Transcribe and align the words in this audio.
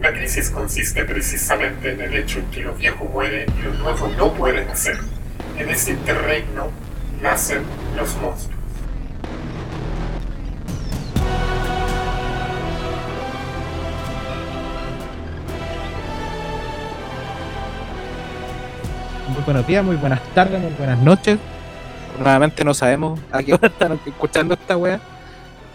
La 0.00 0.14
crisis 0.14 0.48
consiste 0.48 1.04
precisamente 1.04 1.92
en 1.92 2.00
el 2.00 2.14
hecho 2.14 2.42
que 2.50 2.62
los 2.62 2.78
viejos 2.78 3.10
mueren 3.10 3.46
y 3.58 3.62
los 3.62 3.78
nuevos 3.80 4.16
no 4.16 4.32
pueden 4.32 4.66
hacer. 4.70 4.96
En 5.58 5.68
ese 5.68 5.90
interregno 5.90 6.70
nacen 7.20 7.62
los 7.94 8.16
monstruos. 8.16 8.58
Muy 19.28 19.42
buenos 19.44 19.66
días, 19.66 19.84
muy 19.84 19.96
buenas 19.96 20.22
tardes, 20.34 20.62
muy 20.62 20.72
buenas 20.78 20.98
noches. 21.00 21.38
Nuevamente 22.18 22.64
no 22.64 22.72
sabemos 22.72 23.20
a 23.30 23.42
qué 23.42 23.52
hora 23.52 23.68
están 23.68 24.00
escuchando 24.06 24.54
esta 24.54 24.78
wea. 24.78 24.98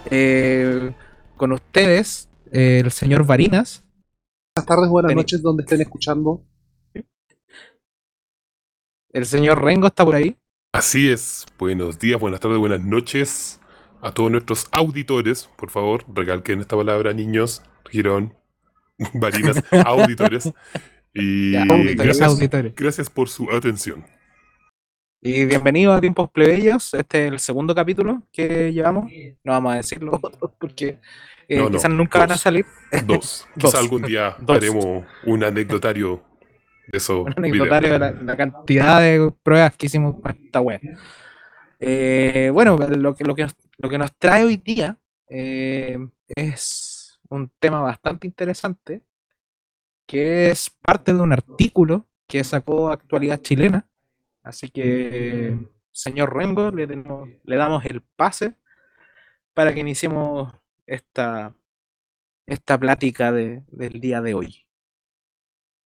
Eh, 0.09 0.93
con 1.37 1.51
ustedes, 1.51 2.27
eh, 2.51 2.81
el 2.83 2.91
señor 2.91 3.23
Varinas. 3.23 3.84
Buenas 4.57 4.67
tardes, 4.69 4.89
buenas 4.89 5.09
Vení. 5.09 5.19
noches, 5.19 5.41
donde 5.41 5.63
estén 5.63 5.81
escuchando. 5.81 6.41
El 9.11 9.25
señor 9.25 9.61
Rengo 9.61 9.87
está 9.87 10.05
por 10.05 10.15
ahí. 10.15 10.37
Así 10.71 11.09
es. 11.09 11.45
Buenos 11.59 11.99
días, 11.99 12.17
buenas 12.21 12.39
tardes, 12.39 12.57
buenas 12.57 12.79
noches 12.79 13.59
a 14.01 14.13
todos 14.13 14.31
nuestros 14.31 14.67
auditores. 14.71 15.49
Por 15.57 15.71
favor, 15.71 16.05
recalquen 16.07 16.61
esta 16.61 16.77
palabra, 16.77 17.11
niños, 17.11 17.63
Girón, 17.91 18.33
Varinas, 19.15 19.61
auditores. 19.85 20.49
Y 21.13 21.51
Ya, 21.51 21.63
auditores, 21.63 21.97
gracias, 21.97 22.29
auditores. 22.29 22.75
gracias 22.75 23.09
por 23.09 23.27
su 23.27 23.51
atención. 23.51 24.05
Y 25.21 25.43
bienvenidos 25.43 25.97
a 25.97 25.99
Tiempos 25.99 26.31
Plebeyos. 26.31 26.93
Este 26.93 27.25
es 27.27 27.33
el 27.33 27.39
segundo 27.39 27.75
capítulo 27.75 28.23
que 28.31 28.71
llevamos. 28.71 29.11
No 29.43 29.51
vamos 29.51 29.73
a 29.73 29.77
decirlo 29.77 30.17
porque 30.61 30.99
eh, 31.47 31.57
No, 31.57 31.65
no, 31.65 31.71
quizás 31.71 31.91
nunca 31.91 32.19
van 32.19 32.31
a 32.31 32.37
salir. 32.37 32.65
Dos. 33.05 33.47
Dos. 33.55 33.71
Quizá 33.71 33.79
algún 33.79 34.01
día 34.03 34.35
haremos 34.47 35.05
un 35.25 35.43
anecdotario 35.43 36.23
de 36.87 36.97
esos 36.97 37.25
Un 37.25 37.33
anecdotario 37.37 37.93
de 37.93 37.99
la, 37.99 38.11
la 38.11 38.37
cantidad 38.37 39.01
de 39.01 39.31
pruebas 39.43 39.75
que 39.75 39.87
hicimos 39.87 40.15
para 40.21 40.37
esta 40.37 40.61
web. 40.61 40.81
Eh, 41.79 42.49
bueno, 42.53 42.77
lo 42.77 43.15
que, 43.15 43.23
lo, 43.23 43.35
que 43.35 43.43
nos, 43.43 43.55
lo 43.77 43.89
que 43.89 43.97
nos 43.97 44.15
trae 44.17 44.43
hoy 44.43 44.57
día 44.57 44.97
eh, 45.29 45.97
es 46.27 47.19
un 47.29 47.51
tema 47.59 47.81
bastante 47.81 48.27
interesante, 48.27 49.03
que 50.05 50.49
es 50.49 50.69
parte 50.69 51.13
de 51.13 51.21
un 51.21 51.33
artículo 51.33 52.07
que 52.27 52.43
sacó 52.43 52.89
Actualidad 52.89 53.41
Chilena. 53.41 53.87
Así 54.43 54.69
que, 54.69 55.57
señor 55.91 56.35
Rengo, 56.35 56.71
le 56.71 57.55
damos 57.55 57.85
el 57.85 58.01
pase 58.01 58.55
para 59.53 59.73
que 59.73 59.79
iniciemos 59.79 60.53
esta, 60.87 61.55
esta 62.47 62.77
plática 62.79 63.31
de- 63.31 63.63
del 63.67 63.99
día 63.99 64.21
de 64.21 64.33
hoy. 64.33 64.65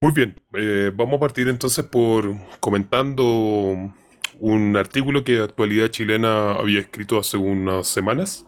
Muy 0.01 0.13
bien, 0.13 0.35
eh, 0.53 0.91
vamos 0.95 1.17
a 1.17 1.19
partir 1.19 1.47
entonces 1.49 1.85
por 1.85 2.33
comentando 2.61 3.93
un 4.39 4.77
artículo 4.77 5.23
que 5.25 5.39
Actualidad 5.39 5.89
Chilena 5.89 6.53
había 6.53 6.79
escrito 6.79 7.19
hace 7.19 7.35
unas 7.35 7.87
semanas, 7.87 8.45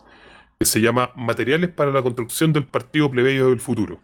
que 0.60 0.66
se 0.66 0.80
llama 0.80 1.12
Materiales 1.16 1.70
para 1.70 1.92
la 1.92 2.02
construcción 2.02 2.54
del 2.54 2.66
Partido 2.68 3.12
Plebeyo 3.12 3.50
del 3.50 3.60
Futuro. 3.60 4.00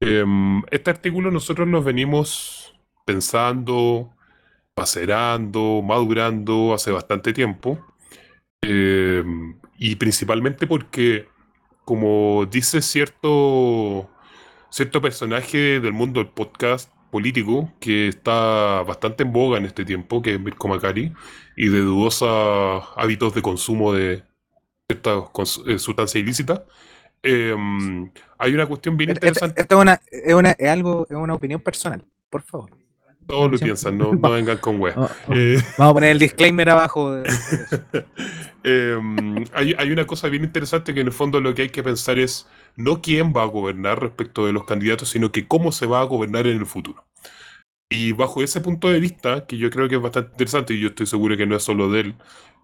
Em, 0.00 0.62
este 0.70 0.90
artículo 0.90 1.30
nosotros 1.30 1.68
nos 1.68 1.84
venimos 1.84 2.74
pensando, 3.04 4.14
macerando, 4.76 5.82
madurando 5.82 6.72
hace 6.74 6.90
bastante 6.90 7.32
tiempo, 7.34 7.78
em, 8.62 9.58
y 9.78 9.96
principalmente 9.96 10.66
porque, 10.66 11.28
como 11.84 12.46
dice 12.50 12.80
cierto 12.82 14.10
cierto 14.70 15.00
personaje 15.00 15.78
del 15.80 15.92
mundo 15.92 16.20
del 16.20 16.30
podcast 16.30 16.90
político 17.10 17.72
que 17.78 18.08
está 18.08 18.82
bastante 18.82 19.22
en 19.22 19.32
boga 19.32 19.58
en 19.58 19.66
este 19.66 19.84
tiempo, 19.84 20.20
que 20.20 20.34
es 20.34 20.40
Mirko 20.40 20.66
Macari, 20.68 21.12
y 21.56 21.68
de 21.68 21.78
dudosos 21.80 22.84
hábitos 22.96 23.34
de 23.34 23.42
consumo 23.42 23.92
de 23.92 24.24
ciertas 24.88 25.60
eh, 25.66 25.78
sustancias 25.78 26.20
ilícitas. 26.22 26.62
em, 27.22 28.10
hay 28.38 28.52
una 28.54 28.66
cuestión 28.66 28.96
bien 28.96 29.10
Esto- 29.10 29.26
interesante. 29.26 29.60
Esto 29.62 29.76
es, 29.76 29.80
una, 29.82 30.00
es, 30.10 30.34
una, 30.34 30.50
es 30.50 30.68
algo, 30.68 31.06
es 31.08 31.16
una 31.16 31.34
opinión 31.34 31.60
personal, 31.60 32.04
por 32.28 32.42
favor. 32.42 32.70
Todos 33.26 33.52
lo 33.52 33.58
piensan, 33.58 33.98
no, 33.98 34.12
no 34.20 34.30
vengan 34.30 34.58
con. 34.58 34.80
Vamos 34.80 35.10
Eh, 35.30 35.58
vamos 35.78 35.90
a 35.90 35.94
poner 35.94 36.10
el 36.10 36.18
disclaimer 36.18 36.70
abajo. 36.70 37.12
de-. 37.12 37.24
Em, 38.66 39.44
hay, 39.52 39.74
hay 39.76 39.90
una 39.90 40.06
cosa 40.06 40.30
bien 40.30 40.42
interesante 40.42 40.94
que 40.94 41.00
en 41.00 41.08
el 41.08 41.12
fondo 41.12 41.38
lo 41.38 41.54
que 41.54 41.62
hay 41.62 41.68
que 41.68 41.82
pensar 41.82 42.18
es 42.18 42.48
no 42.76 43.02
quién 43.02 43.34
va 43.36 43.42
a 43.42 43.46
gobernar 43.46 44.00
respecto 44.00 44.46
de 44.46 44.54
los 44.54 44.64
candidatos, 44.64 45.10
sino 45.10 45.32
que 45.32 45.46
cómo 45.46 45.70
se 45.70 45.84
va 45.84 46.00
a 46.00 46.04
gobernar 46.04 46.46
en 46.46 46.56
el 46.56 46.64
futuro. 46.64 47.04
Y 47.90 48.12
bajo 48.12 48.42
ese 48.42 48.60
punto 48.60 48.90
de 48.90 49.00
vista, 49.00 49.46
que 49.46 49.58
yo 49.58 49.70
creo 49.70 49.88
que 49.88 49.96
es 49.96 50.00
bastante 50.02 50.32
interesante, 50.32 50.74
y 50.74 50.80
yo 50.80 50.88
estoy 50.88 51.06
seguro 51.06 51.36
que 51.36 51.46
no 51.46 51.56
es 51.56 51.62
solo 51.62 51.90
de 51.90 52.00
él, 52.00 52.14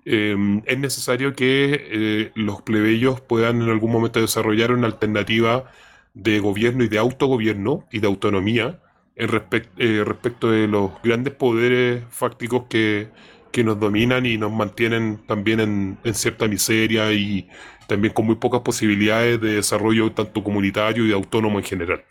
em, 0.04 0.62
es 0.66 0.78
necesario 0.78 1.34
que 1.34 1.88
eh, 1.92 2.32
los 2.34 2.62
plebeyos 2.62 3.20
puedan 3.20 3.62
en 3.62 3.68
algún 3.70 3.92
momento 3.92 4.20
desarrollar 4.20 4.72
una 4.72 4.86
alternativa 4.86 5.70
de 6.14 6.40
gobierno 6.40 6.84
y 6.84 6.88
de 6.88 6.98
autogobierno 6.98 7.86
y 7.92 8.00
de 8.00 8.06
autonomía 8.06 8.80
en 9.20 9.28
respec- 9.28 9.68
eh, 9.76 10.02
respecto 10.04 10.50
de 10.50 10.66
los 10.66 10.90
grandes 11.02 11.34
poderes 11.34 12.02
fácticos 12.10 12.64
que, 12.68 13.08
que 13.52 13.62
nos 13.62 13.78
dominan 13.78 14.26
y 14.26 14.38
nos 14.38 14.50
mantienen 14.50 15.18
también 15.26 15.60
en, 15.60 15.98
en 16.04 16.14
cierta 16.14 16.48
miseria 16.48 17.12
y 17.12 17.48
también 17.86 18.14
con 18.14 18.26
muy 18.26 18.36
pocas 18.36 18.60
posibilidades 18.62 19.40
de 19.40 19.54
desarrollo 19.54 20.12
tanto 20.12 20.42
comunitario 20.42 21.06
y 21.06 21.12
autónomo 21.12 21.58
en 21.58 21.64
general. 21.64 22.04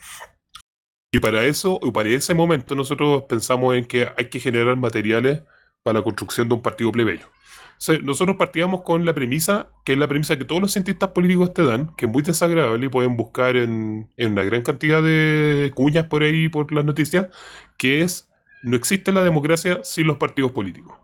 Y 1.12 1.20
para 1.20 1.46
eso, 1.46 1.80
o 1.82 1.92
para 1.92 2.10
ese 2.10 2.36
momento, 2.36 2.76
nosotros 2.76 3.24
pensamos 3.28 3.76
en 3.76 3.86
que 3.86 4.10
hay 4.16 4.30
que 4.30 4.40
generar 4.40 4.76
materiales 4.76 5.42
para 5.82 6.00
la 6.00 6.04
construcción 6.04 6.48
de 6.48 6.54
un 6.56 6.62
partido 6.62 6.92
plebeyo. 6.92 7.26
Nosotros 8.04 8.36
partíamos 8.36 8.82
con 8.82 9.06
la 9.06 9.14
premisa, 9.14 9.70
que 9.86 9.94
es 9.94 10.00
la 10.00 10.08
premisa 10.08 10.38
que 10.38 10.44
todos 10.44 10.62
los 10.62 10.74
cientistas 10.74 11.10
políticos 11.10 11.54
te 11.54 11.64
dan, 11.64 11.96
que 11.96 12.06
es 12.06 12.12
muy 12.12 12.22
desagradable 12.24 12.86
y 12.86 12.90
pueden 12.90 13.16
buscar 13.16 13.56
en, 13.56 14.10
en 14.18 14.32
una 14.34 14.44
gran 14.44 14.64
cantidad 14.64 15.02
de 15.02 15.72
cuñas 15.74 16.06
por 16.08 16.24
ahí, 16.24 16.50
por 16.50 16.72
las 16.74 16.84
noticias, 16.84 17.28
que 17.78 18.02
es, 18.02 18.30
no 18.64 18.76
existe 18.76 19.14
la 19.14 19.24
democracia 19.24 19.80
sin 19.84 20.08
los 20.08 20.18
partidos 20.18 20.52
políticos. 20.52 20.98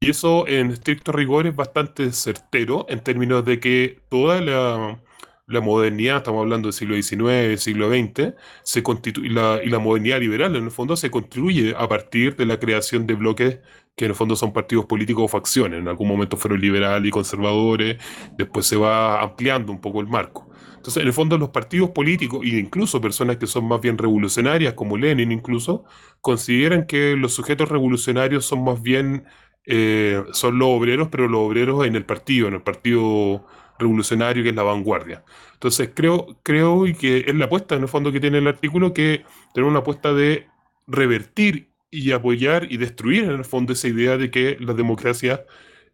Y 0.00 0.10
eso 0.10 0.46
en 0.48 0.70
estricto 0.70 1.12
rigor 1.12 1.46
es 1.46 1.56
bastante 1.56 2.10
certero 2.12 2.86
en 2.88 3.00
términos 3.00 3.44
de 3.44 3.60
que 3.60 4.00
toda 4.08 4.40
la, 4.40 4.98
la 5.46 5.60
modernidad, 5.60 6.18
estamos 6.18 6.40
hablando 6.42 6.68
del 6.68 6.72
siglo 6.72 6.94
XIX, 6.94 7.60
siglo 7.60 7.90
XX, 7.90 8.34
se 8.62 8.82
y, 9.22 9.28
la, 9.28 9.60
y 9.62 9.68
la 9.68 9.78
modernidad 9.78 10.20
liberal 10.20 10.56
en 10.56 10.64
el 10.64 10.70
fondo 10.70 10.96
se 10.96 11.10
construye 11.10 11.74
a 11.76 11.88
partir 11.88 12.36
de 12.36 12.46
la 12.46 12.58
creación 12.58 13.06
de 13.06 13.14
bloques 13.14 13.58
que 13.96 14.06
en 14.06 14.12
el 14.12 14.14
fondo 14.16 14.36
son 14.36 14.52
partidos 14.52 14.86
políticos 14.86 15.24
o 15.24 15.28
facciones. 15.28 15.80
En 15.80 15.88
algún 15.88 16.08
momento 16.08 16.36
fueron 16.36 16.60
liberales 16.60 17.08
y 17.08 17.10
conservadores, 17.10 17.98
después 18.36 18.66
se 18.66 18.76
va 18.76 19.22
ampliando 19.22 19.72
un 19.72 19.80
poco 19.80 20.00
el 20.00 20.06
marco. 20.06 20.48
Entonces, 20.76 21.02
en 21.02 21.06
el 21.08 21.12
fondo, 21.12 21.38
los 21.38 21.50
partidos 21.50 21.90
políticos, 21.90 22.40
e 22.44 22.58
incluso 22.58 23.00
personas 23.00 23.36
que 23.36 23.46
son 23.46 23.66
más 23.68 23.80
bien 23.80 23.98
revolucionarias, 23.98 24.74
como 24.74 24.96
Lenin 24.96 25.30
incluso, 25.30 25.84
consideran 26.20 26.86
que 26.86 27.16
los 27.16 27.34
sujetos 27.34 27.68
revolucionarios 27.68 28.44
son 28.46 28.64
más 28.64 28.82
bien, 28.82 29.24
eh, 29.66 30.24
son 30.32 30.58
los 30.58 30.68
obreros, 30.70 31.08
pero 31.08 31.28
los 31.28 31.40
obreros 31.42 31.86
en 31.86 31.94
el 31.94 32.04
partido, 32.04 32.48
en 32.48 32.54
el 32.54 32.62
partido 32.62 33.46
revolucionario 33.82 34.42
que 34.42 34.50
es 34.50 34.54
la 34.54 34.62
vanguardia. 34.62 35.24
Entonces, 35.54 35.90
creo, 35.94 36.38
creo 36.42 36.86
y 36.86 36.94
que 36.94 37.24
es 37.26 37.34
la 37.34 37.46
apuesta 37.46 37.74
en 37.74 37.82
el 37.82 37.88
fondo 37.88 38.12
que 38.12 38.20
tiene 38.20 38.38
el 38.38 38.46
artículo, 38.46 38.92
que 38.92 39.24
tener 39.54 39.68
una 39.68 39.80
apuesta 39.80 40.12
de 40.12 40.46
revertir 40.86 41.68
y 41.90 42.12
apoyar 42.12 42.66
y 42.72 42.78
destruir 42.78 43.24
en 43.24 43.32
el 43.32 43.44
fondo 43.44 43.72
esa 43.74 43.88
idea 43.88 44.16
de 44.16 44.30
que 44.30 44.56
las 44.60 44.76
democracias 44.76 45.40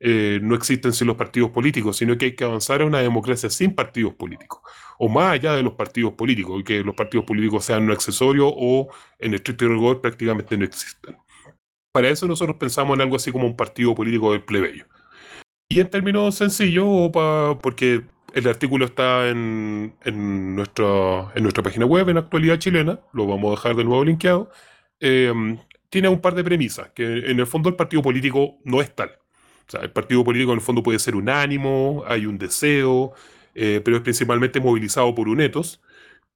eh, 0.01 0.39
no 0.43 0.55
existen 0.55 0.93
sin 0.93 1.09
los 1.09 1.17
partidos 1.17 1.51
políticos, 1.51 1.97
sino 1.97 2.17
que 2.17 2.27
hay 2.27 2.35
que 2.37 2.45
avanzar 2.45 2.83
a 2.83 2.87
una 2.87 3.01
democracia 3.01 3.51
sin 3.51 3.75
partidos 3.75 4.15
políticos, 4.15 4.61
o 4.99 5.09
más 5.09 5.33
allá 5.33 5.55
de 5.55 5.63
los 5.63 5.75
partidos 5.75 6.13
políticos, 6.13 6.61
y 6.61 6.65
que 6.65 6.85
los 6.85 6.95
partidos 6.95 7.27
políticos 7.27 7.65
sean 7.65 7.87
no 7.87 7.93
accesorios 7.93 8.53
o 8.57 8.89
en 9.19 9.35
estricto 9.35 9.67
rigor 9.69 10.01
prácticamente 10.01 10.57
no 10.57 10.65
existen. 10.65 11.17
Para 11.93 12.09
eso 12.11 12.29
nosotros 12.29 12.57
pensamos 12.59 12.95
en 12.95 13.01
algo 13.03 13.17
así 13.17 13.33
como 13.33 13.47
un 13.47 13.57
partido 13.57 13.95
político 13.95 14.33
del 14.33 14.45
plebeyo. 14.45 14.87
Y 15.69 15.81
en 15.81 15.91
términos 15.91 16.35
sencillos, 16.37 17.11
porque 17.61 18.03
el 18.35 18.49
artículo 18.49 18.87
está 18.87 19.29
en, 19.29 19.95
en, 20.05 20.57
nuestra, 20.57 21.31
en 21.35 21.43
nuestra 21.43 21.63
página 21.63 21.85
web, 21.85 22.09
en 22.09 22.17
Actualidad 22.17 22.59
Chilena, 22.59 23.01
lo 23.13 23.27
vamos 23.27 23.49
a 23.49 23.57
dejar 23.57 23.77
de 23.77 23.85
nuevo 23.85 24.05
linkeado, 24.05 24.51
eh, 25.01 25.33
tiene 25.91 26.09
un 26.09 26.21
par 26.21 26.35
de 26.35 26.45
premisas, 26.45 26.91
que 26.95 27.31
en 27.31 27.39
el 27.39 27.47
fondo 27.47 27.69
el 27.69 27.77
partido 27.77 28.03
político 28.03 28.59
no 28.65 28.81
es 28.81 28.95
tal. 28.95 29.11
O 29.67 29.71
sea, 29.71 29.81
el 29.81 29.91
partido 29.91 30.25
político 30.25 30.53
en 30.53 30.59
el 30.59 30.65
fondo 30.65 30.83
puede 30.83 30.99
ser 30.99 31.15
un 31.15 31.29
ánimo, 31.29 32.03
hay 32.07 32.25
un 32.25 32.39
deseo, 32.39 33.13
eh, 33.55 33.83
pero 33.85 33.99
es 33.99 34.03
principalmente 34.03 34.61
movilizado 34.61 35.15
por 35.15 35.29
un 35.29 35.41
etos, 35.43 35.83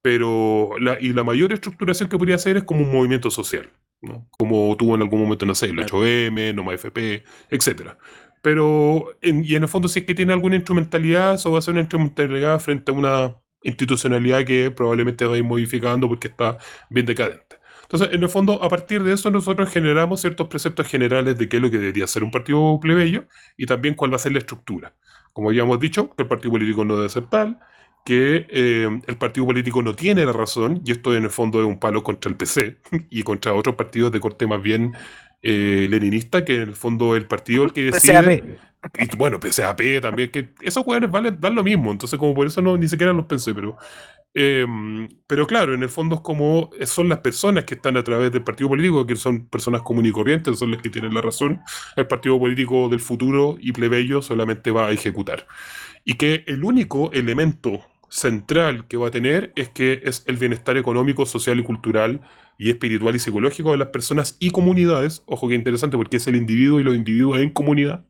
pero 0.03 0.73
la, 0.79 1.01
y 1.01 1.13
la 1.13 1.25
mayor 1.25 1.53
estructuración 1.53 2.09
que 2.09 2.19
podría 2.19 2.37
hacer 2.37 2.59
es 2.59 2.65
como 2.65 2.83
un 2.83 2.93
movimiento 2.93 3.31
social, 3.31 3.71
¿no? 4.03 4.27
Como 4.33 4.77
tuvo 4.77 4.95
en 4.97 5.03
algún 5.03 5.21
momento, 5.23 5.47
no 5.47 5.55
sé, 5.55 5.67
el 5.67 5.79
8M, 5.79 6.55
Noma 6.55 6.75
FP, 6.75 7.25
etcétera. 7.51 7.97
Pero, 8.43 9.17
en, 9.23 9.45
y 9.45 9.55
en 9.55 9.63
el 9.63 9.69
fondo, 9.69 9.89
si 9.89 10.01
es 10.01 10.07
que 10.07 10.15
tiene 10.15 10.33
alguna 10.33 10.57
instrumentalidad, 10.57 11.35
eso 11.35 11.53
va 11.53 11.61
a 11.61 11.63
ser 11.63 11.73
una 11.73 11.81
instrumentalidad 11.83 12.61
frente 12.61 12.91
a 12.93 12.95
una 12.95 13.37
institucionalidad 13.63 14.45
que 14.45 14.71
probablemente 14.71 15.25
va 15.25 15.35
a 15.35 15.39
ir 15.39 15.45
modificando 15.45 16.09
porque 16.09 16.29
está 16.29 16.59
bien 16.91 17.07
decadente. 17.07 17.57
Entonces, 17.83 18.09
en 18.15 18.23
el 18.23 18.29
fondo, 18.31 18.63
a 18.63 18.69
partir 18.69 19.03
de 19.03 19.13
eso, 19.13 19.31
nosotros 19.31 19.71
generamos 19.71 20.21
ciertos 20.23 20.49
preceptos 20.49 20.89
generales 20.89 21.37
de 21.39 21.49
qué 21.49 21.59
es 21.59 21.63
lo 21.63 21.71
que 21.71 21.79
debería 21.79 22.07
ser 22.07 22.25
un 22.25 22.31
partido 22.31 22.79
plebeyo 22.81 23.27
y 23.57 23.67
también 23.67 23.95
cuál 23.95 24.13
va 24.13 24.17
a 24.17 24.19
ser 24.19 24.33
la 24.33 24.39
estructura. 24.39 24.95
Como 25.33 25.53
ya 25.53 25.63
hemos 25.63 25.79
dicho, 25.79 26.11
que 26.17 26.23
el 26.23 26.29
partido 26.29 26.53
político 26.53 26.85
no 26.85 26.97
debe 26.97 27.11
ser 27.11 27.27
tal, 27.29 27.61
que 28.05 28.47
eh, 28.49 28.89
el 29.07 29.17
partido 29.19 29.47
político 29.47 29.83
no 29.83 29.95
tiene 29.95 30.25
la 30.25 30.33
razón, 30.33 30.81
y 30.85 30.93
esto 30.93 31.15
en 31.15 31.25
el 31.25 31.31
fondo 31.31 31.61
es 31.61 31.67
un 31.67 31.79
palo 31.79 32.03
contra 32.03 32.31
el 32.31 32.37
PC 32.37 32.79
y 33.11 33.23
contra 33.23 33.55
otros 33.55 33.77
partidos 33.77 34.11
de 34.11 34.21
corte 34.21 34.47
más 34.47 34.63
bien 34.63 34.95
eh, 35.43 35.89
leninista, 35.91 36.45
que 36.45 36.57
en 36.57 36.63
el 36.63 36.77
fondo 36.77 37.17
el 37.17 37.27
partido 37.27 37.65
el 37.65 37.73
que 37.73 37.91
decide. 37.91 38.59
Y, 38.99 39.17
bueno, 39.17 39.39
PCAP 39.39 40.01
también, 40.01 40.31
que 40.31 40.51
esos 40.61 40.83
jugadores 40.83 41.11
valen, 41.11 41.41
dan 41.41 41.55
lo 41.55 41.63
mismo, 41.63 41.93
entonces 41.93 42.19
como 42.19 42.35
por 42.35 42.49
eso 42.49 42.61
no 42.61 42.77
ni 42.77 42.89
siquiera 42.89 43.13
los 43.13 43.27
pensé, 43.27 43.55
pero 43.55 43.77
em, 44.35 45.09
pero 45.29 45.47
claro, 45.47 45.75
en 45.75 45.85
el 45.85 45.89
fondo 45.89 46.17
es 46.17 46.21
como 46.23 46.71
son 46.85 47.09
las 47.09 47.21
personas 47.21 47.65
que 47.65 47.75
están 47.75 47.97
a 47.97 48.03
través 48.03 48.33
del 48.33 48.43
partido 48.43 48.69
político, 48.69 49.07
que 49.07 49.15
son 49.15 49.47
personas 49.47 49.83
comunes 49.83 50.11
y 50.11 50.13
corrientes, 50.13 50.59
son 50.59 50.73
las 50.73 50.83
que 50.83 50.91
tienen 50.91 51.15
la 51.15 51.21
razón. 51.21 51.61
El 51.97 52.09
partido 52.09 52.39
político 52.41 52.89
del 52.89 53.01
futuro 53.01 53.57
y 53.61 53.71
plebeyo 53.71 54.21
solamente 54.21 54.73
va 54.73 54.89
a 54.89 54.91
ejecutar. 54.91 55.47
Y 56.05 56.15
que 56.15 56.43
el 56.49 56.65
único 56.65 57.13
elemento 57.13 57.85
central 58.13 58.87
que 58.89 58.99
va 58.99 59.09
a 59.09 59.11
tener 59.11 59.53
es 59.57 59.71
que 59.71 60.03
es 60.05 60.23
el 60.27 60.37
bienestar 60.37 60.77
económico, 60.77 61.25
social 61.25 61.59
y 61.59 61.65
cultural 61.65 62.21
y 62.59 62.69
espiritual 62.69 63.17
y 63.17 63.19
psicológico 63.19 63.73
de 63.73 63.79
las 63.79 63.89
personas 63.89 64.37
y 64.39 64.51
comunidades. 64.51 65.23
Ojo 65.25 65.49
que 65.49 65.55
interesante 65.55 65.97
porque 65.97 66.19
es 66.19 66.27
el 66.27 66.37
individuo 66.37 66.79
y 66.79 66.83
los 66.85 66.95
individuos 66.95 67.39
en 67.41 67.51
comunidad, 67.51 68.05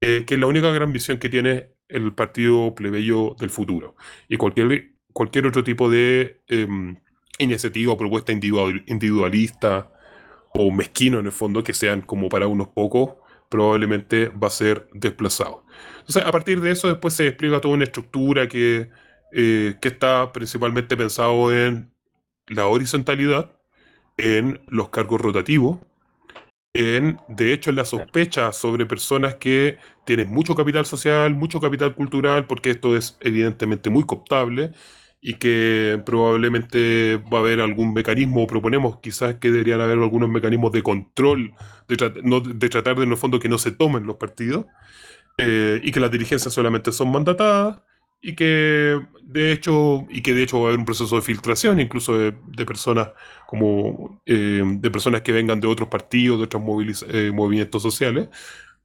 eh, 0.00 0.24
que 0.26 0.34
es 0.34 0.40
la 0.40 0.46
única 0.48 0.72
gran 0.72 0.92
visión 0.92 1.18
que 1.18 1.28
tiene 1.28 1.68
el 1.88 2.12
partido 2.12 2.74
plebeyo 2.74 3.36
del 3.38 3.50
futuro. 3.50 3.94
Y 4.28 4.36
cualquier, 4.36 4.94
cualquier 5.12 5.46
otro 5.46 5.62
tipo 5.62 5.88
de 5.88 6.42
em, 6.48 6.96
iniciativa 7.38 7.92
o 7.92 7.96
propuesta 7.96 8.32
individualista 8.32 9.92
o 10.54 10.72
mezquino 10.72 11.20
en 11.20 11.26
el 11.26 11.32
fondo 11.32 11.62
que 11.62 11.72
sean 11.72 12.00
como 12.02 12.28
para 12.28 12.48
unos 12.48 12.68
pocos, 12.68 13.12
probablemente 13.48 14.28
va 14.28 14.48
a 14.48 14.50
ser 14.50 14.88
desplazado. 14.92 15.64
Entonces, 16.00 16.24
a 16.24 16.32
partir 16.32 16.60
de 16.60 16.72
eso, 16.72 16.88
después 16.88 17.14
se 17.14 17.28
explica 17.28 17.60
toda 17.60 17.74
una 17.74 17.84
estructura 17.84 18.48
que 18.48 18.90
eh, 19.32 19.76
que 19.80 19.88
está 19.88 20.32
principalmente 20.32 20.96
pensado 20.96 21.54
en 21.54 21.92
la 22.46 22.66
horizontalidad, 22.66 23.52
en 24.16 24.60
los 24.68 24.90
cargos 24.90 25.20
rotativos, 25.20 25.78
en, 26.72 27.18
de 27.28 27.52
hecho, 27.52 27.70
en 27.70 27.76
la 27.76 27.84
sospecha 27.84 28.52
sobre 28.52 28.86
personas 28.86 29.34
que 29.36 29.78
tienen 30.04 30.30
mucho 30.30 30.54
capital 30.54 30.86
social, 30.86 31.34
mucho 31.34 31.60
capital 31.60 31.94
cultural, 31.94 32.46
porque 32.46 32.70
esto 32.70 32.96
es 32.96 33.16
evidentemente 33.20 33.90
muy 33.90 34.04
cooptable 34.04 34.72
y 35.20 35.34
que 35.34 36.00
probablemente 36.06 37.16
va 37.16 37.38
a 37.38 37.40
haber 37.40 37.60
algún 37.60 37.92
mecanismo, 37.92 38.46
proponemos 38.46 39.00
quizás 39.00 39.34
que 39.36 39.50
deberían 39.50 39.80
haber 39.80 39.98
algunos 39.98 40.30
mecanismos 40.30 40.72
de 40.72 40.82
control, 40.82 41.54
de, 41.88 41.96
tratar 42.68 42.96
de 42.96 43.04
en 43.04 43.10
el 43.10 43.16
fondo 43.16 43.40
que 43.40 43.48
no 43.48 43.58
se 43.58 43.72
tomen 43.72 44.06
los 44.06 44.16
partidos, 44.16 44.66
eh, 45.38 45.80
y 45.82 45.92
que 45.92 46.00
las 46.00 46.10
dirigencias 46.10 46.54
solamente 46.54 46.92
son 46.92 47.10
mandatadas, 47.10 47.80
y 48.20 48.34
que 48.34 49.00
de 49.22 49.52
hecho 49.52 50.06
y 50.10 50.22
que 50.22 50.34
de 50.34 50.42
hecho 50.42 50.58
va 50.58 50.64
a 50.64 50.68
haber 50.68 50.78
un 50.78 50.84
proceso 50.84 51.16
de 51.16 51.22
filtración 51.22 51.80
incluso 51.80 52.18
de, 52.18 52.32
personas 52.66 53.10
como 53.46 54.20
eh, 54.26 54.62
de 54.64 54.90
personas 54.90 55.22
que 55.22 55.32
vengan 55.32 55.60
de 55.60 55.66
otros 55.68 55.88
partidos 55.88 56.38
de 56.38 56.44
otros 56.44 56.62
eh, 57.08 57.30
movimientos 57.32 57.82
sociales 57.82 58.28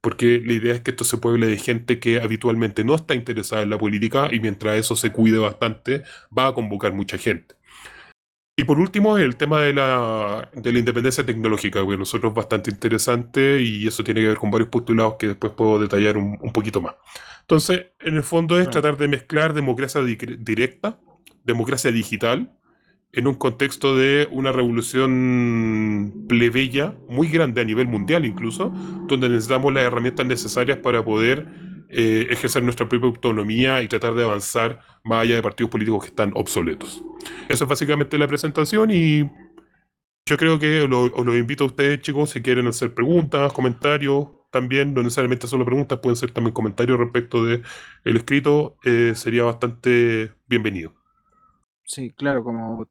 porque 0.00 0.40
la 0.44 0.52
idea 0.52 0.74
es 0.74 0.80
que 0.82 0.92
esto 0.92 1.04
se 1.04 1.18
pueble 1.18 1.46
de 1.48 1.58
gente 1.58 1.98
que 1.98 2.20
habitualmente 2.20 2.84
no 2.84 2.94
está 2.94 3.14
interesada 3.14 3.62
en 3.62 3.70
la 3.70 3.78
política 3.78 4.28
y 4.32 4.40
mientras 4.40 4.76
eso 4.76 4.96
se 4.96 5.10
cuide 5.12 5.38
bastante 5.38 6.02
va 6.36 6.48
a 6.48 6.54
convocar 6.54 6.92
mucha 6.92 7.18
gente 7.18 7.56
y 8.56 8.64
por 8.64 8.78
último, 8.80 9.18
el 9.18 9.36
tema 9.36 9.60
de 9.60 9.74
la, 9.74 10.48
de 10.54 10.72
la 10.72 10.78
independencia 10.78 11.24
tecnológica, 11.26 11.86
que 11.86 11.96
nosotros 11.96 12.30
es 12.30 12.34
bastante 12.36 12.70
interesante 12.70 13.60
y 13.60 13.86
eso 13.86 14.02
tiene 14.02 14.22
que 14.22 14.28
ver 14.28 14.38
con 14.38 14.50
varios 14.50 14.70
postulados 14.70 15.16
que 15.18 15.28
después 15.28 15.52
puedo 15.52 15.78
detallar 15.78 16.16
un, 16.16 16.38
un 16.40 16.52
poquito 16.52 16.80
más. 16.80 16.94
Entonces, 17.42 17.88
en 18.00 18.16
el 18.16 18.22
fondo 18.22 18.58
es 18.58 18.70
tratar 18.70 18.96
de 18.96 19.08
mezclar 19.08 19.52
democracia 19.52 20.02
directa, 20.02 20.98
democracia 21.44 21.92
digital, 21.92 22.50
en 23.12 23.26
un 23.26 23.34
contexto 23.34 23.96
de 23.96 24.28
una 24.30 24.52
revolución 24.52 26.24
plebeya 26.28 26.94
muy 27.08 27.28
grande 27.28 27.60
a 27.60 27.64
nivel 27.64 27.88
mundial 27.88 28.24
incluso, 28.24 28.72
donde 29.06 29.28
necesitamos 29.28 29.72
las 29.72 29.84
herramientas 29.84 30.26
necesarias 30.26 30.78
para 30.78 31.04
poder 31.04 31.46
eh, 31.88 32.26
ejercer 32.30 32.62
nuestra 32.62 32.88
propia 32.88 33.08
autonomía 33.08 33.82
y 33.82 33.88
tratar 33.88 34.14
de 34.14 34.24
avanzar 34.24 34.80
más 35.04 35.22
allá 35.22 35.36
de 35.36 35.42
partidos 35.42 35.70
políticos 35.70 36.02
que 36.02 36.08
están 36.08 36.32
obsoletos. 36.34 37.02
Eso 37.48 37.64
es 37.64 37.70
básicamente 37.70 38.18
la 38.18 38.26
presentación 38.26 38.90
y 38.90 39.30
yo 40.28 40.36
creo 40.36 40.58
que 40.58 40.82
os 40.82 41.26
lo 41.26 41.36
invito 41.36 41.64
a 41.64 41.68
ustedes, 41.68 42.00
chicos, 42.00 42.30
si 42.30 42.42
quieren 42.42 42.66
hacer 42.66 42.92
preguntas, 42.92 43.52
comentarios, 43.52 44.28
también, 44.50 44.94
no 44.94 45.02
necesariamente 45.02 45.46
solo 45.46 45.64
preguntas, 45.64 46.00
pueden 46.00 46.16
ser 46.16 46.32
también 46.32 46.54
comentarios 46.54 46.98
respecto 46.98 47.44
de 47.44 47.62
el 48.04 48.16
escrito, 48.16 48.76
eh, 48.84 49.12
sería 49.14 49.44
bastante 49.44 50.32
bienvenido. 50.46 50.94
Sí, 51.84 52.10
claro, 52.12 52.42
como 52.42 52.88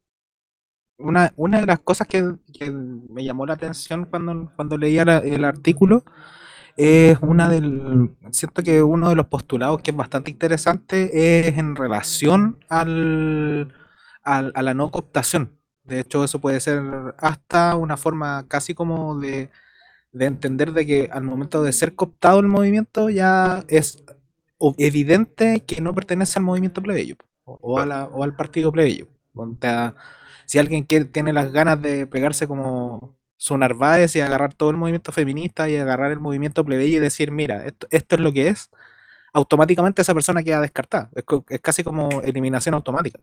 una, 0.98 1.33
una 1.36 1.59
de 1.59 1.65
las 1.65 1.80
cosas 1.80 2.07
que, 2.07 2.24
me 3.09 3.24
llamó 3.25 3.45
la 3.45 3.53
atención 3.53 4.06
cuando, 4.06 4.51
cuando 4.56 4.77
leía 4.77 5.01
el 5.01 5.44
artículo 5.44 6.06
es 6.77 7.18
una 7.22 7.50
del. 7.50 8.16
Siento 8.31 8.63
que 8.63 8.83
uno 8.83 9.10
de 9.10 9.16
los 9.16 9.27
postulados 9.27 9.81
que 9.81 9.92
es 9.92 9.98
bastante 9.98 10.31
interesante 10.31 11.48
es 11.48 11.57
en 11.57 11.75
relación 11.75 12.60
al, 12.69 13.74
a 14.24 14.62
la 14.62 14.74
no 14.74 14.92
cooptación. 14.92 15.57
De 15.83 16.00
hecho, 16.00 16.24
eso 16.24 16.42
puede 16.42 16.60
ser 16.60 16.81
hasta 17.19 17.75
una 17.75 17.98
forma 17.98 18.48
casi 18.48 18.74
como 18.74 19.19
de, 19.19 19.50
entender 20.13 20.74
de 20.74 20.86
que 20.86 21.10
al 21.12 21.24
momento 21.24 21.63
de 21.63 21.74
ser 21.74 21.95
cooptado 21.95 22.39
el 22.39 22.48
movimiento 22.48 23.10
ya 23.10 23.63
es 23.68 24.04
evidente 24.77 25.63
que 25.66 25.81
no 25.81 25.94
pertenece 25.94 26.39
al 26.39 26.45
movimiento 26.45 26.81
plebeyo 26.81 27.16
o, 27.45 27.57
o 27.75 28.24
al 28.24 28.36
partido 28.36 28.72
plebeyo. 28.72 29.07
si 30.45 30.60
alguien 30.60 30.86
tiene 30.86 31.33
las 31.33 31.51
ganas 31.51 31.81
de 31.81 32.07
pegarse 32.07 32.48
como 32.48 33.16
su 33.45 33.56
Narváez 33.59 34.15
y 34.15 34.21
agarrar 34.21 34.56
todo 34.56 34.71
el 34.71 34.77
movimiento 34.77 35.12
feminista 35.12 35.69
y 35.69 35.77
agarrar 35.77 36.12
el 36.12 36.19
movimiento 36.19 36.65
plebeyo 36.65 36.97
y 36.97 37.00
decir, 37.00 37.31
mira, 37.31 37.63
esto, 37.68 37.88
es 37.92 38.19
lo 38.19 38.33
que 38.33 38.47
es, 38.47 38.71
automáticamente 39.33 40.01
esa 40.01 40.15
persona 40.15 40.42
queda 40.44 40.62
descartada. 40.62 41.12
Es, 41.15 41.62
casi 41.62 41.83
como 41.83 42.21
eliminación 42.24 42.74
automática. 42.74 43.19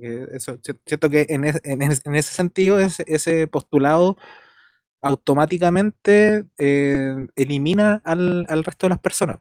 Eso, 0.00 0.58
siento 0.86 1.10
que 1.10 1.26
en, 1.28 1.44
ese 1.44 2.34
sentido 2.34 2.80
ese 2.80 3.46
postulado 3.48 4.16
automáticamente 5.02 6.46
eh, 6.56 7.26
elimina 7.36 8.00
al, 8.04 8.46
resto 8.64 8.86
de 8.86 8.90
las 8.90 9.00
personas. 9.00 9.38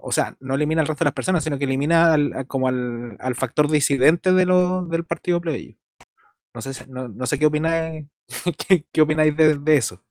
O 0.00 0.12
sea, 0.12 0.34
no 0.40 0.54
elimina 0.54 0.80
al 0.80 0.88
resto 0.88 1.04
de 1.04 1.08
las 1.08 1.14
personas, 1.14 1.44
sino 1.44 1.58
que 1.58 1.64
elimina 1.66 2.16
como 2.46 2.68
al, 2.68 3.34
factor 3.34 3.70
disidente 3.70 4.32
de 4.32 4.46
del 4.46 5.04
partido 5.04 5.42
plebeyo. 5.42 5.76
No 6.54 6.62
sé, 6.62 6.86
no, 6.88 7.26
sé 7.26 7.38
qué 7.38 7.46
opináis, 7.46 8.06
qué, 8.92 9.00
opináis 9.00 9.36
de, 9.36 9.76
eso. 9.76 10.02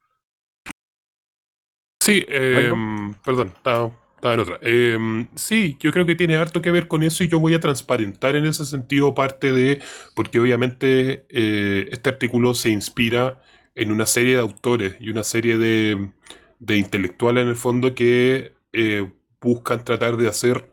Sí, 2.01 2.25
em, 2.29 3.13
perdón, 3.15 3.51
estaba, 3.55 3.91
en 4.21 4.39
otra. 4.39 4.59
Em, 4.61 5.27
sí, 5.35 5.77
yo 5.79 5.91
creo 5.91 6.05
que 6.05 6.15
tiene 6.15 6.37
harto 6.37 6.61
que 6.61 6.71
ver 6.71 6.87
con 6.87 7.03
eso 7.03 7.23
y 7.23 7.27
yo 7.27 7.39
voy 7.39 7.53
a 7.53 7.59
transparentar 7.59 8.35
en 8.35 8.45
ese 8.45 8.65
sentido 8.65 9.13
parte 9.13 9.51
de, 9.51 9.81
porque 10.15 10.39
obviamente 10.39 11.25
eh, 11.29 11.89
este 11.91 12.09
artículo 12.09 12.53
se 12.53 12.69
inspira 12.69 13.41
en 13.75 13.91
una 13.91 14.05
serie 14.05 14.35
de 14.35 14.41
autores 14.41 14.95
y 14.99 15.09
una 15.09 15.23
serie 15.23 15.57
de, 15.57 16.11
de 16.59 16.77
intelectuales 16.77 17.43
en 17.43 17.49
el 17.49 17.55
fondo 17.55 17.93
que 17.93 18.53
eh, 18.73 19.11
buscan 19.41 19.83
tratar 19.83 20.17
de 20.17 20.27
hacer 20.27 20.71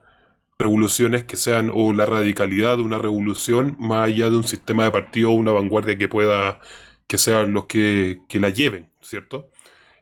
revoluciones 0.58 1.24
que 1.24 1.36
sean, 1.36 1.70
o 1.74 1.92
la 1.92 2.06
radicalidad 2.06 2.76
de 2.76 2.82
una 2.82 2.98
revolución, 2.98 3.76
más 3.78 4.08
allá 4.08 4.30
de 4.30 4.36
un 4.36 4.44
sistema 4.44 4.84
de 4.84 4.90
partido 4.92 5.30
o 5.30 5.34
una 5.34 5.52
vanguardia 5.52 5.98
que 5.98 6.08
pueda, 6.08 6.60
que 7.06 7.18
sean 7.18 7.52
los 7.52 7.66
que, 7.66 8.20
la 8.32 8.50
lleven, 8.50 8.90
¿cierto? 9.00 9.50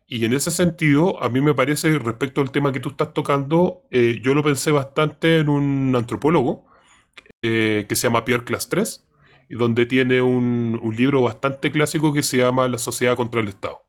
Y 0.06 0.25
en 0.26 0.35
ese 0.35 0.50
sentido, 0.50 1.23
a 1.23 1.28
mí 1.30 1.40
me 1.40 1.54
parece, 1.54 1.99
respecto 1.99 2.40
al 2.42 2.52
tema 2.52 2.73
que 2.73 2.80
tú 2.80 2.90
estás 2.90 3.14
tocando, 3.14 3.82
eh, 3.90 4.21
yo 4.23 4.35
lo 4.35 4.42
pensé 4.44 4.71
bastante 4.73 5.38
en 5.38 5.49
un 5.49 5.94
antropólogo 5.97 6.66
eh, 7.42 7.87
que 7.88 7.97
se 7.97 8.09
llama 8.09 8.25
Pierre 8.25 8.44
Clastres, 8.44 9.06
donde 9.50 9.87
tiene 9.87 10.23
un, 10.23 10.78
un 10.82 10.97
libro 10.97 11.23
bastante 11.23 11.73
clásico 11.73 12.12
que 12.12 12.23
se 12.23 12.38
llama 12.38 12.68
La 12.68 12.78
sociedad 12.78 13.16
contra 13.16 13.40
el 13.40 13.49
Estado. 13.49 13.82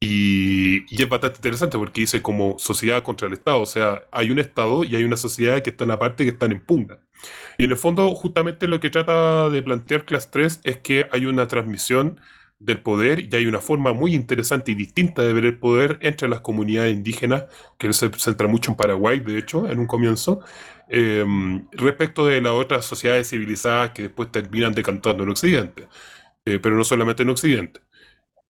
Y, 0.00 1.02
es 1.02 1.08
bastante 1.08 1.38
interesante 1.38 1.78
porque 1.78 2.02
dice 2.02 2.22
como 2.22 2.58
sociedad 2.58 3.02
contra 3.02 3.26
el 3.26 3.34
Estado, 3.34 3.60
o 3.60 3.66
sea, 3.66 4.02
hay 4.12 4.30
un 4.30 4.38
Estado 4.38 4.84
y 4.84 4.94
hay 4.96 5.04
una 5.04 5.16
sociedad 5.16 5.62
que 5.62 5.70
están 5.70 5.90
aparte 5.90 6.24
que 6.24 6.30
están 6.30 6.52
en 6.52 6.60
pugna. 6.64 6.98
Y 7.58 7.64
en 7.64 7.72
el 7.72 7.76
fondo, 7.76 8.14
justamente 8.14 8.68
lo 8.68 8.80
que 8.80 8.90
trata 8.90 9.50
de 9.50 9.62
plantear 9.62 10.04
Class 10.04 10.30
3 10.30 10.60
es 10.64 10.78
que 10.78 11.08
hay 11.12 11.26
una 11.26 11.48
transmisión 11.48 12.20
del 12.60 12.80
poder 12.80 13.20
y 13.20 13.36
hay 13.36 13.46
una 13.46 13.60
forma 13.60 13.92
muy 13.92 14.14
interesante 14.14 14.72
y 14.72 14.74
distinta 14.74 15.22
de 15.22 15.32
ver 15.32 15.44
el 15.44 15.58
poder 15.58 15.98
entre 16.02 16.28
las 16.28 16.40
comunidades 16.40 16.94
indígenas, 16.94 17.44
que 17.78 17.92
se 17.92 18.10
centra 18.18 18.48
mucho 18.48 18.72
en 18.72 18.76
Paraguay, 18.76 19.20
de 19.20 19.38
hecho, 19.38 19.68
en 19.68 19.78
un 19.80 19.86
comienzo, 19.86 20.40
eh, 20.88 21.24
respecto 21.72 22.26
de 22.26 22.40
las 22.40 22.52
otras 22.52 22.84
sociedades 22.84 23.30
civilizadas 23.30 23.90
que 23.92 24.02
después 24.02 24.30
terminan 24.32 24.72
decantando 24.74 25.22
en 25.24 25.30
Occidente, 25.30 25.88
eh, 26.44 26.58
pero 26.60 26.76
no 26.76 26.84
solamente 26.84 27.22
en 27.22 27.30
Occidente. 27.30 27.80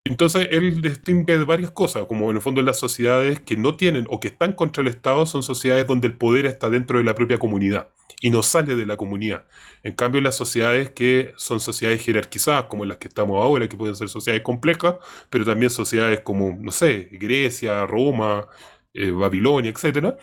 Entonces 0.08 0.48
él 0.50 0.80
distingue 0.80 1.36
varias 1.44 1.70
cosas, 1.70 2.06
como 2.06 2.30
en 2.30 2.36
el 2.36 2.42
fondo 2.42 2.62
las 2.62 2.78
sociedades 2.78 3.40
que 3.40 3.58
no 3.58 3.76
tienen 3.76 4.06
o 4.08 4.20
que 4.20 4.28
están 4.28 4.54
contra 4.54 4.80
el 4.80 4.88
Estado 4.88 5.26
son 5.26 5.42
sociedades 5.42 5.86
donde 5.86 6.06
el 6.06 6.14
poder 6.16 6.46
está 6.46 6.70
dentro 6.70 6.96
de 6.96 7.04
la 7.04 7.14
propia 7.14 7.38
comunidad 7.38 7.88
y 8.22 8.30
no 8.30 8.42
sale 8.42 8.74
de 8.74 8.86
la 8.86 8.96
comunidad. 8.96 9.44
En 9.82 9.92
cambio, 9.92 10.22
las 10.22 10.34
sociedades 10.34 10.90
que 10.92 11.34
son 11.36 11.60
sociedades 11.60 12.02
jerarquizadas, 12.02 12.64
como 12.64 12.86
las 12.86 12.96
que 12.96 13.08
estamos 13.08 13.36
ahora, 13.42 13.68
que 13.68 13.76
pueden 13.76 13.96
ser 13.96 14.08
sociedades 14.08 14.42
complejas, 14.42 14.96
pero 15.28 15.44
también 15.44 15.68
sociedades 15.68 16.20
como, 16.20 16.56
no 16.58 16.72
sé, 16.72 17.10
Grecia, 17.12 17.84
Roma, 17.84 18.46
eh, 18.94 19.10
Babilonia, 19.10 19.70
etcétera, 19.70 20.16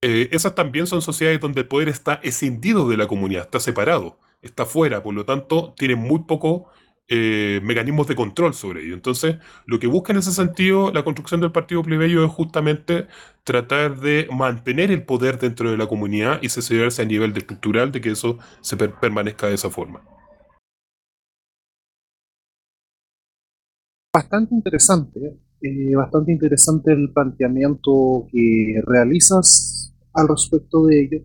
eh, 0.00 0.28
esas 0.30 0.54
también 0.54 0.86
son 0.86 1.02
sociedades 1.02 1.40
donde 1.40 1.62
el 1.62 1.66
poder 1.66 1.88
está 1.88 2.20
escindido 2.22 2.88
de 2.88 2.96
la 2.96 3.08
comunidad, 3.08 3.42
está 3.42 3.58
separado, 3.58 4.20
está 4.42 4.64
fuera, 4.64 5.02
por 5.02 5.12
lo 5.14 5.24
tanto, 5.24 5.74
tienen 5.76 5.98
muy 5.98 6.20
poco 6.20 6.70
eh, 7.08 7.60
mecanismos 7.62 8.06
de 8.06 8.16
control 8.16 8.54
sobre 8.54 8.84
ello. 8.84 8.94
Entonces, 8.94 9.36
lo 9.66 9.78
que 9.78 9.86
busca 9.86 10.12
en 10.12 10.18
ese 10.18 10.32
sentido 10.32 10.92
la 10.92 11.04
construcción 11.04 11.40
del 11.40 11.52
partido 11.52 11.82
plebeyo 11.82 12.24
es 12.24 12.30
justamente 12.30 13.06
tratar 13.44 13.98
de 14.00 14.28
mantener 14.32 14.90
el 14.90 15.02
poder 15.04 15.38
dentro 15.38 15.70
de 15.70 15.76
la 15.78 15.86
comunidad 15.86 16.40
y 16.42 16.46
asegurarse 16.46 17.02
a 17.02 17.04
nivel 17.06 17.36
estructural 17.36 17.92
de 17.92 18.00
que 18.00 18.10
eso 18.10 18.38
se 18.60 18.76
per- 18.76 18.94
permanezca 19.00 19.46
de 19.48 19.54
esa 19.54 19.70
forma. 19.70 20.02
Bastante 24.12 24.54
interesante, 24.54 25.38
eh, 25.62 25.96
bastante 25.96 26.30
interesante 26.32 26.92
el 26.92 27.10
planteamiento 27.10 28.26
que 28.30 28.82
realizas 28.84 29.94
al 30.12 30.28
respecto 30.28 30.84
de 30.84 31.00
ello. 31.04 31.24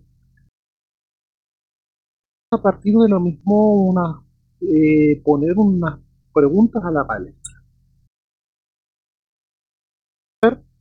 A 2.51 2.61
partir 2.61 2.95
de 2.95 3.09
lo 3.09 3.19
mismo, 3.19 3.89
una, 3.89 4.23
eh, 4.69 5.21
poner 5.23 5.57
unas 5.57 5.99
preguntas 6.33 6.83
a 6.83 6.91
la 6.91 7.05
palestra. 7.05 7.53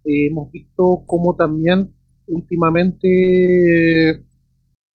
Eh, 0.05 0.27
hemos 0.27 0.51
visto 0.51 1.05
cómo 1.07 1.37
también 1.37 1.93
últimamente 2.27 4.25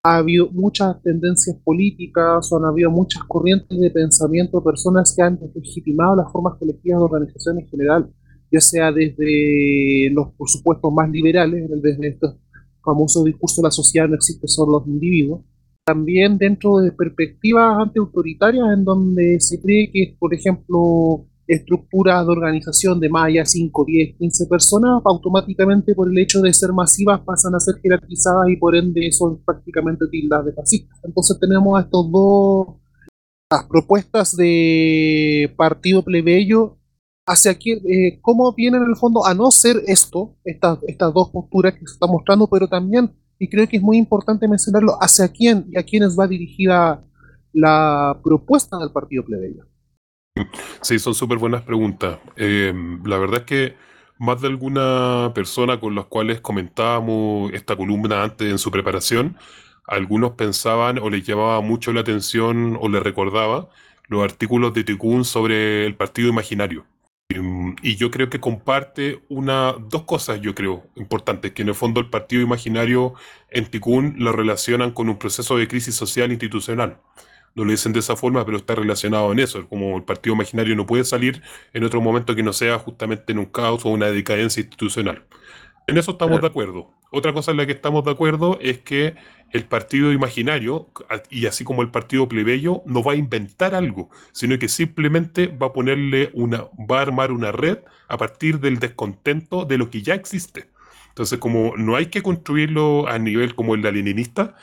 ha 0.04 0.18
habido 0.18 0.50
muchas 0.52 1.02
tendencias 1.02 1.58
políticas 1.64 2.52
o 2.52 2.58
han 2.58 2.66
habido 2.66 2.92
muchas 2.92 3.24
corrientes 3.24 3.80
de 3.80 3.92
pensamiento, 3.92 4.64
personas 4.64 5.14
que 5.16 5.22
han 5.22 5.40
legitimado 5.54 6.16
las 6.16 6.32
formas 6.32 6.58
colectivas 6.58 7.00
de 7.00 7.06
organización 7.06 7.60
en 7.60 7.68
general, 7.68 8.10
ya 8.52 8.62
sea 8.62 8.92
desde 8.92 10.10
los 10.12 10.32
por 10.34 10.50
supuesto 10.50 10.92
más 10.92 11.10
liberales, 11.10 11.70
desde 11.82 12.08
estos 12.08 12.36
famosos 12.84 13.26
discursos 13.26 13.58
de 13.58 13.64
la 13.64 13.72
sociedad 13.72 14.08
no 14.08 14.16
existe 14.16 14.48
solo 14.48 14.80
los 14.80 14.88
individuos, 14.88 15.42
también 15.88 16.38
dentro 16.38 16.80
de 16.80 16.92
perspectivas 16.92 17.80
antiautoritarias 17.80 18.66
en 18.74 18.84
donde 18.84 19.40
se 19.40 19.62
cree 19.62 19.90
que, 19.90 20.18
por 20.20 20.34
ejemplo, 20.34 21.26
estructuras 21.48 22.26
de 22.26 22.32
organización 22.34 23.00
de 23.00 23.08
más 23.08 23.28
allá 23.28 23.46
5, 23.46 23.86
10, 23.86 24.18
15 24.18 24.48
personas, 24.48 25.02
automáticamente 25.06 25.96
por 25.96 26.10
el 26.10 26.18
hecho 26.18 26.42
de 26.42 26.52
ser 26.52 26.74
masivas 26.74 27.22
pasan 27.22 27.56
a 27.56 27.62
ser 27.62 27.76
jerarquizadas 27.82 28.50
y 28.50 28.58
por 28.58 28.76
ende 28.76 29.10
son 29.14 29.42
prácticamente 29.46 30.08
tildas 30.12 30.46
de 30.46 30.52
fascistas. 30.52 31.00
Entonces 31.06 31.40
tenemos 31.40 31.80
a 31.80 31.84
estos 31.84 32.12
dos 32.12 32.68
las 33.50 33.64
propuestas 33.64 34.36
de 34.36 35.54
partido 35.56 36.04
plebeyo 36.04 36.76
hacia 37.26 37.56
quién, 37.56 37.80
eh, 37.88 38.20
cómo 38.22 38.52
vienen 38.52 38.84
en 38.84 38.90
el 38.90 38.98
fondo 38.98 39.26
a 39.26 39.34
no 39.34 39.52
ser 39.52 39.78
esto, 39.88 40.36
estas, 40.44 40.80
estas 40.86 41.14
dos 41.14 41.30
posturas 41.30 41.76
que 41.76 41.88
se 41.88 41.94
están 41.94 42.10
mostrando, 42.10 42.48
pero 42.48 42.68
también, 42.68 43.14
y 43.40 43.50
creo 43.50 43.68
que 43.68 43.78
es 43.78 43.84
muy 43.84 43.98
importante 43.98 44.48
mencionarlo, 44.48 44.98
hacia 45.02 45.28
quién 45.30 45.66
y 45.72 45.78
a 45.78 45.84
quiénes 45.84 46.18
va 46.18 46.28
dirigida 46.28 47.04
la 47.54 48.20
propuesta 48.24 48.78
del 48.78 48.92
partido 48.92 49.26
plebeyo. 49.26 49.66
Sí, 50.82 51.00
son 51.00 51.16
súper 51.16 51.38
buenas 51.38 51.64
preguntas. 51.64 52.20
Eh, 52.36 52.74
la 53.06 53.18
verdad 53.18 53.40
es 53.40 53.46
que 53.46 53.76
más 54.20 54.42
de 54.42 54.48
alguna 54.48 55.32
persona 55.34 55.80
con 55.80 55.96
las 55.96 56.06
cuales 56.06 56.42
comentábamos 56.42 57.52
esta 57.54 57.76
columna 57.76 58.24
antes 58.24 58.50
en 58.50 58.58
su 58.58 58.72
preparación, 58.72 59.38
algunos 59.88 60.32
pensaban 60.32 61.00
o 61.00 61.10
les 61.10 61.26
llamaba 61.26 61.62
mucho 61.62 61.94
la 61.94 62.02
atención 62.02 62.78
o 62.80 62.90
les 62.90 63.02
recordaba 63.02 63.70
los 64.08 64.24
artículos 64.24 64.74
de 64.74 64.84
Tikkun 64.84 65.24
sobre 65.26 65.86
el 65.86 65.96
partido 65.96 66.30
imaginario. 66.30 66.86
Mm, 67.30 67.76
Y 67.82 67.96
yo 67.98 68.10
creo 68.12 68.30
que 68.30 68.40
comparte 68.40 69.22
una, 69.30 69.74
dos 69.74 70.04
cosas, 70.04 70.40
yo 70.42 70.56
creo, 70.56 70.88
importantes, 70.96 71.52
que 71.54 71.62
en 71.62 71.70
el 71.70 71.76
fondo 71.76 72.00
el 72.00 72.10
partido 72.10 72.42
imaginario 72.42 73.14
en 73.50 73.66
Tikkun 73.70 74.16
lo 74.18 74.32
relacionan 74.32 74.92
con 74.92 75.10
un 75.10 75.18
proceso 75.18 75.58
de 75.58 75.68
crisis 75.68 75.96
social 75.96 76.32
institucional. 76.32 77.02
No 77.56 77.66
lo 77.66 77.72
dicen 77.72 77.94
de 77.94 78.00
esa 78.00 78.16
forma, 78.16 78.46
pero 78.46 78.58
está 78.58 78.76
relacionado 78.76 79.32
en 79.32 79.40
eso, 79.40 79.68
como 79.68 79.98
el 79.98 80.04
partido 80.04 80.36
imaginario 80.36 80.76
no 80.76 80.86
puede 80.86 81.04
salir 81.04 81.42
en 81.74 81.84
otro 81.84 82.02
momento 82.02 82.36
que 82.36 82.44
no 82.44 82.54
sea 82.54 82.80
justamente 82.80 83.34
en 83.34 83.40
un 83.40 83.46
caos 83.48 83.86
o 83.86 83.90
una 83.90 84.08
decadencia 84.12 84.62
institucional. 84.62 85.26
En 85.88 85.98
eso 85.98 86.12
estamos 86.12 86.42
de 86.42 86.48
acuerdo. 86.48 86.92
Otra 87.12 87.32
cosa 87.32 87.52
en 87.52 87.58
la 87.58 87.66
que 87.66 87.72
estamos 87.72 88.04
de 88.04 88.12
acuerdo 88.12 88.60
es 88.62 88.80
que 88.80 89.16
el 89.52 89.64
partido 89.64 90.12
imaginario, 90.12 90.90
y 91.30 91.46
así 91.46 91.64
como 91.64 91.82
el 91.82 91.92
partido 91.92 92.28
plebeyo, 92.28 92.84
no 92.86 93.02
va 93.02 93.14
a 93.14 93.16
inventar 93.16 93.74
algo, 93.74 94.10
sino 94.34 94.60
que 94.60 94.68
simplemente 94.68 95.48
va 95.48 95.68
a 95.68 95.74
ponerle 95.74 96.30
una, 96.34 96.66
va 96.78 97.00
a 97.00 97.04
armar 97.04 97.32
una 97.32 97.54
red 97.54 97.78
a 98.10 98.18
partir 98.18 98.60
del 98.60 98.80
descontento 98.80 99.64
de 99.64 99.78
lo 99.78 99.90
que 99.90 100.02
ya 100.02 100.14
existe. 100.14 100.70
Entonces, 101.08 101.40
como 101.40 101.78
no 101.78 101.96
hay 101.96 102.08
que 102.08 102.22
construirlo 102.22 103.08
a 103.08 103.18
nivel 103.18 103.56
como 103.56 103.74
el 103.74 103.82
leninista, 103.82 104.56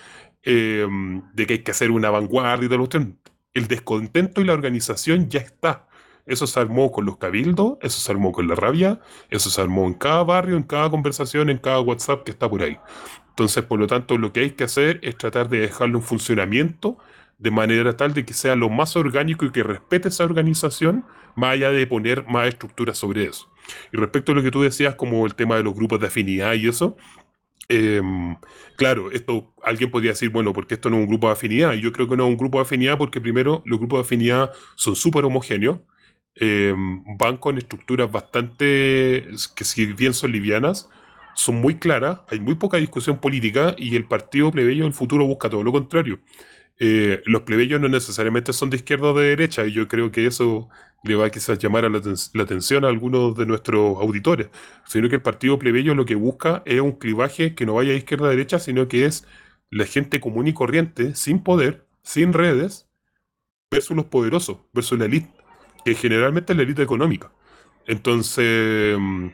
eh, 0.42 0.86
de 1.32 1.46
que 1.46 1.54
hay 1.54 1.58
que 1.60 1.70
hacer 1.70 1.90
una 1.90 2.10
vanguardia 2.10 2.66
y 2.66 2.68
tal 2.68 3.16
el 3.54 3.66
descontento 3.66 4.40
y 4.42 4.44
la 4.44 4.52
organización 4.52 5.30
ya 5.30 5.40
está. 5.40 5.86
Eso 6.26 6.46
se 6.46 6.58
armó 6.58 6.90
con 6.90 7.04
los 7.04 7.18
cabildos, 7.18 7.76
eso 7.82 8.00
se 8.00 8.10
armó 8.10 8.32
con 8.32 8.48
la 8.48 8.54
rabia, 8.54 9.00
eso 9.30 9.50
se 9.50 9.60
armó 9.60 9.86
en 9.86 9.94
cada 9.94 10.22
barrio, 10.24 10.56
en 10.56 10.62
cada 10.62 10.90
conversación, 10.90 11.50
en 11.50 11.58
cada 11.58 11.80
WhatsApp 11.80 12.24
que 12.24 12.30
está 12.30 12.48
por 12.48 12.62
ahí. 12.62 12.78
Entonces, 13.28 13.64
por 13.64 13.78
lo 13.78 13.86
tanto, 13.86 14.16
lo 14.16 14.32
que 14.32 14.40
hay 14.40 14.50
que 14.52 14.64
hacer 14.64 15.00
es 15.02 15.16
tratar 15.16 15.48
de 15.48 15.58
dejarlo 15.60 15.98
en 15.98 16.04
funcionamiento 16.04 16.98
de 17.38 17.50
manera 17.50 17.96
tal 17.96 18.14
de 18.14 18.24
que 18.24 18.32
sea 18.32 18.56
lo 18.56 18.70
más 18.70 18.96
orgánico 18.96 19.44
y 19.44 19.50
que 19.50 19.62
respete 19.62 20.08
esa 20.08 20.24
organización, 20.24 21.04
más 21.34 21.54
allá 21.54 21.70
de 21.70 21.86
poner 21.86 22.24
más 22.26 22.48
estructuras 22.48 22.96
sobre 22.96 23.24
eso. 23.24 23.50
Y 23.92 23.96
respecto 23.96 24.32
a 24.32 24.34
lo 24.34 24.42
que 24.42 24.50
tú 24.50 24.62
decías, 24.62 24.94
como 24.94 25.26
el 25.26 25.34
tema 25.34 25.56
de 25.56 25.62
los 25.64 25.74
grupos 25.74 26.00
de 26.00 26.06
afinidad 26.06 26.54
y 26.54 26.68
eso, 26.68 26.96
em, 27.68 28.36
claro, 28.76 29.10
esto 29.10 29.52
alguien 29.62 29.90
podría 29.90 30.12
decir, 30.12 30.30
bueno, 30.30 30.52
porque 30.52 30.74
esto 30.74 30.90
no 30.90 30.96
es 30.96 31.02
un 31.02 31.08
grupo 31.08 31.26
de 31.26 31.32
afinidad. 31.32 31.72
Y 31.74 31.80
yo 31.80 31.92
creo 31.92 32.08
que 32.08 32.16
no 32.16 32.24
es 32.24 32.30
un 32.30 32.36
grupo 32.36 32.58
de 32.58 32.62
afinidad 32.62 32.98
porque 32.98 33.20
primero 33.20 33.62
los 33.66 33.78
grupos 33.78 33.98
de 33.98 34.02
afinidad 34.02 34.52
son 34.76 34.96
súper 34.96 35.24
homogéneos, 35.24 35.80
em, 36.36 37.02
van 37.18 37.36
con 37.38 37.58
estructuras 37.58 38.10
bastante, 38.10 39.26
que 39.56 39.64
si 39.64 39.86
bien 39.86 40.14
son 40.14 40.32
livianas, 40.32 40.88
son 41.34 41.56
muy 41.56 41.76
claras, 41.78 42.20
hay 42.28 42.40
muy 42.40 42.54
poca 42.56 42.76
discusión 42.78 43.18
política 43.20 43.74
y 43.78 43.96
el 43.96 44.06
partido 44.06 44.50
plebeyo 44.52 44.84
del 44.84 44.92
futuro 44.92 45.26
busca 45.26 45.50
todo 45.50 45.62
lo 45.64 45.72
contrario. 45.72 46.20
Eh, 46.78 47.22
los 47.26 47.42
plebeyos 47.42 47.80
no 47.80 47.88
necesariamente 47.88 48.52
son 48.52 48.68
de 48.70 48.76
izquierda 48.78 49.12
o 49.12 49.14
de 49.18 49.28
derecha 49.28 49.64
y 49.64 49.72
yo 49.72 49.86
creo 49.86 50.10
que 50.10 50.26
eso 50.26 50.68
le 51.04 51.14
va 51.14 51.26
a 51.26 51.30
quizás 51.30 51.58
llamar 51.58 51.84
la, 51.84 51.98
aten- 52.00 52.30
la 52.34 52.42
atención 52.42 52.84
a 52.84 52.88
algunos 52.88 53.36
de 53.36 53.46
nuestros 53.46 53.98
auditores, 54.00 54.48
sino 54.86 55.08
que 55.08 55.16
el 55.16 55.22
partido 55.22 55.58
plebeyo 55.58 55.94
lo 55.94 56.04
que 56.06 56.16
busca 56.16 56.62
es 56.66 56.80
un 56.80 56.92
clivaje 56.92 57.54
que 57.54 57.66
no 57.66 57.74
vaya 57.74 57.90
de 57.92 57.98
izquierda 57.98 58.26
a 58.26 58.30
derecha, 58.30 58.58
sino 58.58 58.88
que 58.88 59.06
es 59.06 59.26
la 59.70 59.86
gente 59.86 60.20
común 60.20 60.48
y 60.48 60.54
corriente, 60.54 61.14
sin 61.14 61.42
poder, 61.42 61.86
sin 62.02 62.32
redes, 62.32 62.88
versus 63.70 63.96
los 63.96 64.06
poderosos, 64.06 64.58
versus 64.72 64.98
la 64.98 65.06
élite, 65.06 65.30
que 65.84 65.94
generalmente 65.94 66.52
es 66.52 66.56
la 66.56 66.62
élite 66.62 66.82
económica. 66.82 67.32
Entonces, 67.86 68.96
mm, 68.98 69.28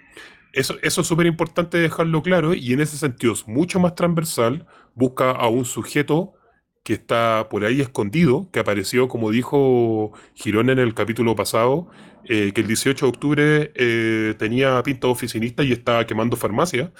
eso, 0.52 0.76
eso 0.82 1.00
es 1.02 1.06
súper 1.06 1.26
importante 1.26 1.78
dejarlo 1.78 2.22
claro 2.22 2.54
y 2.54 2.72
en 2.72 2.80
ese 2.80 2.96
sentido 2.96 3.32
es 3.32 3.46
mucho 3.46 3.80
más 3.80 3.94
transversal, 3.94 4.66
busca 4.94 5.30
a 5.30 5.48
un 5.48 5.64
sujeto 5.64 6.34
que 6.82 6.94
está 6.94 7.48
por 7.50 7.64
ahí 7.64 7.80
escondido, 7.80 8.48
que 8.52 8.60
apareció, 8.60 9.08
como 9.08 9.30
dijo 9.30 10.12
Girón 10.34 10.70
en 10.70 10.78
el 10.78 10.94
capítulo 10.94 11.36
pasado, 11.36 11.88
eh, 12.24 12.52
que 12.52 12.62
el 12.62 12.66
18 12.66 13.06
de 13.06 13.10
octubre 13.10 13.72
eh, 13.74 14.34
tenía 14.38 14.82
pinta 14.82 15.08
oficinista 15.08 15.62
y 15.62 15.72
estaba 15.72 16.06
quemando 16.06 16.36
farmacia. 16.36 16.92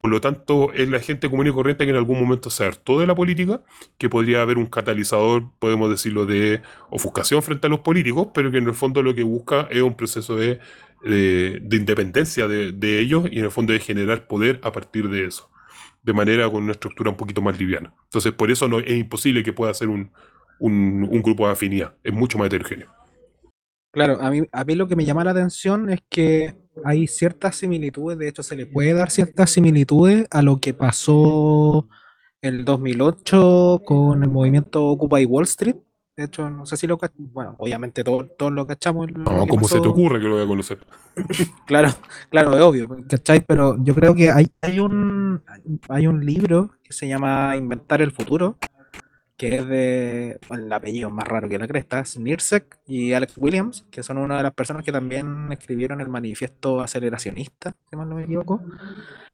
Por 0.00 0.10
lo 0.12 0.20
tanto, 0.20 0.72
es 0.74 0.88
la 0.88 1.00
gente 1.00 1.28
común 1.28 1.48
y 1.48 1.52
corriente 1.52 1.84
que 1.84 1.90
en 1.90 1.96
algún 1.96 2.20
momento 2.20 2.50
se 2.50 2.64
hartó 2.64 3.00
de 3.00 3.06
la 3.06 3.14
política, 3.16 3.62
que 3.98 4.08
podría 4.08 4.42
haber 4.42 4.56
un 4.58 4.66
catalizador, 4.66 5.50
podemos 5.58 5.90
decirlo, 5.90 6.24
de 6.24 6.62
ofuscación 6.90 7.42
frente 7.42 7.66
a 7.66 7.70
los 7.70 7.80
políticos, 7.80 8.28
pero 8.32 8.50
que 8.52 8.58
en 8.58 8.68
el 8.68 8.74
fondo 8.74 9.02
lo 9.02 9.14
que 9.14 9.24
busca 9.24 9.66
es 9.70 9.82
un 9.82 9.96
proceso 9.96 10.36
de, 10.36 10.60
de- 11.02 11.58
de 11.62 11.76
independencia 11.76 12.46
de, 12.48 12.72
de 12.72 13.00
ellos 13.00 13.24
y 13.30 13.38
en 13.40 13.46
el 13.46 13.50
fondo 13.50 13.72
de 13.72 13.80
generar 13.80 14.26
poder 14.28 14.60
a 14.62 14.70
partir 14.72 15.08
de 15.08 15.24
eso, 15.26 15.50
de 16.02 16.12
manera 16.12 16.48
con 16.50 16.62
una 16.64 16.72
estructura 16.72 17.10
un 17.10 17.16
poquito 17.16 17.42
más 17.42 17.58
liviana. 17.58 17.92
Entonces, 18.04 18.32
por 18.32 18.50
eso 18.52 18.68
no, 18.68 18.78
es 18.80 18.90
imposible 18.98 19.42
que 19.42 19.52
pueda 19.52 19.74
ser 19.74 19.88
un, 19.88 20.12
un, 20.60 21.08
un 21.10 21.22
grupo 21.22 21.46
de 21.46 21.52
afinidad, 21.52 21.94
es 22.04 22.12
mucho 22.12 22.38
más 22.38 22.46
heterogéneo. 22.46 22.88
Claro, 23.90 24.20
a 24.20 24.30
mí, 24.30 24.42
a 24.52 24.64
mí 24.64 24.74
lo 24.74 24.86
que 24.86 24.96
me 24.96 25.04
llama 25.04 25.24
la 25.24 25.30
atención 25.32 25.88
es 25.90 26.00
que 26.10 26.54
hay 26.84 27.06
ciertas 27.06 27.56
similitudes, 27.56 28.18
de 28.18 28.28
hecho 28.28 28.42
se 28.42 28.56
le 28.56 28.66
puede 28.66 28.94
dar 28.94 29.10
ciertas 29.10 29.50
similitudes 29.50 30.26
a 30.30 30.42
lo 30.42 30.60
que 30.60 30.74
pasó 30.74 31.88
el 32.42 32.64
2008 32.64 33.82
con 33.84 34.22
el 34.22 34.30
movimiento 34.30 34.86
Occupy 34.86 35.24
Wall 35.24 35.44
Street. 35.44 35.76
De 36.16 36.24
hecho, 36.24 36.50
no 36.50 36.66
sé 36.66 36.76
si 36.76 36.88
lo 36.88 36.98
cachamos. 36.98 37.32
Bueno, 37.32 37.54
obviamente 37.58 38.02
todos 38.02 38.26
todo 38.36 38.50
lo 38.50 38.66
cachamos. 38.66 39.08
lo 39.12 39.22
No, 39.22 39.46
¿cómo 39.46 39.68
se 39.68 39.80
te 39.80 39.86
ocurre 39.86 40.18
que 40.18 40.26
lo 40.26 40.34
voy 40.34 40.44
a 40.44 40.48
conocer? 40.48 40.78
Claro, 41.66 41.90
claro, 42.30 42.56
es 42.56 42.62
obvio, 42.62 42.88
¿cachai? 43.08 43.40
Pero 43.40 43.76
yo 43.82 43.94
creo 43.94 44.14
que 44.14 44.30
hay, 44.30 44.46
hay 44.62 44.80
un, 44.80 45.42
hay 45.88 46.06
un 46.06 46.24
libro 46.24 46.70
que 46.82 46.92
se 46.92 47.06
llama 47.06 47.56
Inventar 47.56 48.00
el 48.02 48.12
Futuro, 48.12 48.56
que 49.38 49.56
es 49.56 49.68
de, 49.68 50.40
el 50.50 50.72
apellido 50.72 51.10
más 51.10 51.28
raro 51.28 51.48
que 51.48 51.58
la 51.58 51.68
cresta, 51.68 52.00
es 52.00 52.18
Nirsek 52.18 52.80
y 52.86 53.14
Alex 53.14 53.34
Williams, 53.38 53.86
que 53.90 54.02
son 54.04 54.18
una 54.18 54.38
de 54.38 54.44
las 54.44 54.54
personas 54.54 54.84
que 54.84 54.92
también 54.92 55.52
escribieron 55.52 56.00
el 56.02 56.08
manifiesto 56.10 56.80
aceleracionista, 56.82 57.74
si 57.90 57.96
mal 57.96 58.08
no 58.10 58.16
me 58.16 58.24
equivoco, 58.24 58.62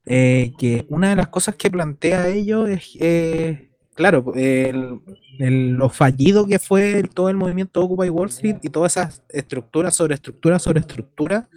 eh, 0.06 0.52
que 0.58 0.86
una 0.88 1.10
de 1.10 1.16
las 1.16 1.28
cosas 1.28 1.56
que 1.56 1.70
plantea 1.70 2.28
ello 2.28 2.66
es, 2.66 2.96
eh, 3.00 3.70
claro, 3.94 4.32
el, 4.34 5.00
el- 5.38 5.72
lo 5.72 5.88
fallido 5.88 6.46
que 6.46 6.58
fue 6.58 7.04
todo 7.14 7.28
el 7.30 7.36
movimiento 7.36 7.82
Occupy 7.82 8.10
Wall 8.10 8.28
Street 8.28 8.56
y 8.62 8.68
todas 8.70 8.96
esas 8.96 9.22
estructuras 9.30 9.94
sobre 9.96 10.14
estructuras 10.14 10.62
sobre 10.62 10.80
estructuras 10.80 11.48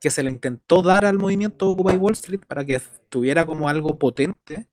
que 0.00 0.10
se 0.10 0.22
le 0.22 0.30
intentó 0.30 0.82
dar 0.82 1.04
al 1.06 1.18
movimiento 1.18 1.68
Occupy 1.70 1.96
Wall 1.96 2.12
Street 2.12 2.40
para 2.46 2.64
que 2.64 2.80
tuviera 3.08 3.46
como 3.46 3.68
algo 3.68 3.98
potente, 3.98 4.68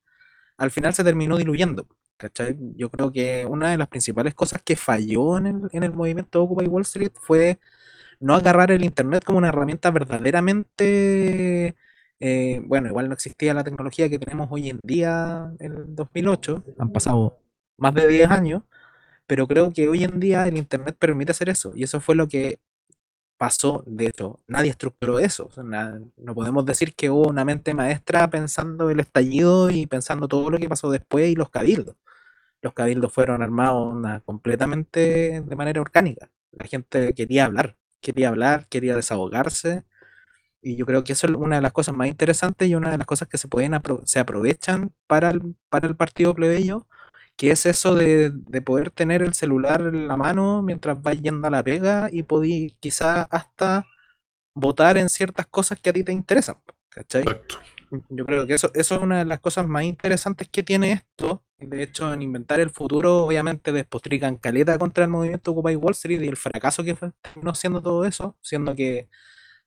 al 0.58 0.72
final 0.72 0.94
se 0.94 1.04
terminó 1.04 1.38
diluyendo. 1.38 1.88
¿Cachai? 2.18 2.58
Yo 2.76 2.90
creo 2.90 3.12
que 3.12 3.46
una 3.46 3.72
de 3.72 3.78
las 3.78 3.88
principales 3.88 4.34
cosas 4.34 4.62
que 4.64 4.76
falló 4.76 5.38
en 5.38 5.48
el, 5.48 5.70
en 5.72 5.84
el 5.84 5.94
movimiento 5.94 6.44
Occupy 6.44 6.66
Wall 6.68 6.84
Street 6.84 7.12
fue 7.20 7.60
no 8.20 8.36
agarrar 8.36 8.72
el 8.72 8.84
Internet 8.86 9.24
como 9.26 9.40
una 9.40 9.50
herramienta 9.50 9.92
verdaderamente, 9.92 11.76
eh, 12.20 12.62
bueno, 12.66 12.88
igual 12.88 13.10
no 13.10 13.14
existía 13.16 13.54
la 13.54 13.64
tecnología 13.64 14.10
que 14.10 14.20
tenemos 14.20 14.48
hoy 14.52 14.70
en 14.70 14.80
día 14.84 15.52
en 15.60 15.74
el 15.74 15.96
2008, 15.96 16.64
han 16.80 16.92
pasado 16.92 17.40
más 17.78 17.94
de 17.94 18.08
10 18.08 18.30
años, 18.32 18.64
pero 19.28 19.48
creo 19.48 19.74
que 19.74 19.90
hoy 19.90 20.04
en 20.04 20.20
día 20.20 20.48
el 20.48 20.58
Internet 20.58 20.96
permite 21.00 21.32
hacer 21.32 21.50
eso, 21.50 21.74
y 21.76 21.84
eso 21.84 22.00
fue 22.02 22.16
lo 22.16 22.28
que 22.28 22.60
pasó, 23.44 23.84
de 23.88 24.08
hecho, 24.08 24.40
nadie 24.48 24.72
estructuró 24.72 25.20
eso, 25.20 25.48
o 25.48 25.52
sea, 25.52 25.64
na- 25.64 26.00
no 26.18 26.34
podemos 26.36 26.66
decir 26.66 26.96
que 26.96 27.10
hubo 27.10 27.28
una 27.30 27.46
mente 27.46 27.74
maestra 27.74 28.30
pensando 28.30 28.90
el 28.90 29.00
estallido 29.02 29.70
y 29.72 29.86
pensando 29.88 30.28
todo 30.30 30.50
lo 30.50 30.58
que 30.60 30.70
pasó 30.70 30.92
después 30.92 31.30
y 31.30 31.36
los 31.36 31.50
cabildos. 31.50 31.96
Los 32.62 32.74
cabildos 32.74 33.14
fueron 33.14 33.42
armados 33.44 33.92
onda, 33.94 34.22
completamente 34.22 35.42
de 35.42 35.56
manera 35.56 35.82
orgánica. 35.82 36.32
La 36.52 36.66
gente 36.68 37.14
quería 37.14 37.46
hablar, 37.46 37.78
quería 38.02 38.30
hablar, 38.30 38.68
quería 38.70 38.96
desahogarse. 38.96 39.84
Y 40.62 40.76
yo 40.78 40.86
creo 40.86 41.04
que 41.04 41.14
eso 41.14 41.28
es 41.28 41.34
una 41.36 41.58
de 41.58 41.62
las 41.62 41.74
cosas 41.74 41.96
más 41.96 42.08
interesantes 42.08 42.68
y 42.70 42.76
una 42.76 42.92
de 42.92 42.98
las 42.98 43.08
cosas 43.08 43.28
que 43.28 43.38
se 43.38 43.48
pueden 43.50 43.74
apro- 43.74 44.02
se 44.06 44.20
aprovechan 44.20 44.94
para 45.08 45.32
el, 45.32 45.56
para 45.70 45.88
el 45.88 45.96
partido 45.98 46.34
plebeyo, 46.34 46.88
que 47.44 47.52
es 47.52 47.66
eso 47.66 47.94
de, 47.94 48.32
de 48.32 48.62
poder 48.62 48.90
tener 48.90 49.22
el 49.22 49.34
celular 49.34 49.82
en 49.82 50.08
la 50.08 50.16
mano 50.16 50.62
mientras 50.62 51.02
vas 51.02 51.22
yendo 51.22 51.46
a 51.46 51.52
la 51.52 51.62
pega 51.62 52.08
y 52.10 52.24
podí 52.24 52.78
quizás 52.80 53.28
hasta 53.30 53.86
votar 54.56 54.98
en 54.98 55.10
ciertas 55.10 55.48
cosas 55.48 55.78
que 55.78 55.90
a 55.90 55.94
ti 55.94 56.06
te 56.06 56.14
interesan. 56.14 56.56
¿Cachai? 56.88 57.24
Exacto. 57.24 57.58
Yo 58.08 58.26
creo 58.26 58.48
que 58.48 58.54
eso, 58.54 58.72
eso 58.74 58.96
es 58.96 59.02
una 59.02 59.20
de 59.20 59.26
las 59.26 59.42
cosas 59.42 59.68
más 59.68 59.84
interesantes 59.84 60.48
que 60.48 60.64
tiene 60.64 60.94
esto. 60.94 61.44
De 61.58 61.84
hecho, 61.84 62.14
en 62.14 62.22
Inventar 62.22 62.62
el 62.62 62.70
Futuro, 62.70 63.26
obviamente 63.26 63.74
despotrican 63.74 64.38
caleta 64.38 64.78
contra 64.78 65.04
el 65.04 65.10
movimiento 65.10 65.52
Occupy 65.52 65.76
Wall 65.76 65.92
Street 65.92 66.22
y 66.22 66.30
el 66.30 66.38
fracaso 66.38 66.82
que 66.86 66.96
fue, 66.96 67.12
terminó 67.22 67.54
siendo 67.56 67.82
todo 67.82 68.06
eso, 68.06 68.38
siendo 68.40 68.74
que 68.74 69.10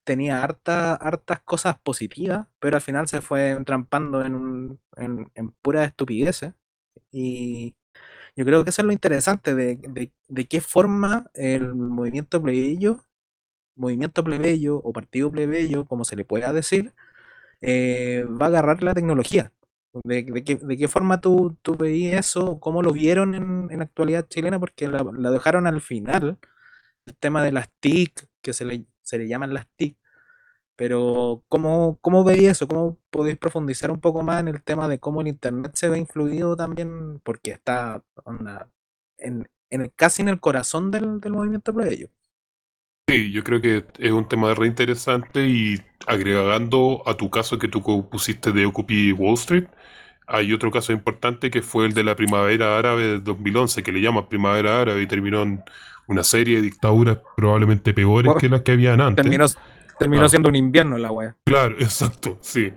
tenía 0.02 0.42
harta, 0.42 0.94
hartas 0.94 1.42
cosas 1.42 1.78
positivas, 1.78 2.46
pero 2.58 2.76
al 2.76 2.82
final 2.82 3.06
se 3.06 3.20
fue 3.20 3.50
entrampando 3.50 4.24
en, 4.24 4.34
un, 4.34 4.80
en, 4.96 5.30
en 5.34 5.50
puras 5.50 5.88
estupideces. 5.88 6.54
Y 7.16 7.74
yo 8.36 8.44
creo 8.44 8.64
que 8.64 8.70
eso 8.70 8.82
es 8.82 8.86
lo 8.86 8.92
interesante 8.92 9.54
de, 9.54 9.76
de, 9.76 10.12
de 10.28 10.46
qué 10.48 10.60
forma 10.60 11.30
el 11.34 11.74
movimiento 11.74 12.42
plebeyo, 12.42 13.04
movimiento 13.76 14.24
plebeyo 14.24 14.78
o 14.78 14.92
partido 14.92 15.30
plebeyo, 15.30 15.86
como 15.86 16.04
se 16.04 16.16
le 16.16 16.24
pueda 16.24 16.52
decir, 16.52 16.94
eh, 17.62 18.24
va 18.40 18.46
a 18.46 18.48
agarrar 18.50 18.82
la 18.82 18.94
tecnología. 18.94 19.52
¿De, 20.04 20.24
de 20.24 20.44
qué, 20.44 20.56
de 20.56 20.76
qué 20.78 20.88
forma 20.88 21.20
tú, 21.20 21.56
tú 21.62 21.76
veías 21.76 22.26
eso? 22.28 22.60
¿Cómo 22.60 22.82
lo 22.82 22.92
vieron 22.92 23.34
en, 23.34 23.68
en 23.70 23.82
actualidad 23.82 24.26
chilena? 24.28 24.60
Porque 24.60 24.88
la, 24.88 25.04
la 25.18 25.30
dejaron 25.30 25.66
al 25.66 25.80
final, 25.80 26.38
el 27.06 27.16
tema 27.16 27.42
de 27.44 27.52
las 27.52 27.70
TIC, 27.80 28.28
que 28.42 28.52
se 28.54 28.64
le, 28.66 28.86
se 29.02 29.18
le 29.18 29.28
llaman 29.28 29.54
las 29.54 29.66
TIC. 29.76 29.96
Pero, 30.76 31.44
¿cómo, 31.48 31.98
cómo 32.02 32.24
veis 32.24 32.44
eso? 32.50 32.68
¿Cómo 32.68 32.98
podéis 33.10 33.38
profundizar 33.38 33.90
un 33.90 34.00
poco 34.00 34.22
más 34.22 34.40
en 34.40 34.48
el 34.48 34.62
tema 34.62 34.88
de 34.88 34.98
cómo 35.00 35.20
el 35.22 35.28
Internet 35.28 35.72
se 35.74 35.88
ve 35.88 35.98
influido 35.98 36.56
también? 36.56 37.20
Porque 37.20 37.52
está 37.52 38.02
onda, 38.24 38.70
en, 39.18 39.48
en 39.70 39.80
el, 39.82 39.92
casi 39.94 40.22
en 40.22 40.28
el 40.28 40.40
corazón 40.40 40.90
del, 40.90 41.20
del 41.20 41.32
movimiento 41.32 41.72
plebeyo. 41.74 42.08
Sí, 43.08 43.30
yo 43.30 43.44
creo 43.44 43.60
que 43.60 43.86
es 43.98 44.10
un 44.10 44.26
tema 44.28 44.52
re 44.54 44.66
interesante 44.66 45.46
y 45.46 45.80
agregando 46.08 47.02
a 47.06 47.16
tu 47.16 47.30
caso 47.30 47.56
que 47.58 47.68
tú 47.68 47.82
pusiste 48.10 48.50
de 48.50 48.66
Occupy 48.66 49.12
Wall 49.12 49.34
Street, 49.34 49.66
hay 50.26 50.52
otro 50.52 50.72
caso 50.72 50.92
importante 50.92 51.50
que 51.50 51.62
fue 51.62 51.86
el 51.86 51.94
de 51.94 52.02
la 52.02 52.16
primavera 52.16 52.76
árabe 52.78 53.02
de 53.04 53.20
2011, 53.20 53.82
que 53.84 53.92
le 53.92 54.00
llaman 54.00 54.28
primavera 54.28 54.80
árabe 54.80 55.02
y 55.02 55.06
terminó 55.06 55.42
en 55.42 55.62
una 56.08 56.24
serie 56.24 56.56
de 56.56 56.62
dictaduras 56.62 57.18
probablemente 57.36 57.94
peores 57.94 58.26
Bueno, 58.26 58.40
que 58.40 58.48
las 58.48 58.62
que 58.62 58.72
habían 58.72 59.00
antes. 59.00 59.22
Terminó, 59.22 59.46
terminó 59.98 60.24
Ah. 60.24 60.28
siendo 60.28 60.48
un 60.48 60.56
invierno 60.56 60.98
la 60.98 61.10
wea. 61.12 61.36
Claro, 61.44 61.76
exacto, 61.80 62.38
sí. 62.40 62.72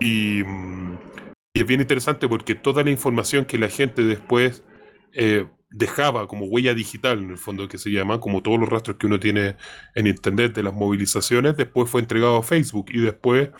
Y, 0.00 0.40
y 0.40 1.60
es 1.60 1.66
bien 1.66 1.80
interesante 1.80 2.28
porque 2.28 2.54
toda 2.54 2.82
la 2.82 2.90
información 2.90 3.44
que 3.44 3.58
la 3.58 3.68
gente 3.68 4.02
después 4.02 4.64
eh, 5.12 5.46
dejaba 5.70 6.26
como 6.28 6.46
huella 6.46 6.74
digital, 6.74 7.18
en 7.22 7.30
el 7.30 7.38
fondo 7.38 7.68
que 7.68 7.78
se 7.78 7.90
llama, 7.90 8.20
como 8.20 8.42
todos 8.42 8.58
los 8.60 8.68
rastros 8.68 8.96
que 8.98 9.06
uno 9.06 9.18
tiene 9.18 9.56
en 9.94 10.06
Internet 10.06 10.54
de 10.54 10.62
las 10.62 10.74
movilizaciones, 10.74 11.56
después 11.56 11.88
fue 11.90 12.00
entregado 12.02 12.36
a 12.36 12.42
Facebook 12.42 12.86
y 12.90 13.00
después, 13.00 13.50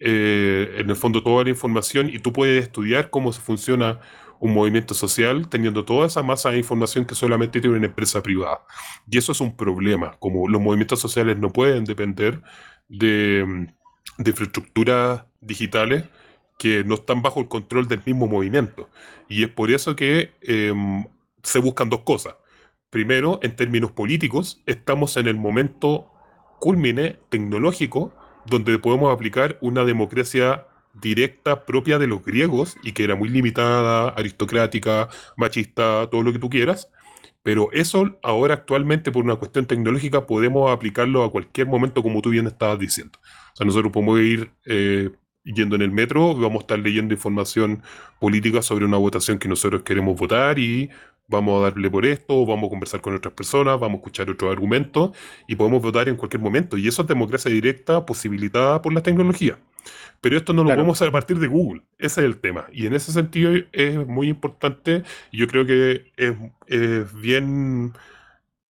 eh, 0.00 0.74
en 0.78 0.90
el 0.90 0.96
fondo, 0.96 1.22
toda 1.22 1.44
la 1.44 1.50
información 1.50 2.08
y 2.08 2.18
tú 2.18 2.32
puedes 2.32 2.62
estudiar 2.64 3.10
cómo 3.10 3.32
se 3.32 3.40
funciona 3.40 4.00
un 4.42 4.54
movimiento 4.54 4.92
social 4.92 5.48
teniendo 5.48 5.84
toda 5.84 6.08
esa 6.08 6.20
masa 6.24 6.50
de 6.50 6.58
información 6.58 7.04
que 7.04 7.14
solamente 7.14 7.60
tiene 7.60 7.76
una 7.76 7.86
empresa 7.86 8.20
privada. 8.24 8.62
Y 9.08 9.16
eso 9.16 9.30
es 9.30 9.40
un 9.40 9.56
problema, 9.56 10.16
como 10.18 10.48
los 10.48 10.60
movimientos 10.60 10.98
sociales 10.98 11.38
no 11.38 11.50
pueden 11.52 11.84
depender 11.84 12.42
de, 12.88 13.68
de 14.18 14.30
infraestructuras 14.30 15.22
digitales 15.40 16.06
que 16.58 16.82
no 16.82 16.96
están 16.96 17.22
bajo 17.22 17.38
el 17.38 17.46
control 17.46 17.86
del 17.86 18.02
mismo 18.04 18.26
movimiento. 18.26 18.90
Y 19.28 19.44
es 19.44 19.48
por 19.48 19.70
eso 19.70 19.94
que 19.94 20.32
em, 20.40 21.06
se 21.44 21.60
buscan 21.60 21.88
dos 21.88 22.00
cosas. 22.00 22.34
Primero, 22.90 23.38
en 23.44 23.54
términos 23.54 23.92
políticos, 23.92 24.60
estamos 24.66 25.16
en 25.18 25.28
el 25.28 25.36
momento 25.36 26.10
culmine 26.58 27.20
tecnológico 27.28 28.12
donde 28.44 28.76
podemos 28.80 29.14
aplicar 29.14 29.56
una 29.60 29.84
democracia 29.84 30.66
directa 30.94 31.64
propia 31.64 31.98
de 31.98 32.06
los 32.06 32.24
griegos 32.24 32.76
y 32.82 32.92
que 32.92 33.04
era 33.04 33.14
muy 33.14 33.28
limitada, 33.28 34.10
aristocrática, 34.10 35.08
machista, 35.36 36.08
todo 36.10 36.22
lo 36.22 36.32
que 36.32 36.38
tú 36.38 36.50
quieras. 36.50 36.88
Pero 37.42 37.70
eso 37.72 38.18
ahora 38.22 38.54
actualmente 38.54 39.10
por 39.10 39.24
una 39.24 39.36
cuestión 39.36 39.66
tecnológica 39.66 40.26
podemos 40.26 40.70
aplicarlo 40.70 41.24
a 41.24 41.32
cualquier 41.32 41.66
momento 41.66 42.02
como 42.02 42.22
tú 42.22 42.30
bien 42.30 42.46
estabas 42.46 42.78
diciendo. 42.78 43.18
O 43.52 43.56
sea, 43.56 43.66
nosotros 43.66 43.92
podemos 43.92 44.20
ir 44.20 44.50
eh, 44.64 45.10
yendo 45.44 45.76
en 45.76 45.82
el 45.82 45.90
metro, 45.90 46.34
vamos 46.36 46.60
a 46.60 46.60
estar 46.60 46.78
leyendo 46.78 47.14
información 47.14 47.82
política 48.20 48.62
sobre 48.62 48.84
una 48.84 48.96
votación 48.96 49.38
que 49.38 49.48
nosotros 49.48 49.82
queremos 49.82 50.16
votar 50.16 50.58
y 50.58 50.90
vamos 51.28 51.60
a 51.60 51.64
darle 51.64 51.90
por 51.90 52.06
esto, 52.06 52.46
vamos 52.46 52.68
a 52.68 52.70
conversar 52.70 53.00
con 53.00 53.14
otras 53.14 53.34
personas, 53.34 53.80
vamos 53.80 53.96
a 53.96 53.98
escuchar 53.98 54.30
otros 54.30 54.52
argumentos 54.52 55.10
y 55.48 55.56
podemos 55.56 55.82
votar 55.82 56.08
en 56.08 56.16
cualquier 56.16 56.42
momento. 56.42 56.76
Y 56.76 56.86
eso 56.86 57.02
es 57.02 57.08
democracia 57.08 57.50
directa 57.50 58.06
posibilitada 58.06 58.80
por 58.82 58.92
la 58.92 59.02
tecnología. 59.02 59.58
Pero 60.20 60.36
esto 60.36 60.52
no 60.52 60.62
lo 60.64 60.70
Claro. 60.70 60.76
podemos 60.76 60.98
hacer 60.98 61.08
a 61.08 61.12
partir 61.12 61.38
de 61.38 61.46
Google. 61.48 61.82
Ese 61.98 62.20
es 62.20 62.26
el 62.26 62.38
tema. 62.40 62.66
Y 62.72 62.86
en 62.86 62.94
ese 62.94 63.12
sentido 63.12 63.52
es 63.72 64.06
muy 64.06 64.28
importante 64.28 65.02
y 65.30 65.38
yo 65.38 65.46
creo 65.48 65.66
que 65.66 66.12
es, 66.16 66.34
es 66.66 67.12
bien, 67.20 67.92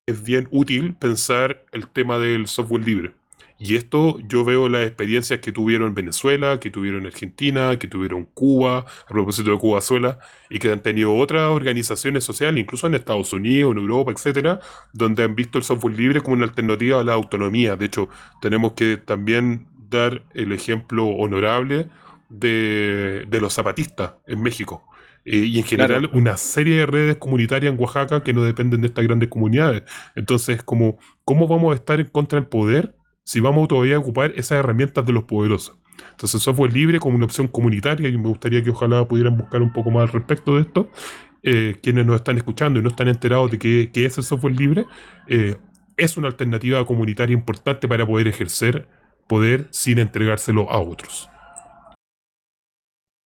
es 0.06 0.22
bien 0.22 0.48
útil 0.50 0.94
pensar 0.94 1.64
el 1.72 1.88
tema 1.88 2.18
del 2.18 2.46
software 2.46 2.84
libre. 2.86 3.14
Y 3.58 3.76
esto 3.76 4.18
yo 4.26 4.44
veo 4.44 4.68
las 4.68 4.84
experiencias 4.86 5.38
que 5.40 5.52
tuvieron 5.52 5.88
en 5.88 5.94
Venezuela, 5.94 6.58
que 6.58 6.70
tuvieron 6.70 7.02
en 7.02 7.06
Argentina, 7.08 7.78
que 7.78 7.86
tuvieron 7.86 8.24
Cuba, 8.34 8.78
a 8.80 9.06
propósito 9.08 9.52
de 9.52 9.58
Cuba-Suela, 9.58 10.18
y 10.50 10.58
que 10.58 10.72
han 10.72 10.82
tenido 10.82 11.14
otras 11.16 11.48
organizaciones 11.50 12.24
sociales, 12.24 12.60
incluso 12.60 12.88
en 12.88 12.94
Estados 12.96 13.32
Unidos, 13.32 13.72
en 13.72 13.78
Europa, 13.78 14.10
etcétera, 14.10 14.58
donde 14.92 15.22
han 15.22 15.36
visto 15.36 15.58
el 15.58 15.64
software 15.64 15.94
libre 15.96 16.20
como 16.20 16.34
una 16.36 16.44
alternativa 16.46 17.00
a 17.00 17.04
la 17.04 17.12
autonomía. 17.14 17.76
De 17.76 17.84
hecho, 17.86 18.08
tenemos 18.40 18.72
que 18.72 18.96
también 18.96 19.68
dar 19.92 20.22
el 20.34 20.52
ejemplo 20.52 21.06
honorable 21.06 21.88
de, 22.28 23.24
de 23.28 23.40
los 23.40 23.52
zapatistas 23.54 24.14
en 24.26 24.42
México, 24.42 24.82
Eh, 25.24 25.46
y 25.46 25.58
en 25.58 25.64
general 25.64 26.10
una 26.12 26.36
serie 26.36 26.78
de 26.78 26.86
redes 26.86 27.16
comunitarias 27.16 27.72
en 27.72 27.78
Oaxaca 27.80 28.24
que 28.24 28.32
no 28.32 28.42
dependen 28.42 28.80
de 28.80 28.88
estas 28.88 29.04
grandes 29.04 29.28
comunidades. 29.28 29.82
Entonces, 30.16 30.64
como, 30.64 30.98
¿cómo 31.24 31.46
vamos 31.46 31.70
a 31.72 31.76
estar 31.76 32.00
en 32.00 32.08
contra 32.10 32.40
del 32.40 32.48
poder 32.48 32.96
si 33.22 33.38
vamos 33.40 33.68
todavía 33.68 33.96
a 33.96 34.00
ocupar 34.00 34.32
esas 34.34 34.58
herramientas 34.58 35.06
de 35.06 35.12
los 35.12 35.22
poderosos? 35.24 35.76
Entonces, 36.10 36.42
software 36.42 36.72
libre 36.72 36.98
como 36.98 37.14
una 37.14 37.26
opción 37.26 37.46
comunitaria, 37.46 38.08
y 38.08 38.18
me 38.18 38.28
gustaría 38.34 38.64
que 38.64 38.70
ojalá 38.70 39.06
pudieran 39.06 39.36
buscar 39.36 39.62
un 39.62 39.72
poco 39.72 39.90
más 39.92 40.02
al 40.02 40.12
respecto 40.18 40.56
de 40.56 40.62
esto, 40.62 40.90
eh, 41.44 41.76
quienes 41.82 42.04
nos 42.04 42.16
están 42.16 42.36
escuchando 42.36 42.80
y 42.80 42.82
no 42.82 42.88
están 42.88 43.06
enterados 43.06 43.48
de 43.52 43.58
qué, 43.58 44.04
es 44.06 44.18
el 44.18 44.24
software 44.24 44.56
libre, 44.56 44.86
eh, 45.28 45.54
es 45.96 46.16
una 46.16 46.26
alternativa 46.26 46.84
comunitaria 46.84 47.34
importante 47.34 47.86
para 47.86 48.04
poder 48.04 48.26
ejercer 48.26 48.88
sin 49.70 49.98
entregárselo 49.98 50.70
a 50.70 50.80
otros. 50.80 51.28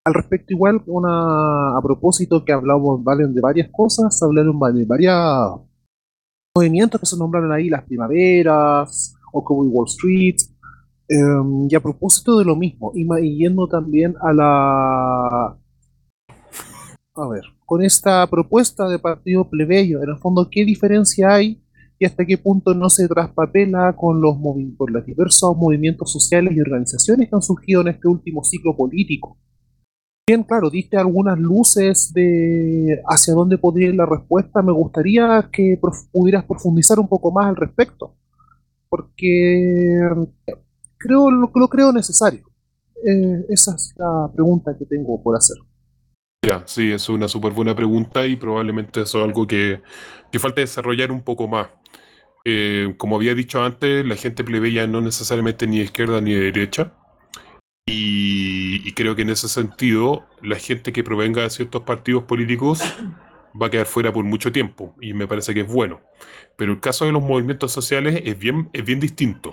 Al 0.05 0.15
respecto, 0.15 0.53
igual, 0.53 0.83
una, 0.87 1.77
a 1.77 1.83
propósito 1.83 2.45
que 2.45 2.53
hablamos 2.53 3.03
valen 3.03 3.35
de 3.35 3.41
varias 3.41 3.69
cosas, 3.73 4.23
hablaron 4.23 4.59
de 4.75 4.85
varios 4.85 5.61
movimientos 6.55 7.01
que 7.01 7.07
se 7.07 7.19
nombraron 7.19 7.51
ahí, 7.51 7.69
las 7.69 7.83
primaveras, 7.85 9.17
o 9.33 9.43
como 9.43 9.63
Wall 9.63 9.89
Street, 9.89 10.37
em, 11.09 11.67
y 11.69 11.75
a 11.75 11.81
propósito 11.81 12.39
de 12.39 12.45
lo 12.45 12.55
mismo, 12.55 12.93
y, 12.95 13.37
yendo 13.37 13.67
también 13.67 14.15
a 14.21 14.33
la... 14.33 15.59
A 17.19 17.29
ver, 17.29 17.43
con 17.65 17.83
esta 17.83 18.27
propuesta 18.29 18.89
de 18.89 19.01
partido 19.01 19.49
plebeyo, 19.51 20.03
en 20.03 20.11
el 20.11 20.19
fondo, 20.19 20.49
¿qué 20.51 20.65
diferencia 20.65 21.35
hay 21.35 21.61
y 21.99 22.05
hasta 22.05 22.25
qué 22.25 22.37
punto 22.37 22.75
no 22.75 22.91
se 22.91 23.09
traspapela 23.09 23.95
con 23.97 24.21
los, 24.21 24.37
con 24.77 24.93
los 24.93 25.07
diversos 25.07 25.57
movimientos 25.57 26.13
sociales 26.13 26.55
y 26.55 26.61
organizaciones 26.61 27.29
que 27.29 27.35
han 27.35 27.43
surgido 27.43 27.81
en 27.81 27.89
este 27.89 28.09
último 28.09 28.45
ciclo 28.45 28.77
político? 28.77 29.39
Bien, 30.29 30.43
claro, 30.43 30.71
diste 30.71 30.97
algunas 30.97 31.39
luces 31.39 32.13
de 32.13 33.01
hacia 33.09 33.33
dónde 33.33 33.59
podría 33.59 33.89
ir 33.89 33.95
la 33.95 34.07
respuesta. 34.07 34.61
Me 34.61 34.73
gustaría 34.73 35.49
que 35.53 35.79
pudieras 36.11 36.45
profundizar 36.45 36.99
un 36.99 37.07
poco 37.07 37.31
más 37.31 37.47
al 37.47 37.57
respecto, 37.57 38.17
porque 38.89 40.01
creo 40.99 41.31
lo, 41.31 41.51
lo 41.55 41.69
creo 41.69 41.93
necesario. 41.93 42.45
Eh, 43.05 43.47
esa 43.51 43.77
es 43.77 43.95
la 43.97 44.29
pregunta 44.35 44.77
que 44.77 44.85
tengo 44.85 45.23
por 45.23 45.37
hacer. 45.37 45.59
Ya, 46.47 46.63
sí, 46.65 46.93
es 46.93 47.09
una 47.09 47.27
súper 47.27 47.53
buena 47.53 47.75
pregunta 47.75 48.25
y 48.25 48.37
probablemente 48.37 49.01
eso 49.01 49.19
es 49.19 49.25
algo 49.25 49.49
que, 49.49 49.83
que 50.31 50.39
falta 50.39 50.61
desarrollar 50.61 51.11
un 51.11 51.25
poco 51.25 51.49
más. 51.49 51.67
Eh, 52.45 52.95
como 52.99 53.17
había 53.17 53.35
dicho 53.35 53.65
antes, 53.65 54.07
la 54.07 54.15
gente 54.15 54.45
plebeya 54.45 54.87
no 54.87 55.01
necesariamente 55.01 55.67
ni 55.67 55.79
de 55.79 55.85
izquierda 55.87 56.21
ni 56.21 56.35
de 56.35 56.53
derecha. 56.53 56.93
Y, 57.89 58.93
creo 58.93 59.17
que 59.17 59.23
en 59.23 59.31
ese 59.31 59.49
sentido, 59.49 60.25
la 60.41 60.57
gente 60.57 60.93
que 60.93 61.03
provenga 61.03 61.43
de 61.43 61.51
ciertos 61.51 61.83
partidos 61.83 62.23
políticos 62.23 62.81
va 63.61 63.67
a 63.67 63.71
quedar 63.71 63.87
fuera 63.87 64.13
por 64.13 64.25
mucho 64.25 64.53
tiempo. 64.53 64.95
Y 65.01 65.15
me 65.15 65.27
parece 65.27 65.53
que 65.53 65.63
es 65.63 65.67
bueno. 65.67 66.01
Pero 66.57 66.75
el 66.75 66.81
caso 66.81 67.07
de 67.07 67.13
los 67.13 67.25
movimientos 67.25 67.73
sociales 67.73 68.23
es 68.25 68.39
bien, 68.39 68.71
es 68.73 68.85
bien 68.85 69.01
distinto. 69.01 69.53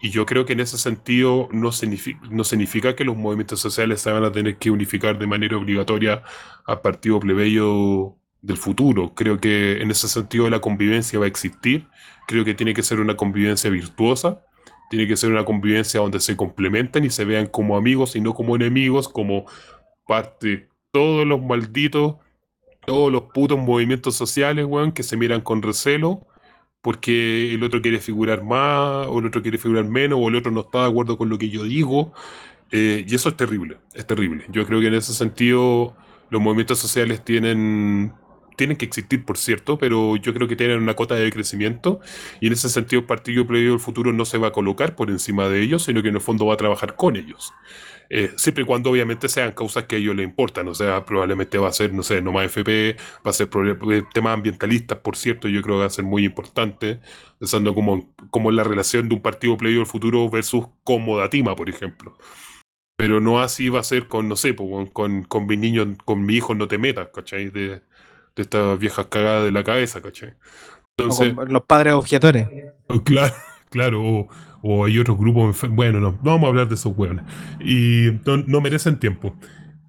Y 0.00 0.10
yo 0.10 0.26
creo 0.26 0.44
que 0.44 0.52
en 0.52 0.60
ese 0.60 0.78
sentido 0.78 1.48
no 1.52 1.72
significa, 1.72 2.20
no 2.30 2.44
significa 2.44 2.94
que 2.94 3.04
los 3.04 3.16
movimientos 3.16 3.60
sociales 3.60 4.00
se 4.00 4.10
van 4.10 4.24
a 4.24 4.32
tener 4.32 4.56
que 4.56 4.70
unificar 4.70 5.18
de 5.18 5.26
manera 5.26 5.56
obligatoria 5.56 6.22
al 6.66 6.80
partido 6.80 7.18
plebeyo 7.20 8.14
del 8.42 8.56
futuro. 8.56 9.14
Creo 9.14 9.38
que 9.38 9.80
en 9.80 9.90
ese 9.90 10.08
sentido 10.08 10.50
la 10.50 10.60
convivencia 10.60 11.18
va 11.18 11.24
a 11.24 11.28
existir 11.28 11.88
Creo 12.26 12.44
que 12.44 12.54
tiene 12.54 12.74
que 12.74 12.82
ser 12.82 13.00
una 13.00 13.16
convivencia 13.16 13.70
virtuosa, 13.70 14.42
tiene 14.90 15.06
que 15.06 15.16
ser 15.16 15.30
una 15.30 15.44
convivencia 15.44 16.00
donde 16.00 16.20
se 16.20 16.36
complementen 16.36 17.04
y 17.04 17.10
se 17.10 17.24
vean 17.24 17.46
como 17.46 17.76
amigos 17.76 18.16
y 18.16 18.20
no 18.20 18.34
como 18.34 18.56
enemigos, 18.56 19.08
como 19.08 19.46
parte 20.06 20.68
todos 20.90 21.24
los 21.26 21.40
malditos, 21.40 22.16
todos 22.84 23.12
los 23.12 23.22
putos 23.32 23.58
movimientos 23.58 24.16
sociales, 24.16 24.66
weón, 24.66 24.92
que 24.92 25.04
se 25.04 25.16
miran 25.16 25.40
con 25.40 25.62
recelo 25.62 26.26
porque 26.86 27.52
el 27.52 27.64
otro 27.64 27.82
quiere 27.82 27.98
figurar 27.98 28.44
más, 28.44 29.08
o 29.08 29.18
el 29.18 29.26
otro 29.26 29.42
quiere 29.42 29.58
figurar 29.58 29.86
menos, 29.86 30.20
o 30.22 30.28
el 30.28 30.36
otro 30.36 30.52
no 30.52 30.60
está 30.60 30.82
de 30.82 30.90
acuerdo 30.90 31.18
con 31.18 31.28
lo 31.28 31.36
que 31.36 31.48
yo 31.48 31.64
digo. 31.64 32.12
Eh, 32.70 33.04
y 33.04 33.12
eso 33.12 33.28
es 33.28 33.36
terrible, 33.36 33.78
es 33.92 34.06
terrible. 34.06 34.44
Yo 34.50 34.64
creo 34.64 34.80
que 34.80 34.86
en 34.86 34.94
ese 34.94 35.12
sentido 35.12 35.96
los 36.30 36.40
movimientos 36.40 36.78
sociales 36.78 37.24
tienen 37.24 38.12
tienen 38.56 38.76
que 38.76 38.84
existir, 38.86 39.24
por 39.24 39.38
cierto, 39.38 39.78
pero 39.78 40.16
yo 40.16 40.34
creo 40.34 40.48
que 40.48 40.56
tienen 40.56 40.78
una 40.78 40.94
cota 40.94 41.14
de 41.14 41.30
crecimiento 41.30 42.00
y 42.40 42.48
en 42.48 42.52
ese 42.54 42.68
sentido 42.68 43.00
el 43.00 43.06
Partido 43.06 43.46
Previo 43.46 43.70
del 43.72 43.80
Futuro 43.80 44.12
no 44.12 44.24
se 44.24 44.38
va 44.38 44.48
a 44.48 44.52
colocar 44.52 44.96
por 44.96 45.10
encima 45.10 45.48
de 45.48 45.62
ellos, 45.62 45.84
sino 45.84 46.02
que 46.02 46.08
en 46.08 46.16
el 46.16 46.20
fondo 46.20 46.46
va 46.46 46.54
a 46.54 46.56
trabajar 46.56 46.96
con 46.96 47.16
ellos. 47.16 47.52
Eh, 48.08 48.30
siempre 48.36 48.62
y 48.62 48.66
cuando 48.66 48.90
obviamente 48.90 49.28
sean 49.28 49.52
causas 49.52 49.84
que 49.84 49.96
a 49.96 49.98
ellos 49.98 50.14
les 50.14 50.24
importan, 50.24 50.68
o 50.68 50.74
sea, 50.74 51.04
probablemente 51.04 51.58
va 51.58 51.68
a 51.68 51.72
ser, 51.72 51.92
no 51.92 52.02
sé, 52.02 52.22
no 52.22 52.32
más 52.32 52.46
FP, 52.46 52.96
va 53.26 53.30
a 53.30 53.32
ser 53.32 53.48
eh, 53.90 54.02
temas 54.14 54.34
ambientalistas, 54.34 54.98
por 54.98 55.16
cierto, 55.16 55.48
yo 55.48 55.62
creo 55.62 55.76
que 55.76 55.80
va 55.80 55.86
a 55.86 55.90
ser 55.90 56.04
muy 56.04 56.24
importante, 56.24 57.00
pensando 57.38 57.74
como, 57.74 58.14
como 58.30 58.50
la 58.52 58.64
relación 58.64 59.08
de 59.08 59.16
un 59.16 59.22
partido 59.22 59.56
plebeyo 59.56 59.80
del 59.80 59.86
futuro 59.86 60.28
versus 60.30 60.66
Comodatima, 60.84 61.56
por 61.56 61.68
ejemplo. 61.68 62.16
Pero 62.96 63.20
no 63.20 63.40
así 63.40 63.68
va 63.68 63.80
a 63.80 63.82
ser 63.84 64.08
con, 64.08 64.28
no 64.28 64.36
sé, 64.36 64.56
con, 64.56 64.86
con, 64.86 65.46
mi 65.46 65.56
niño, 65.56 65.96
con 66.04 66.24
mi 66.24 66.34
hijo 66.36 66.54
no 66.54 66.66
te 66.68 66.78
metas, 66.78 67.08
¿cachai? 67.12 67.50
De 68.36 68.42
estas 68.42 68.78
viejas 68.78 69.06
cagadas 69.06 69.44
de 69.44 69.50
la 69.50 69.64
cabeza, 69.64 70.00
¿cachai? 70.00 70.34
Entonces, 70.96 71.34
los 71.48 71.62
padres 71.64 71.94
objetores. 71.94 72.48
Claro, 73.04 73.34
claro, 73.70 74.28
o, 74.62 74.84
hay 74.84 74.98
otros 74.98 75.18
grupos, 75.18 75.60
bueno, 75.70 76.00
no, 76.00 76.12
no 76.12 76.30
vamos 76.32 76.44
a 76.44 76.48
hablar 76.48 76.68
de 76.68 76.74
esos 76.74 76.92
hueones. 76.96 77.24
Y 77.60 78.10
no, 78.24 78.60
merecen 78.60 78.98
tiempo. 78.98 79.34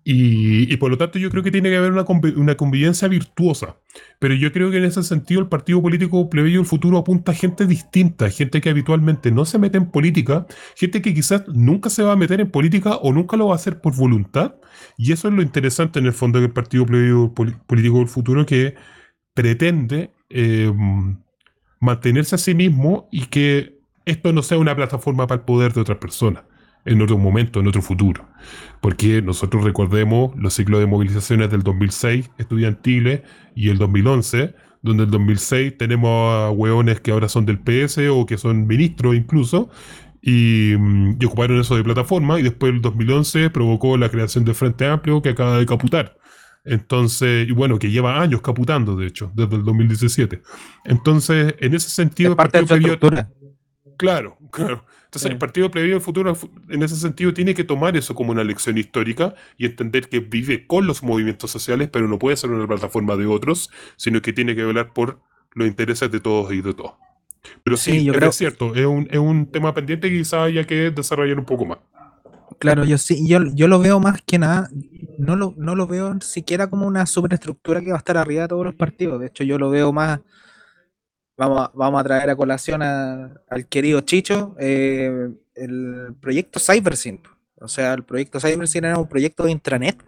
Y, 0.10 0.78
por 0.78 0.90
lo 0.90 0.98
tanto 0.98 1.20
yo 1.20 1.30
creo 1.30 1.44
que 1.44 1.52
tiene 1.52 1.70
que 1.70 1.76
haber 1.76 1.92
una, 1.92 2.06
una, 2.38 2.56
convivencia 2.56 3.10
virtuosa. 3.10 3.76
Pero 4.20 4.36
yo 4.36 4.54
creo 4.54 4.72
que 4.72 4.78
en 4.78 4.86
ese 4.86 5.04
sentido 5.04 5.42
el 5.42 5.50
partido 5.50 5.82
político 5.82 6.30
plebeyo 6.30 6.60
del 6.60 6.66
futuro 6.66 6.98
apunta 6.98 7.34
a 7.34 7.36
gente 7.36 7.66
distinta, 7.66 8.30
gente 8.30 8.62
que 8.62 8.70
habitualmente 8.70 9.32
no 9.32 9.44
se 9.44 9.60
mete 9.60 9.78
en 9.78 9.92
política, 9.92 10.48
gente 10.78 11.02
que 11.02 11.14
quizás 11.14 11.44
nunca 11.50 11.90
se 11.90 12.04
va 12.04 12.14
a 12.14 12.16
meter 12.16 12.40
en 12.40 12.50
política 12.50 12.96
o 12.96 13.12
nunca 13.12 13.36
lo 13.36 13.48
va 13.48 13.54
a 13.54 13.56
hacer 13.58 13.82
por 13.82 13.98
voluntad. 13.98 14.56
Y 14.98 15.12
eso 15.12 15.28
es 15.28 15.34
lo 15.34 15.42
interesante 15.42 16.00
en 16.00 16.06
el 16.06 16.14
fondo 16.14 16.40
del 16.40 16.52
partido 16.52 16.86
plebeyo 16.86 17.34
político 17.34 17.98
del 17.98 18.08
futuro 18.08 18.46
que 18.46 18.76
pretende 19.34 20.12
eh, 20.30 20.72
mantenerse 21.82 22.36
a 22.36 22.38
sí 22.38 22.56
mismo 22.56 23.10
y 23.12 23.26
que 23.26 23.82
esto 24.06 24.32
no 24.32 24.42
sea 24.42 24.58
una 24.58 24.74
plataforma 24.74 25.28
para 25.28 25.42
el 25.42 25.46
poder 25.46 25.74
de 25.74 25.82
otras 25.82 25.98
personas 25.98 26.46
en 26.88 27.02
otro 27.02 27.18
momento, 27.18 27.60
en 27.60 27.68
otro 27.68 27.82
futuro. 27.82 28.26
Porque 28.82 29.22
nosotros 29.22 29.64
recordemos 29.64 30.36
los 30.38 30.54
ciclos 30.54 30.80
de 30.80 30.88
movilizaciones 30.88 31.52
del 31.52 31.64
2006 31.64 32.32
estudiantiles 32.38 33.22
y 33.56 33.70
el 33.70 33.78
2011, 33.78 34.56
donde 34.82 35.04
el 35.04 35.12
2006 35.12 35.78
tenemos 35.78 36.34
a 36.34 36.52
hueones 36.52 37.02
que 37.02 37.12
ahora 37.12 37.30
son 37.30 37.46
del 37.46 37.60
PS 37.60 38.00
o 38.10 38.26
que 38.26 38.38
son 38.38 38.68
ministros 38.68 39.16
incluso, 39.16 39.70
y, 40.22 40.74
mm, 40.78 41.18
y, 41.20 41.26
ocuparon 41.26 41.60
eso 41.60 41.76
de 41.76 41.84
plataforma, 41.84 42.40
y 42.40 42.44
después 42.44 42.74
el 42.74 42.82
2011 42.82 43.50
provocó 43.50 43.98
la 43.98 44.10
creación 44.10 44.46
del 44.46 44.56
Frente 44.56 44.86
Amplio 44.88 45.22
que 45.22 45.30
acaba 45.30 45.58
de 45.58 45.66
caputar. 45.66 46.18
Entonces, 46.68 47.48
y 47.48 47.52
bueno, 47.54 47.80
que 47.80 47.90
lleva 47.90 48.22
años 48.22 48.42
caputando, 48.42 48.98
de 48.98 49.08
hecho, 49.08 49.32
desde 49.34 49.56
el 49.56 49.64
2017. 49.64 50.42
Entonces, 50.84 51.56
en 51.60 51.74
ese 51.74 51.90
sentido... 51.90 52.36
parte 52.36 52.62
de 52.62 53.28
Claro, 53.98 54.38
claro. 54.52 54.86
Entonces, 55.08 55.32
el 55.32 55.38
Partido 55.38 55.72
Plebeyo 55.72 55.94
del 55.96 56.02
Futuro, 56.02 56.38
en 56.68 56.84
ese 56.84 56.98
sentido, 56.98 57.34
tiene 57.34 57.56
que 57.56 57.64
tomar 57.64 57.96
eso 57.96 58.14
como 58.14 58.32
una 58.32 58.44
lección 58.44 58.78
histórica 58.78 59.36
y 59.58 59.66
entender 59.66 60.10
que 60.10 60.20
vive 60.20 60.68
con 60.68 60.86
los 60.86 61.02
movimientos 61.02 61.50
sociales, 61.50 61.88
pero 61.90 62.10
no 62.10 62.20
puede 62.20 62.36
ser 62.36 62.50
una 62.50 62.68
plataforma 62.68 63.16
de 63.16 63.26
otros, 63.26 63.70
sino 63.96 64.22
que 64.22 64.34
tiene 64.34 64.54
que 64.54 64.66
velar 64.66 64.92
por 64.92 65.22
los 65.54 65.66
intereses 65.66 66.12
de 66.12 66.20
todos 66.20 66.52
y 66.52 66.62
de 66.62 66.74
todos. 66.74 66.92
Pero 67.64 67.78
sí, 67.78 68.04
yo 68.04 68.14
creo... 68.14 68.30
es 68.30 68.36
cierto, 68.36 68.76
es 68.76 68.86
un, 68.86 69.08
es 69.10 69.18
un 69.18 69.46
tema 69.50 69.74
pendiente 69.74 70.10
que 70.10 70.18
quizá 70.18 70.44
haya 70.44 70.66
que 70.66 70.92
desarrollar 70.92 71.40
un 71.40 71.46
poco 71.46 71.66
más. 71.66 71.78
Claro, 72.60 72.84
yo 72.84 72.98
sí, 72.98 73.26
yo, 73.26 73.40
yo 73.54 73.70
lo 73.70 73.80
veo 73.80 74.02
más 74.02 74.22
que 74.24 74.40
nada, 74.40 74.70
no 75.18 75.38
lo, 75.38 75.54
no 75.58 75.76
lo 75.76 75.88
veo 75.88 76.20
siquiera 76.20 76.70
como 76.70 76.86
una 76.86 77.06
superestructura 77.06 77.80
que 77.80 77.92
va 77.92 77.96
a 77.96 78.00
estar 78.00 78.18
arriba 78.18 78.42
de 78.42 78.48
todos 78.50 78.66
los 78.66 78.76
partidos. 78.76 79.22
De 79.22 79.28
hecho, 79.28 79.46
yo 79.46 79.58
lo 79.58 79.70
veo 79.70 79.94
más 79.94 80.20
Vamos 81.38 81.60
a, 81.62 81.72
vamos 81.76 82.02
a 82.02 82.04
traer 82.04 82.30
a 82.32 82.36
colación 82.36 82.82
al 82.82 83.68
querido 83.70 84.02
Chicho 84.02 84.56
eh, 84.60 85.30
el 85.54 86.16
proyecto 86.20 86.60
CyberSyn. 86.60 87.22
O 87.62 87.68
sea, 87.68 87.94
el 87.94 88.04
proyecto 88.04 88.40
CyberSyn 88.40 88.86
era 88.86 88.98
un 88.98 89.08
proyecto 89.08 89.44
de 89.44 89.52
intranet, 89.52 90.04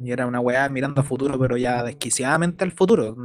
y 0.00 0.10
era 0.10 0.26
una 0.26 0.40
weá 0.40 0.68
mirando 0.70 1.02
al 1.02 1.06
futuro, 1.06 1.38
pero 1.38 1.58
ya 1.58 1.82
desquiciadamente 1.82 2.64
al 2.64 2.72
futuro. 2.72 3.16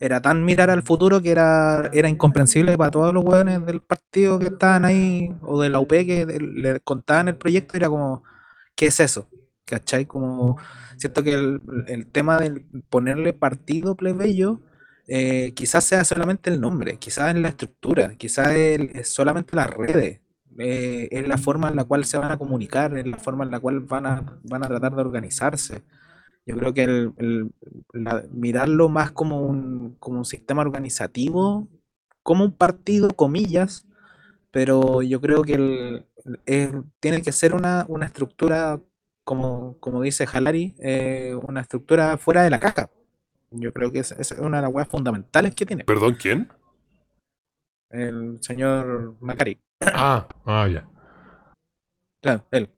era 0.00 0.20
tan 0.20 0.44
mirar 0.44 0.68
al 0.70 0.82
futuro 0.82 1.22
que 1.22 1.30
era, 1.30 1.90
era 1.94 2.08
incomprensible 2.10 2.76
para 2.76 2.90
todos 2.90 3.14
los 3.14 3.24
weones 3.24 3.64
del 3.64 3.80
partido 3.80 4.38
que 4.38 4.46
estaban 4.46 4.84
ahí, 4.84 5.34
o 5.42 5.62
de 5.62 5.70
la 5.70 5.80
UP 5.80 5.88
que 5.88 6.26
le 6.26 6.80
contaban 6.80 7.28
el 7.28 7.36
proyecto, 7.36 7.76
era 7.76 7.88
como, 7.88 8.22
¿qué 8.74 8.86
es 8.86 9.00
eso? 9.00 9.28
¿Cachai? 9.64 10.06
Como, 10.06 10.58
siento 10.98 11.22
que 11.22 11.32
el, 11.34 11.62
el 11.88 12.06
tema 12.08 12.38
de 12.38 12.66
ponerle 12.90 13.32
partido 13.32 13.96
plebeyo 13.96 14.60
eh, 15.08 15.52
quizás 15.54 15.84
sea 15.84 16.04
solamente 16.04 16.50
el 16.50 16.60
nombre, 16.60 16.98
quizás 16.98 17.34
es 17.34 17.40
la 17.40 17.48
estructura, 17.48 18.14
quizás 18.16 18.48
es, 18.54 19.08
solamente 19.08 19.56
las 19.56 19.70
redes, 19.70 20.20
eh, 20.58 21.08
es 21.10 21.28
la 21.28 21.38
forma 21.38 21.68
en 21.68 21.76
la 21.76 21.84
cual 21.84 22.04
se 22.04 22.18
van 22.18 22.32
a 22.32 22.38
comunicar, 22.38 22.96
es 22.96 23.06
la 23.06 23.18
forma 23.18 23.44
en 23.44 23.50
la 23.50 23.60
cual 23.60 23.80
van 23.80 24.06
a, 24.06 24.40
van 24.44 24.64
a 24.64 24.68
tratar 24.68 24.94
de 24.94 25.00
organizarse. 25.02 25.82
Yo 26.46 26.56
creo 26.58 26.74
que 26.74 26.84
el, 26.84 27.12
el- 27.18 27.50
la- 27.92 28.24
mirarlo 28.32 28.88
más 28.88 29.12
como 29.12 29.40
un, 29.42 29.96
como 30.00 30.18
un 30.18 30.24
sistema 30.24 30.62
organizativo, 30.62 31.68
como 32.22 32.44
un 32.44 32.52
partido, 32.52 33.10
comillas, 33.10 33.86
pero 34.50 35.02
yo 35.02 35.20
creo 35.20 35.42
que 35.42 35.54
el, 35.54 36.06
es- 36.46 36.70
tiene 37.00 37.22
que 37.22 37.32
ser 37.32 37.54
una, 37.54 37.86
una 37.88 38.06
estructura, 38.06 38.80
como, 39.24 39.78
como 39.80 40.02
dice 40.02 40.26
Jalari, 40.26 40.74
eh, 40.80 41.34
una 41.48 41.60
estructura 41.62 42.18
fuera 42.18 42.42
de 42.44 42.50
la 42.50 42.60
caja. 42.60 42.90
Yo 43.56 43.72
creo 43.72 43.92
que 43.92 44.00
esa 44.00 44.16
es 44.16 44.32
una 44.32 44.58
de 44.58 44.62
las 44.62 44.72
weas 44.72 44.88
fundamentales 44.88 45.54
que 45.54 45.66
tiene 45.66 45.84
¿Perdón, 45.84 46.16
quién? 46.20 46.48
el 47.90 48.38
señor 48.42 49.16
Macari. 49.20 49.60
Ah, 49.80 50.26
ah, 50.44 50.66
ya. 50.68 50.88
Claro, 52.20 52.44
él. 52.50 52.68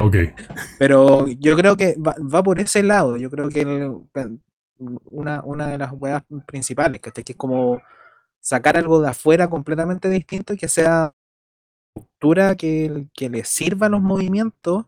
Ok. 0.00 0.16
Pero 0.78 1.26
yo 1.28 1.56
creo 1.56 1.76
que 1.76 1.96
va, 1.96 2.14
va 2.22 2.42
por 2.42 2.60
ese 2.60 2.82
lado. 2.82 3.16
Yo 3.16 3.30
creo 3.30 3.48
que 3.48 3.62
el- 3.62 4.40
una, 4.78 5.42
una 5.42 5.68
de 5.68 5.78
las 5.78 5.92
weas 5.92 6.22
principales. 6.46 7.00
Que 7.00 7.10
es 7.14 7.36
como 7.36 7.80
sacar 8.40 8.76
algo 8.76 9.00
de 9.00 9.08
afuera 9.08 9.48
completamente 9.48 10.10
distinto 10.10 10.52
y 10.52 10.58
que 10.58 10.68
sea 10.68 11.14
estructura 11.94 12.54
que, 12.56 13.08
que 13.14 13.30
le 13.30 13.44
sirva 13.44 13.86
a 13.86 13.90
los 13.90 14.02
movimientos, 14.02 14.84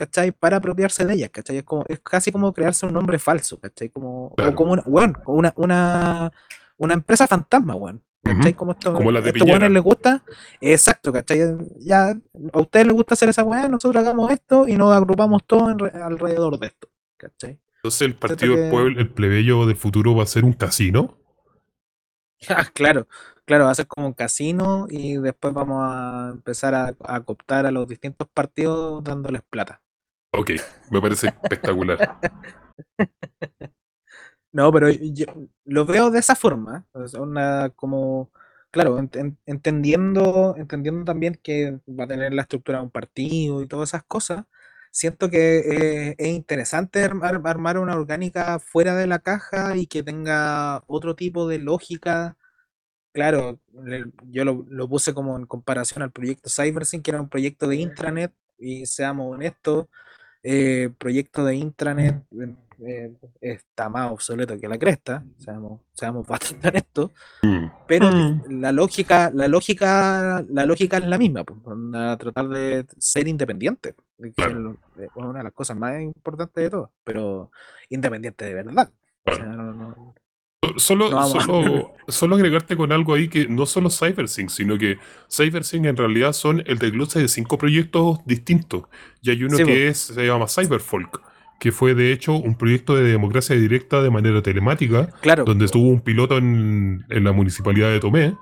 ¿cachai? 0.00 0.32
Para 0.32 0.56
apropiarse 0.56 1.04
de 1.04 1.12
ellas, 1.12 1.28
¿cachai? 1.30 1.58
Es, 1.58 1.62
como, 1.62 1.84
es 1.86 2.00
casi 2.00 2.32
como 2.32 2.54
crearse 2.54 2.86
un 2.86 2.94
nombre 2.94 3.18
falso, 3.18 3.60
¿cachai? 3.60 3.90
Como, 3.90 4.32
Claro. 4.34 4.52
o 4.52 4.54
como 4.54 4.72
una, 4.72 5.12
como 5.12 5.36
una, 5.38 5.52
una, 5.56 6.32
una 6.78 6.94
empresa 6.94 7.26
fantasma, 7.26 7.74
weón. 7.74 8.02
¿Cachai? 8.22 8.52
Ujú. 8.52 8.58
Como, 8.58 8.72
esto, 8.72 8.94
Como 8.94 9.12
de 9.12 9.30
estos 9.30 9.70
les 9.70 9.82
gusta, 9.82 10.24
exacto, 10.60 11.12
¿cachai? 11.12 11.40
Ya, 11.80 12.14
a 12.52 12.58
ustedes 12.58 12.86
les 12.86 12.94
gusta 12.94 13.12
hacer 13.12 13.28
esa 13.28 13.44
weá, 13.44 13.68
nosotros 13.68 14.02
hagamos 14.02 14.30
esto 14.30 14.66
y 14.66 14.76
nos 14.76 14.90
agrupamos 14.94 15.44
todos 15.44 15.74
alrededor 15.92 16.58
de 16.58 16.68
esto, 16.68 16.88
¿cachai? 17.18 17.58
Entonces 17.76 18.00
el 18.02 18.14
partido 18.14 18.56
del 18.56 18.70
pueblo, 18.70 19.00
el 19.00 19.10
plebeyo 19.10 19.66
del 19.66 19.76
futuro 19.76 20.14
va 20.14 20.22
a 20.22 20.26
ser 20.26 20.44
un 20.44 20.54
casino. 20.54 21.16
Ah, 22.48 22.64
claro, 22.72 23.06
claro, 23.44 23.66
va 23.66 23.72
a 23.72 23.74
ser 23.74 23.86
como 23.86 24.06
un 24.06 24.14
casino 24.14 24.86
y 24.88 25.18
después 25.18 25.52
vamos 25.52 25.76
a 25.82 26.30
empezar 26.32 26.74
a, 26.74 26.96
a 27.04 27.20
cooptar 27.20 27.66
a 27.66 27.70
los 27.70 27.86
distintos 27.86 28.26
partidos 28.32 29.04
dándoles 29.04 29.42
plata. 29.42 29.82
Ok, 30.32 30.50
me 30.90 31.00
parece 31.00 31.28
espectacular. 31.28 32.18
No, 34.52 34.72
pero 34.72 34.90
yo 34.90 35.26
lo 35.64 35.86
veo 35.86 36.10
de 36.10 36.18
esa 36.18 36.34
forma, 36.34 36.84
como, 37.76 38.30
claro, 38.70 38.98
ent- 38.98 39.16
en- 39.16 39.38
entendiendo, 39.46 40.54
entendiendo 40.56 41.04
también 41.04 41.38
que 41.42 41.78
va 41.88 42.04
a 42.04 42.08
tener 42.08 42.32
la 42.34 42.42
estructura 42.42 42.78
de 42.78 42.84
un 42.84 42.90
partido 42.90 43.62
y 43.62 43.68
todas 43.68 43.90
esas 43.90 44.02
cosas, 44.04 44.44
siento 44.90 45.30
que 45.30 45.58
eh, 46.10 46.14
es 46.18 46.28
interesante 46.28 47.02
armar, 47.04 47.40
armar 47.44 47.78
una 47.78 47.94
orgánica 47.96 48.58
fuera 48.58 48.96
de 48.96 49.06
la 49.06 49.20
caja 49.20 49.76
y 49.76 49.86
que 49.86 50.02
tenga 50.02 50.82
otro 50.88 51.14
tipo 51.14 51.46
de 51.48 51.58
lógica. 51.60 52.36
Claro, 53.12 53.58
yo 54.28 54.44
lo, 54.44 54.64
lo 54.68 54.88
puse 54.88 55.12
como 55.14 55.36
en 55.36 55.46
comparación 55.46 56.02
al 56.02 56.12
proyecto 56.12 56.48
CyberSync, 56.48 57.04
que 57.04 57.10
era 57.10 57.20
un 57.20 57.28
proyecto 57.28 57.66
de 57.68 57.76
intranet, 57.76 58.32
y 58.58 58.86
seamos 58.86 59.34
honestos, 59.34 59.86
eh, 60.42 60.90
proyecto 60.98 61.44
de 61.44 61.56
intranet 61.56 62.22
eh, 62.82 63.12
eh, 63.42 63.58
está 63.62 63.90
más 63.90 64.10
obsoleto 64.10 64.58
que 64.58 64.66
la 64.66 64.78
cresta, 64.78 65.22
seamos, 65.38 65.80
seamos 65.92 66.26
bastante 66.62 66.68
honestos, 66.68 67.10
Mm. 67.42 67.66
pero 67.86 68.10
Mm. 68.10 68.60
la 68.60 68.72
lógica, 68.72 69.30
la 69.34 69.48
lógica, 69.48 70.44
la 70.48 70.64
lógica 70.66 70.96
es 70.98 71.06
la 71.06 71.18
misma, 71.18 71.44
pues, 71.44 71.58
tratar 72.18 72.48
de 72.48 72.86
ser 72.98 73.28
independiente, 73.28 73.94
que 74.18 74.28
es 74.28 74.34
Claro. 74.34 74.76
es 74.98 75.08
una 75.14 75.38
de 75.38 75.44
las 75.44 75.52
cosas 75.52 75.76
más 75.76 76.00
importantes 76.00 76.64
de 76.64 76.70
todo, 76.70 76.90
pero 77.04 77.50
independiente 77.90 78.44
de 78.46 78.54
verdad. 78.54 78.90
O 79.26 79.34
sea, 79.34 79.44
no- 79.44 79.72
no- 79.74 80.14
Solo, 80.80 81.10
No 81.10 81.26
solo, 81.28 81.94
solo 82.08 82.36
agregarte 82.36 82.76
con 82.76 82.92
algo 82.92 83.14
ahí 83.14 83.28
que 83.28 83.46
no 83.46 83.66
solo 83.66 83.90
CyberSync, 83.90 84.50
sino 84.50 84.78
que 84.78 84.98
CyberSync 85.30 85.86
en 85.86 85.96
realidad 85.96 86.32
son 86.32 86.62
el 86.66 86.78
desglose 86.78 87.20
de 87.20 87.28
cinco 87.28 87.58
proyectos 87.58 88.18
distintos. 88.24 88.84
Y 89.22 89.30
hay 89.30 89.44
uno 89.44 89.56
Sí, 89.56 89.64
que 89.64 89.88
es, 89.88 89.98
se 89.98 90.26
llama 90.26 90.46
Cyberfolk, 90.48 91.20
que 91.60 91.72
fue 91.72 91.94
de 91.94 92.12
hecho 92.12 92.34
un 92.34 92.56
proyecto 92.56 92.96
de 92.96 93.04
democracia 93.04 93.54
directa 93.54 94.02
de 94.02 94.10
manera 94.10 94.42
telemática, 94.42 95.10
claro, 95.20 95.44
donde 95.44 95.66
estuvo 95.66 95.88
un 95.88 96.00
piloto 96.00 96.38
en, 96.38 97.04
en 97.10 97.24
la 97.24 97.32
municipalidad 97.32 97.90
de 97.90 98.00
Tomé. 98.00 98.34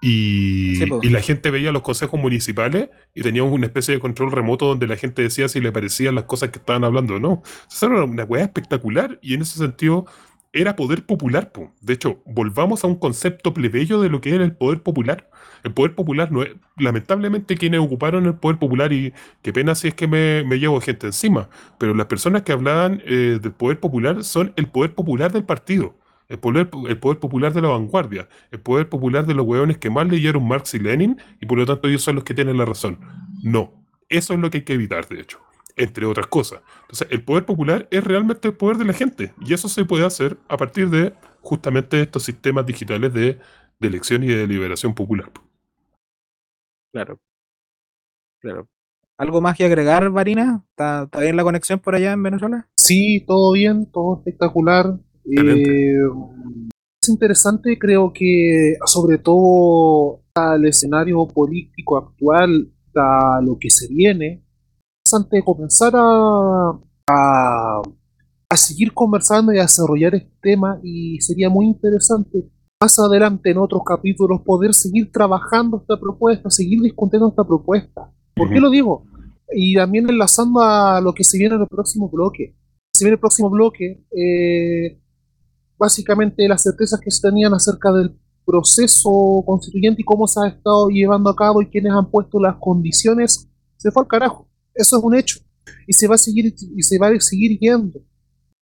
Y, 0.00 0.76
Sí, 0.76 0.88
y 1.02 1.08
la 1.08 1.20
gente 1.20 1.50
veía 1.50 1.72
los 1.72 1.82
consejos 1.82 2.20
municipales 2.20 2.88
y 3.14 3.22
tenía 3.22 3.42
una 3.42 3.66
especie 3.66 3.94
de 3.94 4.00
control 4.00 4.30
remoto 4.30 4.66
donde 4.66 4.86
la 4.86 4.96
gente 4.96 5.22
decía 5.22 5.48
si 5.48 5.60
le 5.60 5.72
parecían 5.72 6.14
las 6.14 6.24
cosas 6.24 6.50
que 6.50 6.58
estaban 6.58 6.84
hablando 6.84 7.16
o 7.16 7.18
no. 7.18 7.42
Esa 7.68 7.86
era 7.86 8.04
una 8.04 8.22
weá 8.22 8.44
espectacular 8.44 9.18
y 9.22 9.34
en 9.34 9.42
ese 9.42 9.58
sentido 9.58 10.06
era 10.60 10.76
poder 10.76 11.04
popular. 11.04 11.52
po. 11.52 11.72
De 11.80 11.94
hecho, 11.94 12.20
volvamos 12.26 12.84
a 12.84 12.86
un 12.86 12.96
concepto 12.96 13.54
plebeyo 13.54 14.00
de 14.00 14.08
lo 14.08 14.20
que 14.20 14.34
era 14.34 14.44
el 14.44 14.52
poder 14.52 14.82
popular. 14.82 15.28
El 15.64 15.72
poder 15.72 15.94
popular 15.94 16.30
no 16.30 16.42
es, 16.42 16.50
lamentablemente 16.76 17.56
quienes 17.56 17.80
ocuparon 17.80 18.26
el 18.26 18.34
poder 18.34 18.58
popular 18.58 18.92
y 18.92 19.12
qué 19.42 19.52
pena 19.52 19.74
si 19.74 19.88
es 19.88 19.94
que 19.94 20.06
me, 20.06 20.44
me 20.44 20.58
llevo 20.58 20.80
gente 20.80 21.06
encima, 21.06 21.48
pero 21.78 21.94
las 21.94 22.06
personas 22.06 22.42
que 22.42 22.52
hablaban 22.52 23.02
eh, 23.04 23.38
del 23.42 23.52
poder 23.52 23.80
popular 23.80 24.22
son 24.22 24.52
el 24.56 24.68
poder 24.68 24.94
popular 24.94 25.32
del 25.32 25.44
partido. 25.44 25.94
El 26.28 26.38
poder, 26.38 26.68
el 26.88 26.98
poder 26.98 27.18
popular 27.18 27.54
de 27.54 27.62
la 27.62 27.68
vanguardia, 27.68 28.28
el 28.50 28.60
poder 28.60 28.88
popular 28.90 29.24
de 29.24 29.32
los 29.32 29.46
hueones 29.46 29.78
que 29.78 29.88
más 29.88 30.06
leyeron 30.06 30.46
Marx 30.46 30.74
y 30.74 30.78
Lenin 30.78 31.16
y 31.40 31.46
por 31.46 31.56
lo 31.56 31.64
tanto 31.64 31.88
ellos 31.88 32.02
son 32.02 32.16
los 32.16 32.24
que 32.24 32.34
tienen 32.34 32.58
la 32.58 32.66
razón. 32.66 32.98
No, 33.42 33.72
eso 34.10 34.34
es 34.34 34.38
lo 34.38 34.50
que 34.50 34.58
hay 34.58 34.64
que 34.64 34.74
evitar, 34.74 35.08
de 35.08 35.20
hecho, 35.20 35.38
entre 35.78 36.06
otras 36.06 36.26
cosas. 36.26 36.60
Entonces, 36.82 37.08
el 37.10 37.24
poder 37.24 37.44
popular 37.44 37.88
es 37.90 38.04
realmente 38.04 38.48
el 38.48 38.54
poder 38.54 38.76
de 38.76 38.84
la 38.84 38.92
gente 38.92 39.32
y 39.40 39.54
eso 39.54 39.68
se 39.68 39.84
puede 39.84 40.04
hacer 40.04 40.36
a 40.48 40.56
partir 40.56 40.90
de 40.90 41.14
justamente 41.40 42.02
estos 42.02 42.24
sistemas 42.24 42.66
digitales 42.66 43.12
de, 43.14 43.38
de 43.78 43.88
elección 43.88 44.22
y 44.24 44.26
de 44.26 44.36
deliberación 44.36 44.94
popular. 44.94 45.30
claro, 46.92 47.18
claro. 48.40 48.68
¿Algo 49.16 49.40
más 49.40 49.56
que 49.56 49.64
agregar, 49.64 50.08
Varina? 50.10 50.64
¿Está, 50.70 51.02
está 51.04 51.20
bien 51.20 51.34
la 51.34 51.42
conexión 51.42 51.80
por 51.80 51.96
allá 51.96 52.12
en 52.12 52.22
Venezuela? 52.22 52.68
Sí, 52.76 53.24
todo 53.26 53.52
bien, 53.52 53.90
todo 53.90 54.18
espectacular. 54.18 54.96
Eh, 55.24 56.04
es 57.02 57.08
interesante, 57.08 57.76
creo 57.78 58.12
que 58.12 58.76
sobre 58.86 59.18
todo 59.18 60.22
al 60.34 60.64
escenario 60.66 61.26
político 61.26 61.96
actual, 61.96 62.72
a 62.94 63.40
lo 63.42 63.58
que 63.58 63.70
se 63.70 63.88
viene, 63.92 64.44
de 65.30 65.42
comenzar 65.42 65.92
a, 65.94 66.78
a, 67.08 67.82
a 68.48 68.56
seguir 68.56 68.92
conversando 68.92 69.52
y 69.52 69.58
a 69.58 69.62
desarrollar 69.62 70.14
este 70.14 70.32
tema 70.40 70.78
y 70.82 71.20
sería 71.20 71.48
muy 71.48 71.66
interesante 71.66 72.50
más 72.80 72.98
adelante 72.98 73.50
en 73.50 73.58
otros 73.58 73.82
capítulos 73.84 74.42
poder 74.42 74.72
seguir 74.72 75.10
trabajando 75.10 75.78
esta 75.78 75.98
propuesta, 75.98 76.48
seguir 76.48 76.80
discutiendo 76.80 77.28
esta 77.28 77.44
propuesta. 77.44 78.12
¿Por 78.34 78.48
qué 78.50 78.60
lo 78.60 78.70
digo? 78.70 79.04
Y 79.52 79.74
también 79.74 80.08
enlazando 80.08 80.60
a 80.60 81.00
lo 81.00 81.12
que 81.12 81.24
se 81.24 81.38
viene 81.38 81.56
en 81.56 81.62
el 81.62 81.66
próximo 81.66 82.08
bloque. 82.08 82.54
Se 82.92 83.04
viene 83.04 83.14
el 83.14 83.20
próximo 83.20 83.50
bloque, 83.50 84.04
eh, 84.16 85.00
básicamente 85.76 86.46
las 86.46 86.62
certezas 86.62 87.00
que 87.00 87.10
se 87.10 87.20
tenían 87.20 87.52
acerca 87.52 87.92
del 87.92 88.16
proceso 88.44 89.42
constituyente 89.44 90.02
y 90.02 90.04
cómo 90.04 90.26
se 90.26 90.40
ha 90.40 90.48
estado 90.48 90.88
llevando 90.88 91.30
a 91.30 91.36
cabo 91.36 91.60
y 91.60 91.66
quienes 91.66 91.92
han 91.92 92.10
puesto 92.10 92.38
las 92.40 92.56
condiciones, 92.60 93.48
se 93.76 93.90
fue 93.90 94.02
al 94.02 94.08
carajo. 94.08 94.48
Eso 94.78 94.96
es 94.98 95.04
un 95.04 95.14
hecho. 95.14 95.40
Y 95.86 95.92
se 95.92 96.06
va 96.08 96.14
a 96.14 96.18
seguir, 96.18 96.54
y 96.76 96.82
se 96.82 96.98
va 96.98 97.08
a 97.08 97.20
seguir 97.20 97.58
yendo. 97.58 98.00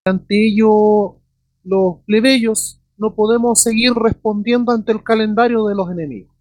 Ante 0.05 0.49
ello, 0.49 1.21
los 1.63 1.97
plebeyos 2.07 2.81
no 2.97 3.15
podemos 3.15 3.61
seguir 3.61 3.93
respondiendo 3.93 4.73
ante 4.73 4.93
el 4.93 5.03
calendario 5.03 5.67
de 5.67 5.75
los 5.75 5.91
enemigos. 5.91 6.35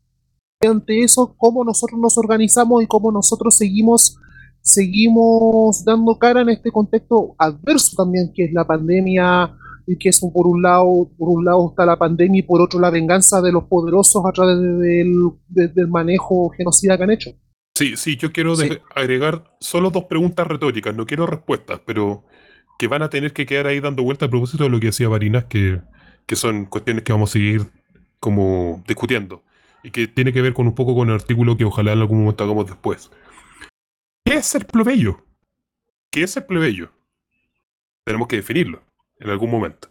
Y 0.62 0.68
ante 0.68 1.04
eso, 1.04 1.36
cómo 1.38 1.64
nosotros 1.64 2.00
nos 2.00 2.18
organizamos 2.18 2.82
y 2.82 2.88
cómo 2.88 3.12
nosotros 3.12 3.54
seguimos, 3.56 4.18
seguimos 4.62 5.84
dando 5.84 6.18
cara 6.18 6.42
en 6.42 6.50
este 6.50 6.72
contexto 6.72 7.36
adverso 7.38 7.96
también, 7.98 8.32
que 8.34 8.46
es 8.46 8.54
la 8.54 8.66
pandemia, 8.66 9.56
y 9.88 9.98
que 9.98 10.10
eso 10.10 10.32
por 10.32 10.48
un 10.48 10.62
lado, 10.64 11.10
por 11.18 11.30
un 11.30 11.46
lado 11.46 11.70
está 11.70 11.86
la 11.86 11.98
pandemia 11.98 12.40
y 12.40 12.44
por 12.44 12.62
otro 12.62 12.80
la 12.80 12.90
venganza 12.90 13.42
de 13.42 13.52
los 13.52 13.66
poderosos 13.66 14.24
a 14.26 14.32
través 14.32 14.58
del, 14.58 15.14
de- 15.48 15.68
del 15.68 15.88
manejo 15.88 16.50
genocida 16.50 16.98
que 16.98 17.04
han 17.04 17.12
hecho. 17.12 17.32
Sí, 17.76 17.98
sí, 17.98 18.16
yo 18.16 18.32
quiero 18.32 18.56
Sí. 18.56 18.80
agregar 18.96 19.54
solo 19.60 19.90
dos 19.92 20.06
preguntas 20.06 20.48
retóricas, 20.48 20.96
no 20.96 21.06
quiero 21.06 21.28
respuestas, 21.28 21.82
pero 21.86 22.24
que 22.80 22.88
van 22.88 23.02
a 23.02 23.10
tener 23.10 23.34
que 23.34 23.46
quedar 23.46 23.68
ahí 23.68 23.80
dando 23.82 24.04
vuelta 24.04 24.26
a 24.26 24.30
propósito 24.30 24.64
de 24.64 24.70
lo 24.70 24.80
que 24.80 24.88
decía 24.88 25.10
Barinas, 25.10 25.46
que, 25.46 25.82
que 26.26 26.36
son 26.36 26.66
cuestiones 26.66 27.04
que 27.04 27.12
vamos 27.12 27.32
a 27.32 27.34
seguir 27.34 27.68
como 28.20 28.82
discutiendo 28.88 29.44
y 29.84 29.92
que 29.92 30.08
tiene 30.08 30.32
que 30.34 30.42
ver 30.42 30.54
con 30.54 30.68
un 30.68 30.76
poco 30.76 30.96
con 30.96 31.10
el 31.10 31.16
artículo 31.16 31.58
que 31.58 31.66
ojalá 31.66 31.94
en 31.94 32.00
algún 32.00 32.20
momento 32.22 32.44
hagamos 32.44 32.66
después. 32.66 33.12
¿Qué 34.26 34.36
es 34.36 34.46
ser 34.46 34.66
plebeyo? 34.66 35.24
¿Qué 36.12 36.24
es 36.24 36.32
ser 36.32 36.48
plebeyo? 36.48 36.92
Tenemos 38.06 38.28
que 38.28 38.38
definirlo 38.38 38.82
en 39.20 39.30
algún 39.30 39.52
momento. 39.52 39.90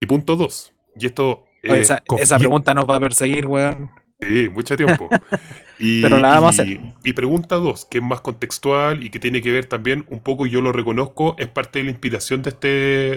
Y 0.00 0.06
punto 0.06 0.36
dos, 0.36 0.72
y 0.96 1.06
esto... 1.06 1.46
Oye, 1.64 1.78
eh, 1.78 1.80
esa, 1.80 2.02
esa 2.18 2.38
pregunta 2.38 2.72
nos 2.72 2.88
va 2.88 2.96
a 2.96 3.00
perseguir, 3.00 3.46
weón. 3.46 3.90
Sí, 4.20 4.48
mucho 4.48 4.76
tiempo. 4.76 5.14
Y, 5.78 5.88
Pero 6.00 6.18
la 6.18 6.30
vamos 6.40 6.60
a 6.60 6.66
y- 6.74 6.94
y 7.04 7.12
pregunta 7.14 7.56
dos, 7.56 7.86
que 7.86 7.98
es 7.98 8.04
más 8.04 8.20
contextual 8.22 9.02
y 9.04 9.10
que 9.10 9.20
tiene 9.20 9.42
que 9.42 9.52
ver 9.52 9.66
también 9.66 10.06
un 10.10 10.20
poco, 10.20 10.46
yo 10.46 10.60
lo 10.62 10.72
reconozco, 10.72 11.36
es 11.38 11.48
parte 11.48 11.80
de 11.80 11.86
la 11.86 11.90
inspiración 11.92 12.42
de 12.42 12.50
este, 12.50 12.68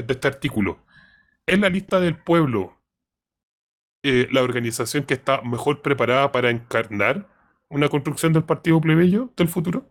de 0.04 0.14
este 0.14 0.28
artículo. 0.30 0.80
Es 1.48 1.60
la 1.60 1.70
lista 1.70 2.00
del 2.02 2.18
pueblo 2.18 2.78
eh, 4.04 4.28
la 4.32 4.42
organización 4.44 5.04
que 5.06 5.14
está 5.16 5.42
mejor 5.42 5.82
preparada 5.82 6.32
para 6.32 6.50
encarnar 6.50 7.28
una 7.70 7.90
construcción 7.90 8.34
del 8.34 8.44
partido 8.44 8.80
plebeyo 8.82 9.32
del 9.36 9.48
futuro? 9.48 9.90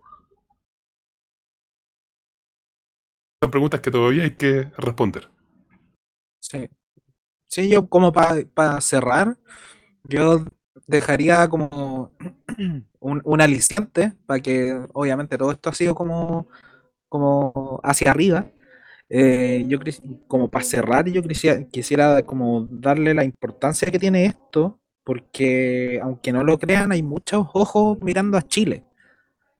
Son 3.42 3.50
preguntas 3.50 3.82
que 3.82 3.90
todavía 3.90 4.22
hay 4.24 4.36
que 4.36 4.72
responder. 4.78 5.28
Sí. 6.40 6.68
Sí, 7.48 7.70
yo 7.70 7.88
como 7.88 8.12
para 8.12 8.80
cerrar, 8.80 9.38
yo 10.04 10.44
dejaría 10.86 11.48
como 11.48 12.12
un, 13.00 13.20
un 13.24 13.40
aliciente 13.40 14.12
para 14.26 14.40
que 14.40 14.78
obviamente 14.92 15.38
todo 15.38 15.52
esto 15.52 15.70
ha 15.70 15.74
sido 15.74 15.94
como, 15.94 16.48
como 17.08 17.80
hacia 17.82 18.10
arriba. 18.10 18.46
Eh, 19.08 19.64
yo 19.68 19.78
como 20.26 20.48
para 20.50 20.64
cerrar, 20.64 21.06
yo 21.08 21.22
quisiera, 21.22 21.64
quisiera 21.68 22.22
como 22.22 22.66
darle 22.70 23.14
la 23.14 23.24
importancia 23.24 23.90
que 23.90 23.98
tiene 23.98 24.24
esto, 24.24 24.80
porque 25.04 26.00
aunque 26.02 26.32
no 26.32 26.44
lo 26.44 26.58
crean, 26.58 26.92
hay 26.92 27.02
muchos 27.02 27.46
ojos 27.52 27.98
mirando 28.00 28.38
a 28.38 28.42
Chile. 28.42 28.84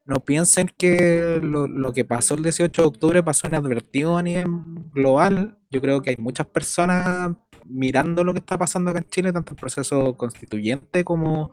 No 0.04 0.20
piensen 0.20 0.70
que 0.76 1.38
lo, 1.42 1.68
lo 1.68 1.92
que 1.92 2.04
pasó 2.04 2.34
el 2.34 2.42
18 2.42 2.82
de 2.82 2.88
octubre 2.88 3.22
pasó 3.22 3.46
inadvertido 3.46 4.16
a 4.16 4.22
nivel 4.22 4.46
global. 4.92 5.58
Yo 5.70 5.80
creo 5.80 6.02
que 6.02 6.10
hay 6.10 6.16
muchas 6.18 6.46
personas 6.46 7.36
mirando 7.64 8.24
lo 8.24 8.32
que 8.32 8.40
está 8.40 8.58
pasando 8.58 8.90
acá 8.90 9.00
en 9.00 9.08
Chile, 9.08 9.32
tanto 9.32 9.52
el 9.52 9.60
proceso 9.60 10.16
constituyente 10.16 11.04
como 11.04 11.52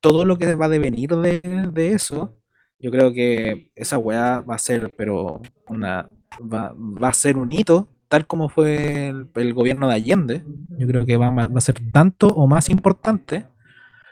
todo 0.00 0.24
lo 0.24 0.38
que 0.38 0.54
va 0.54 0.66
a 0.66 0.70
devenir 0.70 1.10
de, 1.10 1.92
eso. 1.92 2.36
Yo 2.78 2.90
creo 2.90 3.12
que 3.12 3.70
esa 3.74 3.98
weá 3.98 4.40
va 4.40 4.56
a 4.56 4.58
ser, 4.58 4.92
pero 4.96 5.40
una 5.68 6.08
va, 6.40 6.74
a 7.08 7.12
ser 7.12 7.38
un 7.38 7.52
hito, 7.52 7.88
tal 8.08 8.26
como 8.26 8.48
fue 8.48 9.08
el, 9.34 9.54
gobierno 9.54 9.88
de 9.88 9.94
Allende. 9.94 10.44
Yo 10.78 10.86
creo 10.86 11.06
que 11.06 11.16
va, 11.16 11.30
va 11.30 11.48
a 11.54 11.60
ser 11.60 11.76
tanto 11.92 12.28
o 12.28 12.46
más 12.46 12.68
importante. 12.68 13.46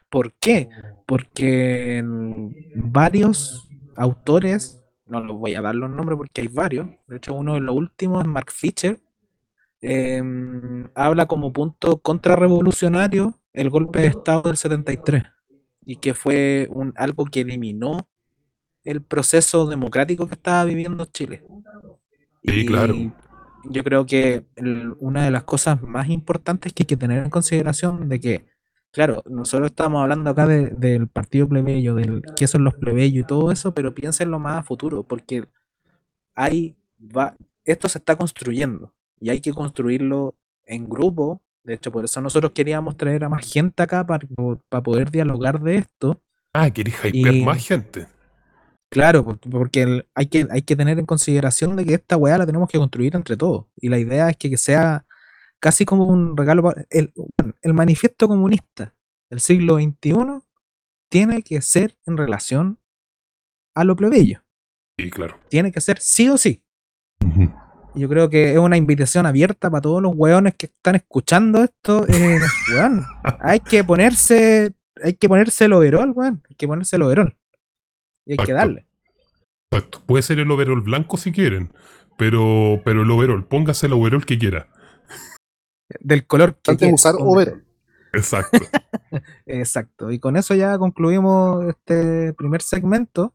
¿Por 0.09 0.33
qué? 0.35 0.68
Porque 1.07 2.03
varios 2.77 3.68
autores, 3.97 4.83
no 5.07 5.20
los 5.20 5.37
voy 5.37 5.55
a 5.55 5.61
dar 5.61 5.75
los 5.75 5.90
nombres 5.90 6.16
porque 6.16 6.42
hay 6.42 6.49
varios, 6.49 6.88
de 7.07 7.16
hecho 7.16 7.35
uno 7.35 7.55
de 7.55 7.61
los 7.61 7.75
últimos 7.75 8.23
es 8.23 8.29
Mark 8.29 8.51
Fisher, 8.51 9.01
em, 9.87 10.88
habla 10.94 11.27
como 11.27 11.53
punto 11.53 11.99
contrarrevolucionario 11.99 13.38
el 13.53 13.68
golpe 13.70 14.01
de 14.01 14.07
Estado 14.09 14.42
del 14.42 14.57
73 14.57 15.23
y 15.85 15.97
que 15.97 16.14
fue 16.14 16.66
un, 16.70 16.92
algo 16.97 17.27
que 17.27 17.40
eliminó 17.40 18.09
el 18.85 19.03
proceso 19.03 19.66
democrático 19.66 20.27
que 20.27 20.35
estaba 20.35 20.64
viviendo 20.64 21.05
Chile. 21.07 21.44
Sí, 22.42 22.61
Y 22.61 22.66
claro. 22.66 22.94
Yo 23.70 23.83
creo 23.85 24.05
que 24.05 24.44
el- 24.57 24.94
una 24.99 25.25
de 25.25 25.31
las 25.31 25.44
cosas 25.44 25.81
más 25.83 26.09
importantes 26.11 26.73
que 26.73 26.83
hay 26.83 26.87
que 26.87 26.97
tener 26.99 27.23
en 27.25 27.31
consideración 27.31 28.09
de 28.11 28.20
que, 28.20 28.44
claro, 28.90 29.23
nosotros 29.27 29.70
estamos 29.70 30.03
hablando 30.03 30.29
acá 30.31 30.47
de- 30.47 30.68
del 30.70 31.09
partido 31.09 31.49
plebeyo, 31.49 31.94
del 31.94 32.23
qué 32.37 32.47
son 32.47 32.64
los 32.64 32.75
plebeyos 32.75 33.25
y 33.25 33.27
todo 33.27 33.51
eso, 33.53 33.73
pero 33.75 33.94
piénsenlo 33.94 34.38
más 34.38 34.59
a 34.59 34.62
futuro, 34.62 35.03
porque 35.05 35.44
hay 36.35 36.77
va, 36.99 37.37
esto 37.64 37.88
se 37.88 37.99
está 37.99 38.16
construyendo 38.16 38.92
y 39.24 39.30
hay 39.30 39.40
que 39.40 39.52
construirlo 39.54 40.34
en 40.66 40.87
grupo. 40.88 41.40
De 41.64 41.72
hecho, 41.74 41.90
por 41.90 42.04
eso 42.04 42.20
nosotros 42.20 42.52
queríamos 42.52 42.96
traer 42.98 43.24
a 43.24 43.30
más 43.30 43.50
gente 43.50 43.82
acá 43.82 44.04
para, 44.06 44.26
para 44.68 44.82
poder 44.82 45.10
dialogar 45.10 45.60
de 45.62 45.76
esto. 45.78 46.20
Ah, 46.52 46.70
querés 46.70 46.94
hypear 47.02 47.34
Y- 47.34 47.42
más 47.44 47.66
gente. 47.66 48.06
Claro, 48.90 49.24
por- 49.24 49.38
porque 49.40 49.82
el- 49.82 50.06
hay, 50.14 50.26
que, 50.26 50.46
hay 50.50 50.60
que 50.60 50.76
tener 50.76 50.98
en 50.98 51.06
consideración 51.06 51.74
de 51.74 51.87
que 51.87 51.94
esta 51.94 52.16
weá 52.18 52.37
la 52.37 52.44
tenemos 52.46 52.68
que 52.68 52.78
construir 52.78 53.16
entre 53.16 53.37
todos. 53.37 53.64
Y 53.76 53.88
la 53.88 53.98
idea 53.98 54.28
es 54.28 54.37
que, 54.37 54.50
que 54.50 54.58
sea 54.58 55.06
casi 55.58 55.87
como 55.87 56.04
un 56.04 56.37
regalo. 56.37 56.62
pa- 56.62 56.74
El, 56.90 57.12
el 57.62 57.72
manifiesto 57.72 58.28
comunista 58.28 58.94
del 59.30 59.40
siglo 59.40 59.76
XXI 59.76 60.42
tiene 61.10 61.42
que 61.42 61.62
ser 61.62 61.96
en 62.06 62.18
relación 62.18 62.78
a 63.74 63.84
lo 63.84 63.96
plebeyo. 63.96 64.42
Sí, 64.98 65.10
claro. 65.10 65.38
Tiene 65.48 65.72
que 65.72 65.80
ser 65.80 65.98
sí 65.98 66.28
o 66.28 66.37
sí. 66.37 66.62
Yo 67.94 68.09
creo 68.09 68.28
que 68.28 68.52
es 68.52 68.59
una 68.59 68.76
invitación 68.76 69.24
abierta 69.24 69.70
para 69.70 69.80
todos 69.80 70.02
los 70.02 70.12
weones 70.16 70.54
que 70.57 70.66
están 70.66 70.96
escuchando 70.96 71.62
esto. 71.62 72.07
eh, 72.09 72.40
weón, 72.70 73.07
hay 73.40 73.61
que 73.61 73.85
ponerse, 73.85 74.74
hay 75.02 75.14
que 75.14 75.28
ponerse 75.28 75.66
el 75.66 75.72
overol, 75.72 76.11
weón. 76.11 76.42
Hay 76.48 76.57
que 76.57 76.66
ponerse 76.66 76.96
el 76.96 77.02
overol. 77.02 77.37
Y 78.26 78.33
hay 78.33 78.46
que 78.46 78.52
darle. 78.52 78.87
Exacto. 79.70 80.02
Puede 80.07 80.22
ser 80.22 80.38
el 80.40 80.50
overol 80.50 80.80
blanco 80.80 81.16
si 81.16 81.30
quieren, 81.33 81.72
pero, 82.18 82.80
pero 82.85 83.02
el 83.02 83.11
overol, 83.11 83.46
póngase 83.46 83.87
el 83.87 83.92
overol 83.92 84.26
que 84.26 84.38
quiera. 84.38 84.68
Del 86.00 86.26
color 86.26 86.57
que 86.57 86.72
Antes 86.72 86.78
quiera, 86.78 86.94
usar 86.94 87.14
overol. 87.18 87.64
Exacto. 88.12 88.59
Exacto. 89.46 90.11
Y 90.11 90.18
con 90.18 90.37
eso 90.37 90.54
ya 90.54 90.78
concluimos 90.78 91.64
este 91.68 92.33
primer 92.35 92.62
segmento. 92.62 93.35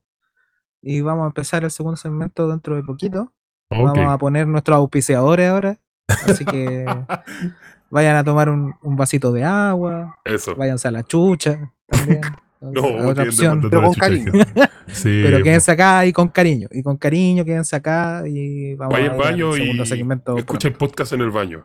Y 0.82 1.02
vamos 1.02 1.26
a 1.26 1.28
empezar 1.28 1.64
el 1.64 1.72
segundo 1.72 1.98
segmento 1.98 2.48
dentro 2.48 2.76
de 2.76 2.84
poquito. 2.84 3.34
Vamos 3.70 3.98
a 4.00 4.18
poner 4.18 4.48
nuestros 4.48 4.78
auspiciadores 4.78 5.50
ahora. 5.50 5.78
Así 6.08 6.44
que 6.46 6.86
vayan 7.90 8.16
a 8.16 8.24
tomar 8.24 8.50
un, 8.50 8.74
un 8.82 8.96
vasito 8.96 9.32
de 9.32 9.44
agua. 9.44 10.18
Eso. 10.26 10.56
Váyanse 10.56 10.88
a 10.88 10.92
la 10.92 11.04
chucha 11.04 11.72
también. 11.88 12.22
No, 12.62 12.82
otra 13.08 13.24
opción. 13.24 13.62
Pero 13.70 13.84
con 13.84 13.94
cariño. 13.94 14.34
Sí, 14.88 15.22
Pero 15.24 15.38
po. 15.38 15.44
quédense 15.46 15.72
acá 15.72 16.06
y 16.06 16.12
con 16.12 16.28
cariño. 16.28 16.68
Y 16.72 16.84
con 16.84 16.98
cariño 16.98 17.46
quédense 17.46 17.74
acá 17.74 18.24
y 18.28 18.76
vamos 18.76 18.96
Vaya 18.96 19.12
a 19.12 19.12
al 19.12 19.16
ir 19.16 19.22
al 19.24 19.32
baño 19.32 19.54
segundo 19.54 19.84
y 19.84 19.86
segmento. 19.86 20.38
escucha 20.38 20.68
el 20.68 20.74
podcast 20.74 21.14
en 21.14 21.22
el 21.22 21.30
baño. 21.32 21.64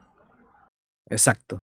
Exacto. 1.11 1.59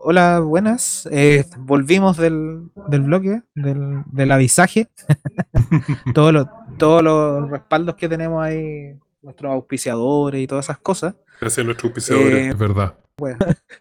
Hola, 0.00 0.38
buenas. 0.38 1.08
Eh, 1.10 1.44
volvimos 1.58 2.16
del, 2.16 2.68
del 2.88 3.00
bloque, 3.02 3.42
del, 3.56 4.02
del 4.12 4.30
avisaje. 4.32 4.88
todos, 6.14 6.32
los, 6.32 6.46
todos 6.78 7.02
los 7.02 7.50
respaldos 7.50 7.96
que 7.96 8.08
tenemos 8.08 8.42
ahí, 8.44 8.94
nuestros 9.22 9.52
auspiciadores 9.52 10.40
y 10.40 10.46
todas 10.46 10.66
esas 10.66 10.78
cosas. 10.78 11.16
Gracias 11.40 11.64
a 11.64 11.66
nuestros 11.66 11.90
auspiciadores. 11.90 12.32
Eh, 12.32 12.48
Es 12.50 12.58
verdad. 12.58 12.94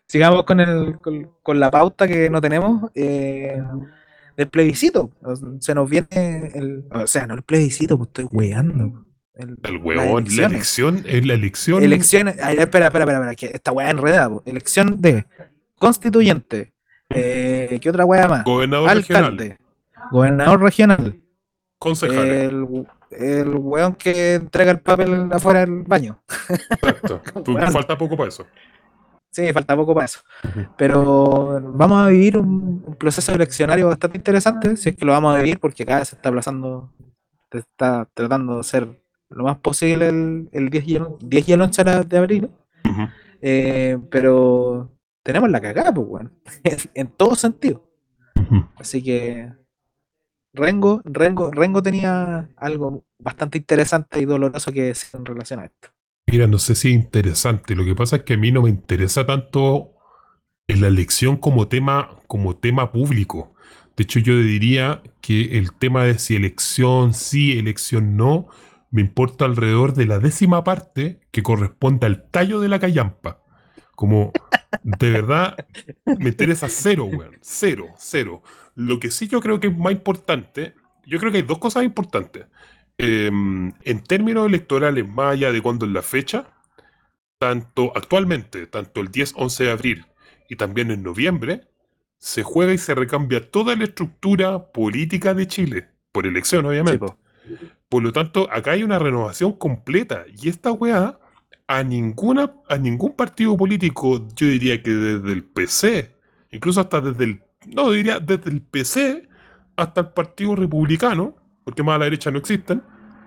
Sigamos 0.07 0.43
con, 0.45 0.59
el, 0.59 0.97
con, 0.97 1.29
con 1.43 1.59
la 1.59 1.69
pauta 1.69 2.07
que 2.07 2.31
no 2.31 2.41
tenemos 2.41 2.89
eh, 2.95 3.61
del 4.35 4.47
plebiscito. 4.49 5.11
Se 5.59 5.75
nos 5.75 5.87
viene 5.87 6.51
el. 6.55 6.85
O 6.91 7.05
sea, 7.05 7.27
no 7.27 7.35
el 7.35 7.43
plebiscito, 7.43 7.95
pues 7.95 8.07
estoy 8.07 8.25
weando. 8.31 9.05
El, 9.35 9.55
el 9.61 9.77
huevón, 9.77 10.25
la 10.35 10.47
elección, 10.47 11.03
es 11.07 11.23
la 11.27 11.35
elección. 11.35 11.83
Elecciones. 11.83 12.37
ay, 12.41 12.57
espera, 12.57 12.87
espera, 12.87 13.03
espera, 13.05 13.17
espera, 13.19 13.35
que 13.35 13.51
esta 13.53 13.71
weá 13.71 13.91
enredada. 13.91 14.29
po. 14.29 14.41
Elección 14.47 14.99
de 14.99 15.27
constituyente. 15.77 16.73
Eh, 17.09 17.79
¿Qué 17.81 17.89
otra 17.89 18.05
weá 18.05 18.27
más? 18.27 18.43
Gobernador 18.43 18.93
regional. 18.93 19.23
Alcalde. 19.23 19.57
Gobernador 20.11 20.61
regional. 20.61 21.21
Concejales. 21.79 22.51
El, 22.51 22.87
el 23.11 23.49
weón 23.55 23.95
que 23.95 24.35
entrega 24.35 24.71
el 24.71 24.79
papel 24.79 25.29
afuera 25.31 25.61
del 25.61 25.83
baño. 25.83 26.21
Exacto. 26.49 27.21
Bueno. 27.45 27.71
Falta 27.71 27.97
poco 27.97 28.17
para 28.17 28.29
eso. 28.29 28.45
Sí, 29.31 29.53
falta 29.53 29.75
poco 29.75 29.93
para 29.93 30.05
eso. 30.05 30.21
Pero 30.77 31.61
vamos 31.61 32.05
a 32.05 32.09
vivir 32.09 32.37
un, 32.37 32.83
un 32.85 32.95
proceso 32.95 33.33
eleccionario 33.33 33.87
bastante 33.87 34.17
interesante, 34.17 34.75
si 34.77 34.89
es 34.89 34.95
que 34.95 35.05
lo 35.05 35.11
vamos 35.11 35.35
a 35.35 35.39
vivir, 35.39 35.59
porque 35.59 35.85
cada 35.85 35.99
vez 35.99 36.09
se 36.09 36.15
está 36.15 36.29
aplazando, 36.29 36.91
se 37.51 37.59
está 37.59 38.07
tratando 38.13 38.57
de 38.57 38.63
ser 38.63 38.87
lo 39.29 39.43
más 39.43 39.57
posible 39.57 40.07
el, 40.07 40.49
el 40.51 40.69
10, 40.69 40.87
y 40.87 40.95
el, 40.95 41.05
10 41.19 41.49
y 41.49 41.53
el 41.53 41.61
11 41.61 41.83
de 41.83 42.17
abril. 42.17 42.49
Eh, 43.41 43.99
pero 44.09 44.89
tenemos 45.27 45.49
la 45.49 45.59
cagada, 45.59 45.93
pues, 45.93 46.07
bueno, 46.07 46.31
en 46.93 47.07
todo 47.07 47.35
sentido. 47.35 47.83
Así 48.77 49.03
que 49.03 49.51
Rengo, 50.53 51.01
Rengo, 51.03 51.51
Rengo 51.51 51.83
tenía 51.83 52.47
algo 52.55 53.03
bastante 53.19 53.57
interesante 53.57 54.21
y 54.21 54.25
doloroso 54.25 54.71
que 54.71 54.83
decir 54.83 55.09
en 55.19 55.25
relación 55.25 55.59
a 55.59 55.65
esto. 55.65 55.89
Mira, 56.27 56.47
no 56.47 56.57
sé 56.59 56.75
si 56.75 56.89
es 56.89 56.93
interesante. 56.93 57.75
Lo 57.75 57.83
que 57.83 57.93
pasa 57.93 58.17
es 58.17 58.23
que 58.23 58.35
a 58.35 58.37
mí 58.37 58.53
no 58.53 58.61
me 58.61 58.69
interesa 58.69 59.25
tanto 59.25 59.95
en 60.65 60.79
la 60.79 60.87
elección 60.87 61.35
como 61.35 61.67
tema, 61.67 62.09
como 62.27 62.55
tema 62.55 62.93
público. 62.93 63.53
De 63.97 64.03
hecho, 64.03 64.19
yo 64.19 64.37
diría 64.37 65.03
que 65.19 65.57
el 65.57 65.73
tema 65.73 66.05
de 66.05 66.19
si 66.19 66.37
elección 66.37 67.13
sí, 67.13 67.59
elección 67.59 68.15
no, 68.15 68.47
me 68.91 69.01
importa 69.01 69.43
alrededor 69.43 69.93
de 69.93 70.05
la 70.05 70.19
décima 70.19 70.63
parte 70.63 71.19
que 71.31 71.43
corresponde 71.43 72.05
al 72.05 72.29
tallo 72.29 72.61
de 72.61 72.69
la 72.69 72.79
callampa. 72.79 73.41
Como, 73.93 74.31
de 74.83 75.11
verdad, 75.11 75.55
me 76.05 76.29
interesa 76.29 76.67
cero, 76.69 77.05
weón. 77.05 77.37
Cero, 77.41 77.93
cero. 77.97 78.43
Lo 78.75 78.99
que 78.99 79.11
sí 79.11 79.27
yo 79.27 79.41
creo 79.41 79.59
que 79.59 79.67
es 79.67 79.77
más 79.77 79.91
importante, 79.91 80.73
yo 81.05 81.19
creo 81.19 81.31
que 81.31 81.39
hay 81.39 81.43
dos 81.43 81.59
cosas 81.59 81.83
importantes. 81.83 82.45
Eh, 82.97 83.27
en 83.27 84.03
términos 84.07 84.47
electorales, 84.47 85.07
más 85.07 85.33
allá 85.33 85.51
de 85.51 85.61
cuándo 85.61 85.85
es 85.85 85.91
la 85.91 86.01
fecha, 86.01 86.47
tanto 87.37 87.91
actualmente, 87.95 88.67
tanto 88.67 89.01
el 89.01 89.11
10-11 89.11 89.65
de 89.65 89.71
abril 89.71 90.05
y 90.49 90.55
también 90.55 90.91
en 90.91 91.03
noviembre, 91.03 91.67
se 92.17 92.43
juega 92.43 92.73
y 92.73 92.77
se 92.77 92.95
recambia 92.95 93.51
toda 93.51 93.75
la 93.75 93.83
estructura 93.83 94.71
política 94.71 95.33
de 95.33 95.47
Chile, 95.47 95.89
por 96.11 96.25
elección, 96.25 96.65
obviamente. 96.65 96.99
po. 96.99 97.17
Por 97.89 98.03
lo 98.03 98.11
tanto, 98.11 98.49
acá 98.51 98.71
hay 98.71 98.83
una 98.83 98.99
renovación 98.99 99.53
completa. 99.53 100.25
Y 100.41 100.49
esta 100.49 100.71
weá, 100.71 101.19
a 101.67 101.83
ninguna, 101.83 102.53
a 102.69 102.77
ningún 102.77 103.13
partido 103.15 103.57
político, 103.57 104.27
yo 104.35 104.47
diría 104.47 104.81
que 104.81 104.91
desde 104.91 105.33
el 105.33 105.43
PC, 105.43 106.15
incluso 106.51 106.81
hasta 106.81 107.01
desde 107.01 107.23
el, 107.25 107.43
no 107.67 107.91
diría 107.91 108.19
desde 108.19 108.49
el 108.49 108.61
PC 108.61 109.27
hasta 109.75 110.01
el 110.01 110.07
Partido 110.09 110.55
Republicano, 110.55 111.35
porque 111.63 111.83
más 111.83 111.95
a 111.95 111.99
la 111.99 112.05
derecha 112.05 112.31
no 112.31 112.39
existen, 112.39 112.81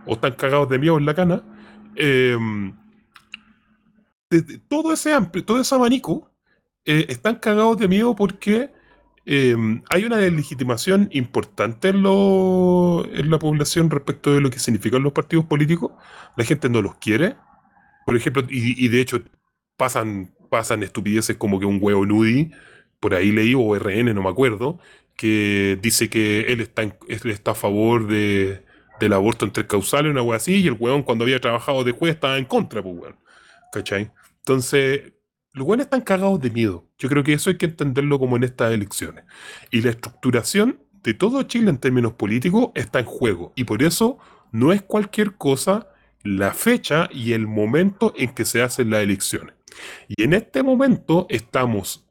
o 0.07 0.15
están 0.15 0.33
cagados 0.33 0.69
de 0.71 0.79
miedo 0.79 0.99
en 0.99 1.07
la 1.07 1.15
cana, 1.15 1.43
desde 4.31 4.59
todo 4.69 4.93
ese 4.93 5.13
amplio, 5.13 5.45
todo 5.45 5.61
ese 5.61 5.75
abanico, 5.75 6.31
eh, 6.85 7.07
están 7.09 7.37
cagados 7.37 7.79
de 7.79 7.89
miedo 7.89 8.17
porque 8.17 8.73
eh, 9.27 9.55
hay 9.91 10.05
una 10.05 10.17
deslegitimación 10.17 11.09
importante 11.13 11.89
en 11.89 12.03
la 12.03 13.39
población 13.39 13.91
respecto 13.91 14.33
de 14.33 14.41
lo 14.41 14.51
que 14.51 14.59
significan 14.59 15.03
los 15.03 15.13
partidos 15.13 15.45
políticos. 15.45 15.93
La 16.37 16.45
gente 16.45 16.69
no 16.69 16.81
los 16.81 16.97
quiere. 16.97 17.37
Por 18.11 18.17
ejemplo, 18.17 18.43
y, 18.51 18.89
de 18.89 19.01
hecho 19.01 19.23
pasan, 19.77 20.35
pasan 20.49 20.83
estupideces 20.83 21.37
como 21.37 21.61
que 21.61 21.67
un 21.67 21.79
huevo 21.81 22.05
Nudi, 22.05 22.51
por 22.99 23.15
ahí 23.15 23.31
leí, 23.31 23.55
o 23.55 23.79
RN, 23.79 24.13
no 24.13 24.23
me 24.25 24.29
acuerdo, 24.29 24.81
que 25.15 25.79
dice 25.81 26.11
que 26.11 26.53
él 26.53 26.61
está, 26.61 26.83
él 26.83 26.97
está 27.07 27.53
a 27.53 27.55
favor 27.55 28.09
de, 28.09 28.65
del 28.99 29.13
aborto 29.13 29.45
entre 29.45 29.69
causales, 29.69 30.11
una 30.11 30.23
hueá 30.23 30.39
así, 30.39 30.57
y 30.57 30.67
el 30.67 30.77
huevón 30.77 31.05
cuando 31.05 31.23
había 31.23 31.41
trabajado 31.41 31.85
de 31.85 31.93
juez 31.93 32.15
estaba 32.15 32.37
en 32.37 32.47
contra, 32.47 32.83
pues, 32.83 32.97
weón. 32.97 33.17
¿Cachai? 33.73 34.11
Entonces, 34.39 35.13
los 35.53 35.65
buenos 35.65 35.85
están 35.85 36.01
cagados 36.01 36.41
de 36.41 36.51
miedo. 36.51 36.89
Yo 36.99 37.09
creo 37.09 37.23
que 37.23 37.35
eso 37.35 37.49
hay 37.49 37.59
que 37.59 37.67
entenderlo 37.67 38.19
como 38.19 38.37
en 38.37 38.43
estas 38.43 38.73
elecciones. 38.73 39.23
Y 39.71 39.83
la 39.83 39.91
estructuración 39.91 40.81
de 41.05 41.15
todo 41.15 41.45
Chile 41.45 41.71
en 41.71 41.79
términos 41.79 42.15
políticos 42.15 42.71
está 42.75 42.99
en 42.99 43.07
juego. 43.07 43.53
Y 43.55 43.63
por 43.63 43.85
eso 43.85 44.19
no 44.51 44.73
es 44.73 44.83
cualquier 44.83 45.37
cosa 45.37 45.87
la 46.23 46.53
fecha 46.53 47.09
y 47.13 47.33
el 47.33 47.47
momento 47.47 48.13
en 48.17 48.35
que 48.35 48.45
se 48.45 48.63
hacen 48.63 48.91
las 48.91 49.03
elecciones. 49.03 49.55
Y 50.09 50.23
en 50.25 50.35
este 50.35 50.63
momento 50.63 51.27
estamos 51.31 52.07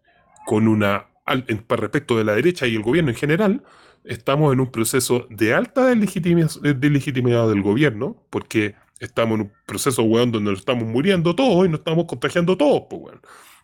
con 0.45 0.68
una, 0.68 1.07
para 1.68 1.82
respecto 1.82 2.18
de 2.18 2.24
la 2.24 2.36
derecha 2.36 2.66
y 2.68 2.76
el 2.76 2.82
gobierno 2.82 3.12
en 3.12 3.18
general, 3.18 3.64
estamos 4.03 4.53
en 4.53 4.60
un 4.62 4.72
proceso 4.72 5.28
de 5.30 5.53
alta 5.53 5.93
deslegitimiz- 5.93 6.60
de 6.62 6.89
legitimidad 6.89 7.47
del 7.49 7.62
gobierno, 7.62 8.16
porque 8.30 8.76
estamos 8.99 9.36
en 9.36 9.41
un 9.41 9.51
proceso, 9.68 10.03
weón, 10.03 10.32
donde 10.32 10.51
nos 10.51 10.60
estamos 10.62 10.86
muriendo 10.86 11.36
todos 11.36 11.66
y 11.66 11.70
nos 11.70 11.80
estamos 11.80 12.05
contagiando 12.05 12.57
todos, 12.57 12.84
pues, 12.89 13.01
weón. 13.03 13.22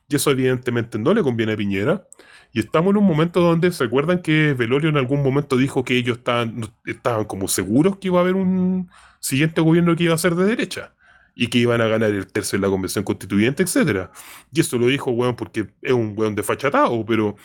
Y 0.07 0.15
eso 0.15 0.29
evidentemente 0.29 0.99
no 0.99 1.13
le 1.13 1.23
conviene 1.23 1.53
a 1.53 1.57
Piñera. 1.57 2.07
Y 2.55 2.61
estamos 2.61 2.91
en 2.91 2.97
un 2.97 3.03
momento 3.03 3.41
donde 3.41 3.69
se 3.73 3.83
acuerdan 3.83 4.21
que 4.21 4.53
Velorio 4.53 4.89
en 4.89 4.95
algún 4.95 5.21
momento 5.21 5.57
dijo 5.57 5.83
que 5.83 5.97
ellos 5.97 6.19
estaban, 6.19 6.61
estaban 6.85 7.25
como 7.25 7.49
seguros 7.49 7.97
que 7.97 8.07
iba 8.07 8.19
a 8.19 8.21
haber 8.21 8.35
un 8.35 8.89
siguiente 9.19 9.59
gobierno 9.59 9.93
que 9.93 10.05
iba 10.05 10.15
a 10.15 10.17
ser 10.17 10.35
de 10.35 10.45
derecha 10.45 10.95
y 11.35 11.47
que 11.47 11.57
iban 11.57 11.81
a 11.81 11.87
ganar 11.87 12.11
el 12.11 12.27
tercio 12.27 12.55
en 12.55 12.61
la 12.61 12.69
convención 12.69 13.03
constituyente, 13.03 13.61
etcétera. 13.63 14.09
Y 14.53 14.61
eso 14.61 14.77
lo 14.77 14.87
dijo, 14.87 15.11
weón, 15.11 15.35
porque 15.35 15.67
es 15.81 15.91
un 15.91 16.13
weón 16.15 16.33
desfachatado, 16.33 17.05
pero 17.05 17.35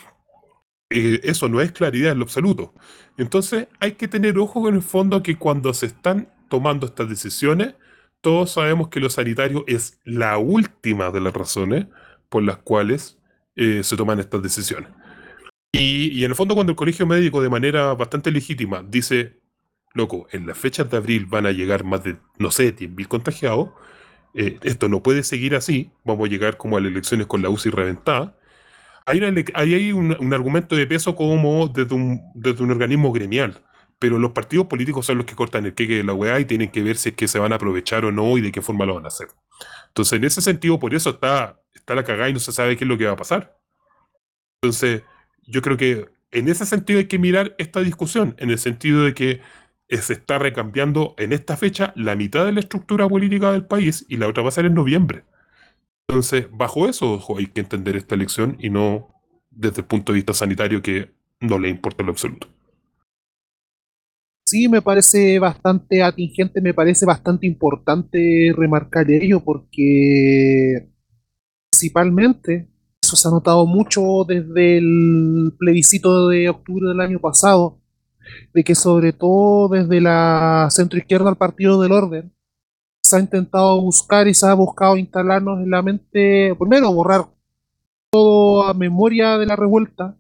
eh, 0.91 1.19
eso 1.25 1.49
no 1.49 1.61
es 1.61 1.73
claridad 1.73 2.13
en 2.13 2.19
lo 2.21 2.25
absoluto. 2.25 2.73
Entonces 3.19 3.67
hay 3.81 3.95
que 3.95 4.07
tener 4.07 4.39
ojo 4.39 4.69
en 4.69 4.77
el 4.77 4.83
fondo 4.83 5.25
que 5.25 5.37
cuando 5.37 5.75
se 5.75 5.87
están 5.87 6.29
tomando 6.49 6.87
estas 6.87 7.09
decisiones, 7.09 7.75
todos 8.21 8.53
sabemos 8.53 8.91
que 8.91 9.01
lo 9.01 9.11
sanitario 9.11 9.65
es 9.67 9.99
la 10.05 10.39
última 10.39 11.11
de 11.11 11.21
las 11.21 11.35
razones 11.35 11.87
por 12.29 12.45
las 12.45 12.59
cuales 12.59 13.19
eh, 13.57 13.83
se 13.83 13.97
toman 13.97 14.21
estas 14.21 14.41
decisiones. 14.41 15.00
Y, 15.73 16.25
en 16.25 16.31
el 16.31 16.35
fondo 16.35 16.55
cuando 16.55 16.73
el 16.73 16.77
colegio 16.77 17.07
médico 17.07 17.43
de 17.43 17.49
manera 17.49 17.95
bastante 17.95 18.31
legítima 18.31 18.85
dice, 18.87 19.41
loco, 19.95 20.27
en 20.33 20.47
las 20.47 20.59
fechas 20.59 20.91
de 20.91 20.97
abril 20.97 21.27
van 21.27 21.47
a 21.47 21.53
llegar 21.53 21.85
más 21.85 22.03
de, 22.03 22.17
no 22.39 22.51
sé, 22.51 22.75
10.000 22.75 23.07
contagiados, 23.09 23.71
eh, 24.35 24.59
esto 24.63 24.89
no 24.89 25.03
puede 25.03 25.23
seguir 25.23 25.55
así, 25.55 25.91
vamos 26.05 26.29
a 26.29 26.31
llegar 26.31 26.57
como 26.57 26.77
a 26.77 26.81
las 26.81 26.91
elecciones 26.91 27.27
con 27.27 27.43
la 27.43 27.51
UCI 27.51 27.71
reventada, 27.71 28.37
hay, 29.07 29.21
ahí 29.55 29.75
hay 29.75 29.93
un, 29.93 30.17
un 30.19 30.35
argumento 30.35 30.77
de 30.77 30.87
peso 30.87 31.17
como 31.17 31.69
desde 31.69 31.95
un, 31.95 32.21
desde 32.35 32.63
un 32.63 32.71
organismo 32.71 33.13
gremial, 33.13 33.63
pero 33.99 34.19
los 34.19 34.33
partidos 34.33 34.67
políticos 34.67 35.07
son 35.07 35.19
los 35.19 35.27
que 35.27 35.35
cortan 35.35 35.67
el 35.67 35.75
queque 35.75 35.97
de 35.97 36.05
la 36.05 36.15
weá 36.15 36.41
y 36.41 36.45
tienen 36.45 36.71
que 36.71 36.83
ver 36.83 36.97
si 36.97 37.11
es 37.11 37.15
que 37.15 37.29
se 37.29 37.39
van 37.39 37.53
a 37.53 37.57
aprovechar 37.57 38.05
o 38.05 38.13
no 38.13 38.39
y 38.39 38.41
de 38.41 38.53
qué 38.53 38.63
forma 38.63 38.87
lo 38.87 38.95
van 38.95 39.05
a 39.05 39.09
hacer. 39.09 39.29
Entonces, 39.89 40.15
en 40.15 40.25
ese 40.25 40.41
sentido, 40.41 40.79
por 40.79 40.95
eso 40.95 41.11
está, 41.11 41.61
está 41.75 41.95
la 41.95 42.05
cagada 42.05 42.29
y 42.29 42.33
no 42.33 42.41
se 42.41 42.53
sabe 42.53 42.77
qué 42.77 42.85
es 42.85 42.89
lo 42.89 42.97
que 42.97 43.07
va 43.07 43.13
a 43.13 43.17
pasar. 43.17 43.59
Entonces, 44.63 45.03
yo 45.51 45.63
creo 45.63 45.77
que 45.77 46.09
en 46.31 46.49
ese 46.49 46.65
sentido 46.65 46.99
hay 46.99 47.07
que 47.07 47.19
mirar 47.19 47.55
esta 47.59 47.81
discusión, 47.81 48.35
en 48.39 48.51
el 48.51 48.59
sentido 48.59 49.05
de 49.05 49.15
que 49.15 49.41
eh, 49.89 49.97
se 49.99 50.13
está 50.13 50.39
recambiando 50.39 51.15
en 51.19 51.33
esta 51.33 51.57
fecha 51.57 51.93
la 51.97 52.15
mitad 52.15 52.47
de 52.47 52.53
la 52.53 52.61
estructura 52.61 53.09
política 53.09 53.53
del 53.53 53.67
país 53.67 54.07
y 54.09 54.17
la 54.17 54.29
otra 54.29 54.43
va 54.43 54.51
a 54.51 54.53
ser 54.53 54.67
en 54.67 54.75
noviembre. 54.75 55.25
Entonces, 56.09 56.47
bajo 56.53 56.89
eso 56.89 57.23
hay 57.37 57.47
que 57.47 57.61
entender 57.61 57.97
esta 57.97 58.15
elección 58.15 58.57
y 58.61 58.71
no 58.71 59.09
desde 59.51 59.81
el 59.81 59.87
punto 59.87 60.13
de 60.13 60.17
vista 60.17 60.33
sanitario 60.33 60.83
que 60.83 61.11
no 61.41 61.59
le 61.59 61.69
importa 61.69 62.03
en 62.03 62.07
lo 62.07 62.13
absoluto. 62.13 62.49
Sí, 64.45 64.69
me 64.69 64.83
parece 64.83 65.39
bastante 65.39 66.03
atingente, 66.03 66.61
me 66.61 66.75
parece 66.75 67.07
bastante 67.07 67.47
importante 67.47 68.53
remarcar 68.57 69.11
ello 69.11 69.45
porque 69.45 70.89
principalmente 71.71 72.70
se 73.17 73.29
ha 73.29 73.31
notado 73.31 73.67
mucho 73.67 74.25
desde 74.27 74.79
el 74.79 75.53
plebiscito 75.59 76.29
de 76.29 76.49
octubre 76.49 76.89
del 76.89 77.01
año 77.01 77.19
pasado, 77.21 77.79
de 78.55 78.63
que 78.65 78.75
sobre 78.75 79.13
todo 79.13 79.69
desde 79.69 80.01
la 80.01 80.69
centroizquierda 80.71 81.29
al 81.31 81.37
Partido 81.37 81.81
del 81.81 81.93
Orden 81.93 82.33
se 83.03 83.17
ha 83.17 83.21
intentado 83.21 83.81
buscar 83.81 84.29
y 84.29 84.35
se 84.35 84.47
ha 84.47 84.55
buscado 84.55 84.97
instalarnos 84.97 85.61
en 85.61 85.71
la 85.71 85.83
mente, 85.83 86.55
primero 86.59 86.93
borrar 86.93 87.27
toda 88.11 88.75
memoria 88.75 89.39
de 89.39 89.47
la 89.47 89.57
revuelta, 89.57 90.17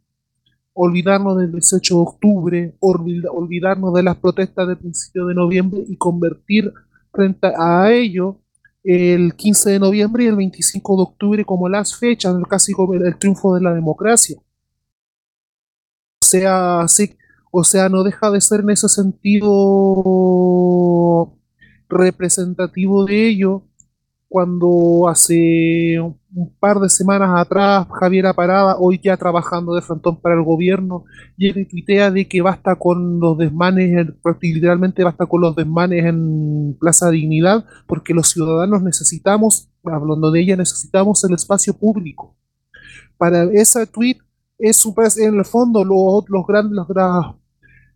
olvidarnos 0.73 1.37
del 1.39 1.53
18 1.53 1.95
de 1.95 2.01
octubre, 2.01 2.77
olvid- 2.81 3.29
olvidarnos 3.31 3.93
de 3.95 4.03
las 4.03 4.17
protestas 4.17 4.67
del 4.69 4.79
principio 4.79 5.27
de 5.27 5.35
noviembre 5.35 5.85
y 5.89 5.97
convertir 5.97 6.73
frente 7.13 7.49
a 7.57 7.91
ello 7.93 8.37
el 8.85 9.35
15 9.37 9.71
de 9.71 9.79
noviembre 9.79 10.25
y 10.25 10.29
el 10.29 10.37
25 10.37 10.97
de 10.97 11.03
octubre 11.03 11.45
como 11.45 11.69
las 11.69 11.97
fechas, 11.97 12.35
casi 12.49 12.73
como 12.73 12.95
el, 12.95 13.07
el 13.07 13.19
triunfo 13.19 13.55
de 13.55 13.63
la 13.63 13.75
democracia. 13.75 14.37
O 16.23 16.27
sea, 16.27 16.87
sí, 16.89 17.17
o 17.51 17.65
sea, 17.65 17.89
no 17.89 18.05
deja 18.05 18.31
de 18.31 18.41
ser 18.41 18.61
en 18.61 18.71
ese 18.71 18.89
sentido 18.89 19.47
representativo 21.89 23.05
de 23.05 23.29
ello 23.29 23.65
cuando 24.29 25.09
hace 25.09 25.99
un 26.35 26.55
par 26.61 26.79
de 26.79 26.89
semanas 26.89 27.31
atrás 27.35 27.87
Javier 28.01 28.33
Parada, 28.35 28.77
hoy 28.79 29.01
ya 29.03 29.17
trabajando 29.17 29.75
de 29.75 29.83
frontón 29.83 30.21
para 30.21 30.37
el 30.37 30.43
gobierno, 30.45 31.05
llega 31.37 31.61
y 31.61 31.65
tuitea 31.65 32.11
de 32.11 32.29
que 32.29 32.41
basta 32.43 32.77
con 32.77 33.19
los 33.21 33.37
desmanes, 33.37 33.91
en- 33.99 34.17
literalmente 34.41 35.03
basta 35.05 35.27
con 35.27 35.41
los 35.41 35.57
desmanes 35.57 36.05
en 36.05 36.77
Plaza 36.79 37.11
Dignidad, 37.11 37.65
porque 37.87 38.15
los 38.15 38.29
ciudadanos 38.29 38.83
necesitamos, 38.83 39.71
hablando 39.85 40.31
de 40.31 40.41
ella, 40.41 40.57
necesitamos 40.57 41.25
el 41.25 41.35
espacio 41.35 41.75
público. 41.77 42.37
Para 43.19 43.45
ese 43.45 43.87
tweet 43.87 44.19
es 44.59 44.87
en 45.19 45.35
el 45.39 45.45
fondo 45.45 45.85
los, 45.85 46.25
los 46.29 46.47
grandes, 46.47 46.73
los 46.73 46.87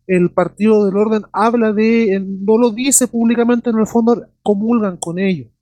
el 0.07 0.31
Partido 0.33 0.85
del 0.85 0.97
Orden 0.97 1.23
habla 1.33 1.73
de, 1.73 2.21
no 2.21 2.59
lo 2.59 2.71
dice 2.71 3.09
públicamente, 3.09 3.71
en 3.71 3.79
el 3.79 3.87
fondo 3.87 4.27
comulgan 4.43 4.99
con 4.99 5.19
ello 5.19 5.54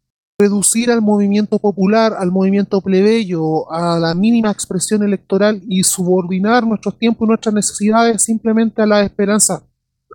reducir 0.43 0.91
al 0.91 1.03
movimiento 1.03 1.59
popular, 1.59 2.15
al 2.19 2.33
movimiento 2.33 2.81
plebeyo, 2.81 3.71
a 3.73 3.99
la 3.99 4.13
mínima 4.15 4.51
expresión 4.51 5.03
electoral 5.03 5.63
y 5.69 5.85
subordinar 5.85 6.67
nuestros 6.67 6.99
tiempos 6.99 7.27
y 7.27 7.29
nuestras 7.29 7.55
necesidades 7.55 8.23
simplemente 8.23 8.83
a 8.83 8.87
la 8.87 9.03
esperanza, 9.03 9.63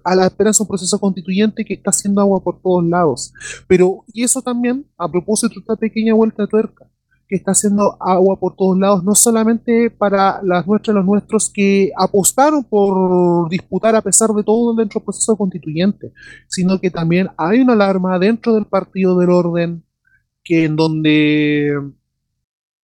a 0.04 0.16
la 0.16 0.26
esperanza 0.26 0.60
de 0.60 0.64
un 0.66 0.68
proceso 0.68 1.00
constituyente 1.00 1.64
que 1.64 1.76
está 1.76 1.92
haciendo 1.92 2.20
agua 2.22 2.44
por 2.44 2.62
todos 2.62 2.84
lados. 2.86 3.34
Pero, 3.68 4.04
y 4.08 4.24
eso 4.24 4.42
también, 4.42 4.86
a 4.98 5.10
propósito 5.10 5.54
de 5.56 5.62
esta 5.62 5.76
pequeña 5.78 6.14
vuelta 6.14 6.44
de 6.44 6.50
tuerca, 6.50 6.86
que 7.28 7.36
está 7.36 7.52
haciendo 7.52 7.98
agua 8.00 8.40
por 8.40 8.56
todos 8.56 8.78
lados, 8.78 9.04
no 9.04 9.14
solamente 9.14 9.90
para 9.90 10.42
las 10.44 10.66
nuestras 10.66 10.96
los 10.96 11.06
nuestros 11.06 11.50
que 11.50 11.92
apostaron 11.98 12.64
por 12.64 13.50
disputar 13.50 13.96
a 13.96 14.02
pesar 14.02 14.30
de 14.32 14.44
todo 14.44 14.74
dentro 14.76 15.00
del 15.00 15.06
proceso 15.06 15.36
constituyente, 15.36 16.14
sino 16.48 16.80
que 16.80 16.90
también 16.90 17.30
hay 17.38 17.60
una 17.62 17.74
alarma 17.74 18.18
dentro 18.18 18.54
del 18.54 18.66
Partido 18.66 19.18
del 19.18 19.30
Orden, 19.30 19.84
que 20.48 20.64
en 20.64 20.76
donde 20.78 21.68
en 21.74 21.93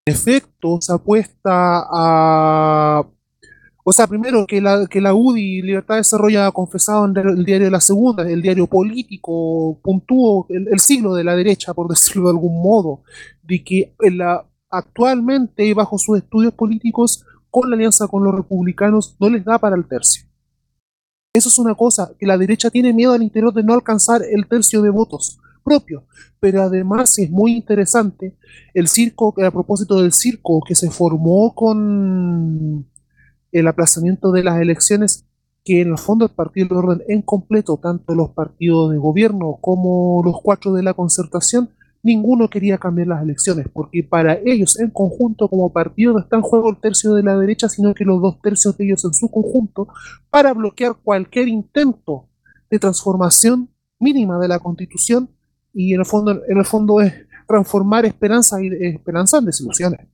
efecto 0.06 0.80
se 0.82 0.92
apuesta 0.94 1.86
a 1.90 3.08
o 3.86 3.92
sea, 3.92 4.08
primero 4.08 4.48
que 4.48 4.62
la, 4.62 4.88
que 4.88 5.02
la 5.02 5.14
UDI 5.14 5.62
Libertad 5.62 5.96
de 5.96 6.00
Desarrollo 6.00 6.44
ha 6.44 6.52
confesado 6.54 7.06
en 7.06 7.18
el 7.18 7.44
diario 7.44 7.66
de 7.66 7.72
la 7.72 7.82
Segunda, 7.82 8.30
el 8.30 8.42
diario 8.42 8.66
político, 8.66 9.78
puntúo 9.84 10.48
el, 10.50 10.80
siglo 10.80 11.16
de 11.16 11.26
la 11.26 11.36
derecha, 11.36 11.74
por 11.74 11.90
decirlo 11.90 12.24
de 12.24 12.30
algún 12.30 12.62
modo, 12.62 13.04
de 13.42 13.62
que 13.62 13.94
actualmente 14.70 15.74
bajo 15.74 15.98
sus 15.98 16.20
estudios 16.20 16.54
políticos 16.54 17.26
con 17.50 17.70
la 17.70 17.76
alianza 17.76 18.08
con 18.08 18.24
los 18.24 18.34
republicanos 18.34 19.18
no 19.20 19.30
les 19.30 19.44
da 19.44 19.60
para 19.60 19.76
el 19.76 19.86
tercio. 19.86 20.26
Eso 21.36 21.50
es 21.50 21.60
una 21.60 21.76
cosa, 21.76 22.14
que 22.18 22.26
la 22.26 22.38
derecha 22.38 22.70
tiene 22.70 22.94
miedo 22.94 23.12
al 23.12 23.22
interior 23.22 23.54
de 23.54 23.64
no 23.64 23.74
alcanzar 23.74 24.22
el 24.24 24.48
tercio 24.48 24.82
de 24.82 24.92
votos 24.92 25.40
propios. 25.64 26.04
Pero 26.40 26.62
además 26.64 27.18
es 27.20 27.30
muy 27.32 27.54
interesante 27.54 28.36
el 28.74 28.88
circo, 28.88 29.34
a 29.44 29.52
propósito 29.52 30.02
del 30.02 30.14
circo 30.14 30.62
que 30.66 30.76
se 30.76 30.92
formó 30.92 31.54
con 31.56 32.86
el 33.52 33.68
aplazamiento 33.68 34.32
de 34.32 34.44
las 34.44 34.60
elecciones, 34.60 35.26
que 35.64 35.82
en 35.82 35.92
el 35.92 35.98
fondo 35.98 36.26
el 36.26 36.32
partido 36.32 36.68
de 36.68 36.76
orden 36.76 37.04
en 37.08 37.22
completo, 37.22 37.78
tanto 37.78 38.16
los 38.16 38.32
partidos 38.32 38.92
de 38.92 38.98
gobierno 38.98 39.58
como 39.62 40.22
los 40.24 40.42
cuatro 40.42 40.74
de 40.74 40.84
la 40.84 40.94
concertación, 40.94 41.70
ninguno 42.04 42.50
quería 42.50 42.78
cambiar 42.78 43.08
las 43.08 43.24
elecciones, 43.24 43.68
porque 43.72 44.04
para 44.04 44.38
ellos 44.46 44.78
en 44.78 44.90
conjunto 44.90 45.48
como 45.48 45.72
partido 45.72 46.12
no 46.12 46.20
está 46.20 46.36
en 46.36 46.42
juego 46.42 46.70
el 46.70 46.78
tercio 46.78 47.14
de 47.14 47.24
la 47.24 47.38
derecha, 47.38 47.70
sino 47.70 47.94
que 47.94 48.04
los 48.04 48.22
dos 48.22 48.42
tercios 48.42 48.78
de 48.78 48.86
ellos 48.86 49.06
en 49.06 49.14
su 49.14 49.32
conjunto, 49.32 49.88
para 50.30 50.54
bloquear 50.54 50.96
cualquier 51.02 51.48
intento 51.48 52.28
de 52.70 52.78
transformación 52.78 53.70
mínima 54.00 54.38
de 54.38 54.50
la 54.50 54.60
constitución 54.60 55.30
y 55.74 55.94
en 55.94 56.00
el 56.00 56.06
fondo, 56.06 56.42
en 56.48 56.58
el 56.58 56.66
fondo 56.66 57.02
es 57.02 57.14
transformar 57.48 58.06
esperanza 58.06 58.62
y 58.62 58.70
esperanza 58.86 59.40
en 59.40 59.46
desilusiones. 59.46 60.08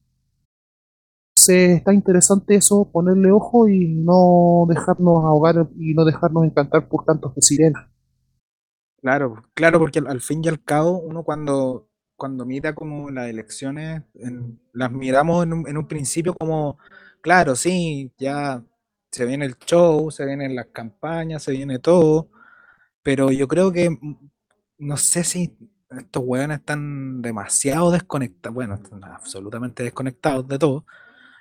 Está 1.47 1.93
interesante 1.93 2.55
eso, 2.55 2.89
ponerle 2.91 3.31
ojo 3.31 3.67
y 3.67 3.87
no 3.87 4.65
dejarnos 4.69 5.23
ahogar 5.25 5.67
y 5.77 5.93
no 5.93 6.05
dejarnos 6.05 6.45
encantar 6.45 6.87
por 6.87 7.05
tantos 7.05 7.33
de 7.33 7.41
sirena. 7.41 7.91
Claro, 9.01 9.43
claro, 9.53 9.79
porque 9.79 9.99
al, 9.99 10.21
fin 10.21 10.41
y 10.43 10.49
al 10.49 10.61
cabo, 10.61 10.99
uno 10.99 11.23
cuando, 11.23 11.87
cuando 12.17 12.45
mira 12.45 12.75
como 12.75 13.09
las 13.09 13.29
elecciones, 13.29 14.03
las 14.73 14.91
miramos 14.91 15.43
en 15.43 15.53
un, 15.53 15.67
en 15.67 15.77
un 15.77 15.87
principio 15.87 16.35
como, 16.35 16.77
claro, 17.21 17.55
sí, 17.55 18.11
ya 18.17 18.63
se 19.11 19.25
viene 19.25 19.45
el 19.45 19.57
show, 19.57 20.11
se 20.11 20.25
vienen 20.25 20.55
las 20.55 20.67
campañas, 20.67 21.43
se 21.43 21.53
viene 21.53 21.79
todo, 21.79 22.29
pero 23.01 23.31
yo 23.31 23.47
creo 23.47 23.71
que, 23.71 23.97
no 24.79 24.97
sé 24.97 25.23
si 25.23 25.55
estos 25.91 26.23
hueones 26.25 26.59
están 26.59 27.21
demasiado 27.21 27.91
desconectados, 27.91 28.55
bueno, 28.55 28.75
están 28.75 29.03
absolutamente 29.03 29.83
desconectados 29.83 30.47
de 30.47 30.59
todo, 30.59 30.85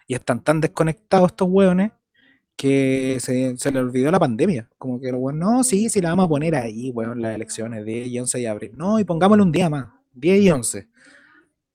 y 0.06 0.14
están 0.14 0.42
tan 0.42 0.60
desconectados 0.60 1.32
estos 1.32 1.48
hueones 1.50 1.92
que 2.56 3.18
se, 3.20 3.56
se 3.56 3.72
le 3.72 3.80
olvidó 3.80 4.10
la 4.10 4.18
pandemia. 4.18 4.68
Como 4.78 5.00
que, 5.00 5.12
bueno, 5.12 5.52
no, 5.52 5.64
sí, 5.64 5.88
sí 5.90 6.00
la 6.00 6.10
vamos 6.10 6.26
a 6.26 6.28
poner 6.28 6.56
ahí, 6.56 6.90
weón, 6.90 7.22
las 7.22 7.34
elecciones 7.34 7.84
10 7.84 8.08
y 8.08 8.18
11 8.20 8.38
de 8.38 8.48
abril. 8.48 8.72
No, 8.76 8.98
y 8.98 9.04
pongámosle 9.04 9.44
un 9.44 9.52
día 9.52 9.70
más, 9.70 9.86
10 10.14 10.42
y 10.42 10.50
11. 10.50 10.88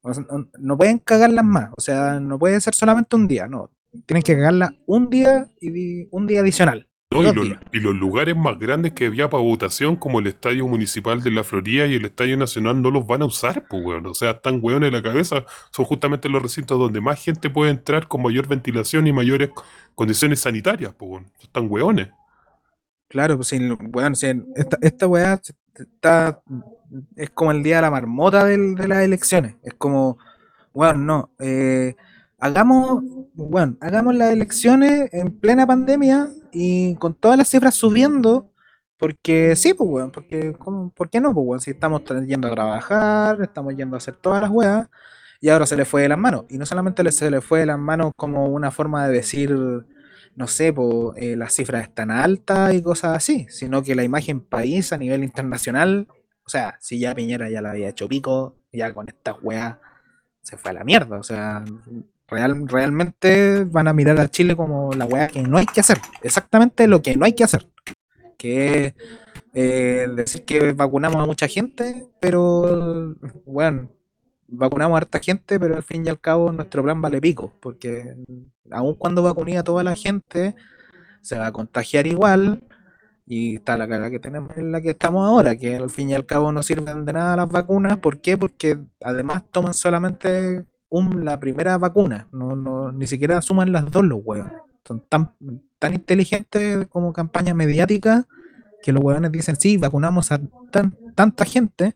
No, 0.03 0.49
no 0.59 0.77
pueden 0.77 0.99
cagarlas 0.99 1.45
más, 1.45 1.71
o 1.77 1.81
sea, 1.81 2.19
no 2.19 2.37
puede 2.37 2.59
ser 2.61 2.75
solamente 2.75 3.15
un 3.15 3.27
día, 3.27 3.47
no. 3.47 3.71
Tienen 4.05 4.23
que 4.23 4.35
cagarla 4.35 4.75
un 4.85 5.09
día 5.09 5.47
y 5.61 6.07
un 6.11 6.27
día 6.27 6.41
adicional. 6.41 6.87
No, 7.13 7.31
y, 7.31 7.33
los, 7.33 7.45
días. 7.45 7.59
y 7.71 7.79
los 7.79 7.95
lugares 7.95 8.35
más 8.35 8.57
grandes 8.59 8.93
que 8.93 9.05
había 9.07 9.29
para 9.29 9.43
votación, 9.43 9.95
como 9.95 10.19
el 10.19 10.27
Estadio 10.27 10.67
Municipal 10.67 11.21
de 11.21 11.31
la 11.31 11.43
Florida 11.43 11.85
y 11.87 11.95
el 11.95 12.05
Estadio 12.05 12.37
Nacional, 12.37 12.81
no 12.81 12.91
los 12.91 13.05
van 13.05 13.21
a 13.21 13.25
usar, 13.25 13.65
pues, 13.69 13.83
weón. 13.83 14.05
O 14.07 14.13
sea, 14.13 14.31
están 14.31 14.59
weones 14.61 14.87
en 14.87 14.93
la 14.93 15.03
cabeza. 15.03 15.45
Son 15.71 15.85
justamente 15.85 16.29
los 16.29 16.41
recintos 16.41 16.77
donde 16.79 17.01
más 17.01 17.23
gente 17.23 17.49
puede 17.49 17.71
entrar 17.71 18.07
con 18.07 18.21
mayor 18.21 18.47
ventilación 18.47 19.07
y 19.07 19.13
mayores 19.13 19.49
condiciones 19.95 20.39
sanitarias, 20.41 20.93
pues, 20.97 21.11
weón. 21.11 21.25
Están 21.41 21.67
weones. 21.69 22.09
Claro, 23.09 23.35
pues 23.35 23.49
sí, 23.49 23.59
esta, 24.55 24.77
esta 24.81 25.07
weá 25.07 25.39
está, 25.75 26.41
es 27.15 27.29
como 27.29 27.51
el 27.51 27.61
día 27.61 27.75
de 27.77 27.81
la 27.83 27.91
marmota 27.91 28.45
del- 28.45 28.75
de 28.75 28.87
las 28.87 29.03
elecciones. 29.03 29.55
Es 29.63 29.73
como, 29.75 30.17
bueno, 30.73 30.97
no, 30.99 31.31
eh, 31.39 31.95
hagamos, 32.43 33.03
bueno, 33.33 33.77
hagamos 33.81 34.15
las 34.15 34.31
elecciones 34.33 35.09
en 35.13 35.39
plena 35.39 35.65
pandemia 35.67 36.29
y 36.51 36.95
con 36.95 37.13
todas 37.15 37.37
las 37.37 37.49
cifras 37.49 37.75
subiendo, 37.75 38.51
porque 38.97 39.55
sí, 39.55 39.73
pues 39.73 39.89
weón, 39.89 40.11
porque, 40.11 40.53
¿cómo- 40.53 40.91
¿por 40.91 41.09
qué 41.09 41.19
no? 41.21 41.33
Pues 41.33 41.45
weón, 41.47 41.61
si 41.61 41.71
estamos 41.71 42.03
yendo 42.27 42.47
a 42.47 42.51
trabajar, 42.51 43.41
estamos 43.41 43.75
yendo 43.75 43.95
a 43.95 43.99
hacer 43.99 44.15
todas 44.17 44.41
las 44.41 44.51
weas, 44.51 44.87
y 45.41 45.49
ahora 45.49 45.65
se 45.65 45.75
le 45.75 45.85
fue 45.85 46.01
de 46.03 46.09
las 46.09 46.17
manos. 46.17 46.45
Y 46.49 46.57
no 46.57 46.65
solamente 46.65 47.09
se 47.11 47.29
le 47.31 47.41
fue 47.41 47.59
de 47.61 47.65
las 47.65 47.79
manos 47.79 48.13
como 48.15 48.45
una 48.47 48.71
forma 48.71 49.07
de 49.07 49.13
decir 49.13 49.55
no 50.35 50.47
sé, 50.47 50.73
po, 50.73 51.13
eh, 51.15 51.35
las 51.35 51.53
cifras 51.53 51.83
están 51.83 52.09
altas 52.11 52.73
y 52.73 52.81
cosas 52.81 53.15
así, 53.17 53.45
sino 53.49 53.83
que 53.83 53.93
la 53.95 54.03
imagen 54.03 54.41
país 54.41 54.91
a 54.93 54.97
nivel 54.97 55.23
internacional, 55.23 56.07
o 56.45 56.49
sea, 56.49 56.75
si 56.81 56.97
ya 56.99 57.13
Piñera 57.15 57.49
ya 57.51 57.61
la 57.61 57.71
había 57.71 57.89
hecho 57.89 58.07
pico, 58.09 58.55
ya 58.71 58.93
con 58.93 59.07
estas 59.09 59.35
weas 59.43 59.77
se 60.41 60.57
fue 60.57 60.71
a 60.71 60.73
la 60.75 60.83
mierda, 60.83 61.19
o 61.19 61.23
sea, 61.23 61.63
real, 62.27 62.67
realmente 62.67 63.63
van 63.65 63.87
a 63.87 63.93
mirar 63.93 64.19
a 64.19 64.29
Chile 64.29 64.55
como 64.55 64.93
la 64.93 65.05
wea 65.05 65.27
que 65.27 65.41
no 65.43 65.57
hay 65.57 65.65
que 65.65 65.81
hacer, 65.81 65.99
exactamente 66.21 66.87
lo 66.87 67.01
que 67.01 67.15
no 67.15 67.25
hay 67.25 67.33
que 67.33 67.43
hacer, 67.43 67.67
que 68.37 68.87
es 68.87 68.93
eh, 69.53 70.07
decir 70.15 70.45
que 70.45 70.73
vacunamos 70.73 71.21
a 71.21 71.25
mucha 71.25 71.47
gente, 71.47 72.07
pero 72.19 73.15
bueno, 73.45 73.89
vacunamos 74.47 74.95
a 74.95 74.97
harta 74.97 75.19
gente, 75.19 75.59
pero 75.59 75.75
al 75.75 75.83
fin 75.83 76.05
y 76.05 76.09
al 76.09 76.19
cabo 76.19 76.51
nuestro 76.51 76.83
plan 76.83 77.01
vale 77.01 77.21
pico, 77.21 77.53
porque 77.61 78.15
aun 78.71 78.95
cuando 78.95 79.23
vacuné 79.23 79.57
a 79.57 79.63
toda 79.63 79.83
la 79.83 79.95
gente, 79.95 80.55
se 81.21 81.37
va 81.37 81.47
a 81.47 81.51
contagiar 81.51 82.07
igual, 82.07 82.63
y 83.25 83.55
está 83.55 83.77
la 83.77 83.87
cara 83.87 84.09
que 84.09 84.19
tenemos 84.19 84.55
en 84.57 84.71
la 84.71 84.81
que 84.81 84.91
estamos 84.91 85.25
ahora, 85.27 85.55
que 85.55 85.75
al 85.75 85.89
fin 85.89 86.09
y 86.09 86.13
al 86.13 86.25
cabo 86.25 86.51
no 86.51 86.61
sirven 86.63 87.05
de 87.05 87.13
nada 87.13 87.37
las 87.37 87.49
vacunas, 87.49 87.97
¿por 87.97 88.19
qué? 88.21 88.37
Porque 88.37 88.77
además 89.01 89.43
toman 89.51 89.73
solamente 89.73 90.65
un, 90.93 91.25
la 91.25 91.39
primera 91.39 91.77
vacuna, 91.79 92.27
no, 92.31 92.55
no, 92.55 92.91
ni 92.91 93.07
siquiera 93.07 93.41
suman 93.41 93.71
las 93.71 93.89
dos 93.89 94.05
los 94.05 94.19
huevos. 94.23 94.51
Son 94.87 95.01
tan, 95.09 95.31
tan 95.79 95.93
inteligentes 95.95 96.85
como 96.87 97.13
campaña 97.13 97.53
mediática 97.53 98.27
que 98.83 98.91
los 98.91 99.03
huevones 99.03 99.31
dicen, 99.31 99.55
sí, 99.55 99.77
vacunamos 99.77 100.31
a 100.31 100.39
tan- 100.71 100.95
tanta 101.15 101.45
gente, 101.45 101.95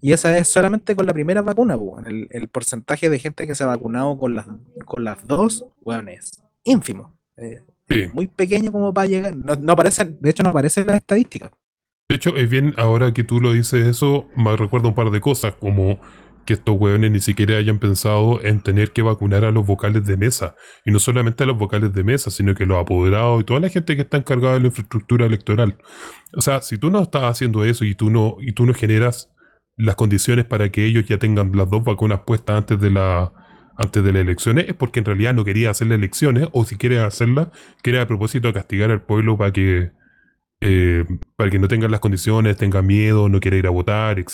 y 0.00 0.12
esa 0.12 0.36
es 0.36 0.48
solamente 0.48 0.96
con 0.96 1.06
la 1.06 1.12
primera 1.12 1.42
vacuna, 1.42 1.76
weón. 1.76 2.06
el, 2.06 2.26
el 2.30 2.48
porcentaje 2.48 3.08
de 3.10 3.18
gente 3.18 3.46
que 3.46 3.54
se 3.54 3.62
ha 3.64 3.68
vacunado 3.68 4.18
con 4.18 4.34
las, 4.34 4.46
con 4.84 5.04
las 5.04 5.26
dos, 5.26 5.64
weón, 5.82 6.08
es 6.08 6.42
ínfimo. 6.64 7.16
eh, 7.36 7.62
Sí. 7.88 8.08
muy 8.12 8.26
pequeño 8.26 8.72
como 8.72 8.92
para 8.92 9.06
llegar. 9.06 9.36
No, 9.36 9.54
no 9.54 9.72
aparece, 9.74 10.04
de 10.04 10.30
hecho, 10.30 10.42
no 10.42 10.48
aparece 10.48 10.80
en 10.80 10.88
las 10.88 10.96
estadísticas. 10.96 11.52
De 12.08 12.16
hecho, 12.16 12.34
es 12.36 12.50
bien, 12.50 12.74
ahora 12.78 13.12
que 13.14 13.22
tú 13.22 13.40
lo 13.40 13.52
dices 13.52 13.86
eso, 13.86 14.26
me 14.36 14.56
recuerda 14.56 14.88
un 14.88 14.94
par 14.96 15.10
de 15.10 15.20
cosas, 15.20 15.54
como 15.54 16.00
que 16.46 16.54
estos 16.54 16.76
hueones 16.78 17.10
ni 17.10 17.20
siquiera 17.20 17.58
hayan 17.58 17.78
pensado 17.78 18.42
en 18.42 18.60
tener 18.60 18.92
que 18.92 19.02
vacunar 19.02 19.44
a 19.44 19.50
los 19.50 19.66
vocales 19.66 20.06
de 20.06 20.16
mesa. 20.16 20.54
Y 20.84 20.92
no 20.92 20.98
solamente 20.98 21.44
a 21.44 21.46
los 21.46 21.58
vocales 21.58 21.92
de 21.92 22.04
mesa, 22.04 22.30
sino 22.30 22.54
que 22.54 22.64
los 22.64 22.78
apoderados 22.78 23.42
y 23.42 23.44
toda 23.44 23.60
la 23.60 23.68
gente 23.68 23.96
que 23.96 24.02
está 24.02 24.16
encargada 24.16 24.54
de 24.54 24.60
la 24.60 24.66
infraestructura 24.68 25.26
electoral. 25.26 25.76
O 26.32 26.40
sea, 26.40 26.62
si 26.62 26.78
tú 26.78 26.90
no 26.90 27.02
estás 27.02 27.24
haciendo 27.24 27.64
eso 27.64 27.84
y 27.84 27.94
tú 27.94 28.08
no, 28.10 28.36
y 28.40 28.52
tú 28.52 28.64
no 28.64 28.72
generas 28.72 29.30
las 29.76 29.96
condiciones 29.96 30.46
para 30.46 30.70
que 30.70 30.86
ellos 30.86 31.04
ya 31.06 31.18
tengan 31.18 31.52
las 31.54 31.68
dos 31.68 31.84
vacunas 31.84 32.20
puestas 32.20 32.56
antes 32.56 32.80
de 32.80 32.90
la 32.90 33.32
antes 33.78 34.02
de 34.02 34.10
las 34.10 34.22
elecciones, 34.22 34.68
es 34.68 34.74
porque 34.74 35.00
en 35.00 35.04
realidad 35.04 35.34
no 35.34 35.44
quería 35.44 35.68
hacer 35.68 35.88
las 35.88 35.98
elecciones, 35.98 36.48
o 36.52 36.64
si 36.64 36.76
quiere 36.76 36.98
hacerlas, 37.00 37.48
quiere 37.82 38.00
a 38.00 38.06
propósito 38.06 38.50
castigar 38.54 38.90
al 38.90 39.02
pueblo 39.02 39.36
para 39.36 39.52
que 39.52 39.92
eh, 40.60 41.04
para 41.36 41.50
que 41.50 41.58
no 41.58 41.68
tengan 41.68 41.90
las 41.90 42.00
condiciones, 42.00 42.56
tenga 42.56 42.82
miedo, 42.82 43.28
no 43.28 43.40
quiera 43.40 43.56
ir 43.56 43.66
a 43.66 43.70
votar. 43.70 44.18
En 44.18 44.26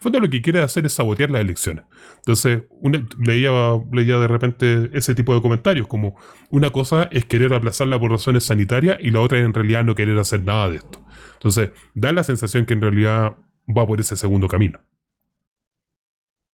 fondo 0.00 0.20
lo 0.20 0.28
que 0.30 0.42
quiere 0.42 0.60
hacer 0.62 0.86
es 0.86 0.92
sabotear 0.92 1.30
las 1.30 1.40
elecciones. 1.42 1.84
Entonces, 2.18 2.64
una- 2.70 3.06
leía, 3.18 3.50
leía 3.92 4.18
de 4.18 4.28
repente 4.28 4.90
ese 4.92 5.14
tipo 5.14 5.34
de 5.34 5.42
comentarios, 5.42 5.86
como 5.88 6.16
una 6.50 6.70
cosa 6.70 7.04
es 7.12 7.24
querer 7.26 7.54
aplazarla 7.54 7.98
por 7.98 8.10
razones 8.10 8.44
sanitarias 8.44 8.98
y 9.00 9.10
la 9.10 9.20
otra 9.20 9.38
es 9.38 9.44
en 9.44 9.54
realidad 9.54 9.84
no 9.84 9.94
querer 9.94 10.18
hacer 10.18 10.42
nada 10.44 10.68
de 10.70 10.76
esto. 10.76 11.04
Entonces, 11.34 11.70
da 11.94 12.12
la 12.12 12.24
sensación 12.24 12.66
que 12.66 12.74
en 12.74 12.82
realidad 12.82 13.36
va 13.68 13.86
por 13.86 14.00
ese 14.00 14.16
segundo 14.16 14.48
camino. 14.48 14.80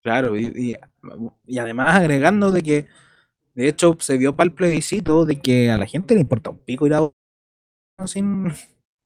Claro, 0.03 0.37
y, 0.39 0.77
y- 1.47 1.59
además 1.59 1.95
agregando 1.97 2.51
de 2.53 2.63
que, 2.63 2.87
de 3.55 3.69
hecho, 3.69 3.97
se 4.01 4.19
vio 4.19 4.37
para 4.37 4.49
el 4.49 4.55
plebiscito 4.55 5.27
de 5.27 5.41
que 5.41 5.71
a 5.71 5.79
la 5.79 5.87
gente 5.87 6.15
le 6.15 6.23
importa 6.23 6.51
un 6.51 6.59
pico 6.61 6.87
ir 6.87 6.95
a 6.95 7.01
votar 7.01 7.15
sin, 8.09 8.53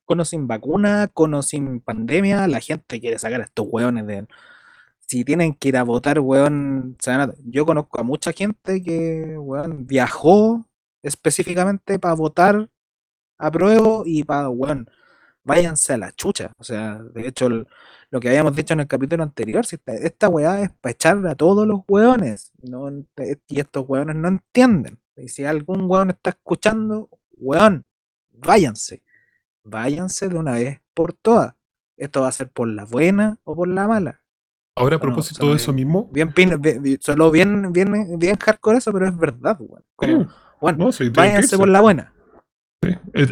con 0.05 0.21
o 0.21 0.25
sin 0.25 0.47
vacuna, 0.47 1.09
con 1.13 1.35
o 1.35 1.43
sin 1.43 1.81
pandemia, 1.81 2.47
la 2.49 2.61
gente 2.61 3.01
quiere 3.01 3.19
sacar 3.19 3.41
a 3.41 3.45
estos 3.45 3.67
hueones 3.69 4.07
de... 4.07 4.27
Si 5.07 5.25
tienen 5.25 5.55
que 5.55 5.69
ir 5.69 5.77
a 5.77 5.83
votar, 5.85 6.19
a- 6.19 7.35
yo 7.45 7.67
conozco 7.67 8.01
a 8.01 8.03
mucha 8.03 8.33
gente 8.33 8.83
que, 8.83 9.37
weón, 9.39 9.87
viajó 9.87 10.67
específicamente 11.03 11.99
para 11.99 12.15
votar 12.15 12.69
a 13.39 13.51
prueba 13.51 14.03
y 14.07 14.25
para, 14.25 14.49
weón, 14.49 14.89
váyanse 15.45 15.93
a 15.95 15.99
la 15.99 16.13
chucha. 16.13 16.53
O 16.59 16.65
sea, 16.65 16.99
de 17.03 17.29
hecho, 17.29 17.49
lo 18.11 18.21
que 18.21 18.29
habíamos 18.31 18.57
dicho 18.57 18.73
en 18.75 18.81
el 18.81 18.87
capítulo 18.89 19.23
anterior, 19.23 19.67
si 19.67 19.77
esta, 19.77 19.95
esta 19.95 20.29
weá 20.29 20.63
es 20.63 20.71
para 20.81 20.93
echarle 20.93 21.31
a 21.31 21.35
todos 21.35 21.67
los 21.67 21.81
weones, 21.89 22.53
no, 22.63 22.89
y 23.49 23.61
estos 23.61 23.85
weones 23.89 24.17
no 24.17 24.29
entienden. 24.29 24.99
Y 25.17 25.29
si 25.29 25.45
algún 25.45 25.83
weón 25.91 26.11
está 26.11 26.31
escuchando, 26.31 27.09
weón, 27.37 27.85
váyanse, 28.31 29.03
váyanse 29.65 30.29
de 30.29 30.37
una 30.37 30.53
vez 30.53 30.81
por 30.95 31.13
todas. 31.13 31.55
Esto 31.97 32.23
va 32.23 32.29
a 32.29 32.33
ser 32.33 32.49
por 32.51 32.69
la 32.69 32.85
buena 32.85 33.39
o 33.45 33.55
por 33.57 33.69
la 33.69 33.89
mala. 33.89 34.21
Ahora, 34.77 34.97
a 34.97 34.99
Bueno, 34.99 35.13
propósito 35.15 35.49
de 35.51 35.57
eso 35.57 35.73
bien- 35.73 35.87
mismo, 35.87 36.11
Bien, 36.13 36.33
bien- 36.35 36.99
solo 37.01 37.31
bien, 37.31 37.73
bien, 37.73 38.19
bien 38.19 38.37
hardcore 38.37 38.79
eso, 38.79 38.93
pero 38.93 39.07
es 39.07 39.17
verdad, 39.17 39.57
weón. 39.61 39.83
Sí. 40.01 40.31
Bueno, 40.61 40.79
No, 40.87 40.93
sí, 40.93 40.99
tienen 40.99 41.13
que 41.13 41.21
váyanse 41.21 41.59
por 41.59 41.69
la 41.69 41.81
buena. 41.81 42.13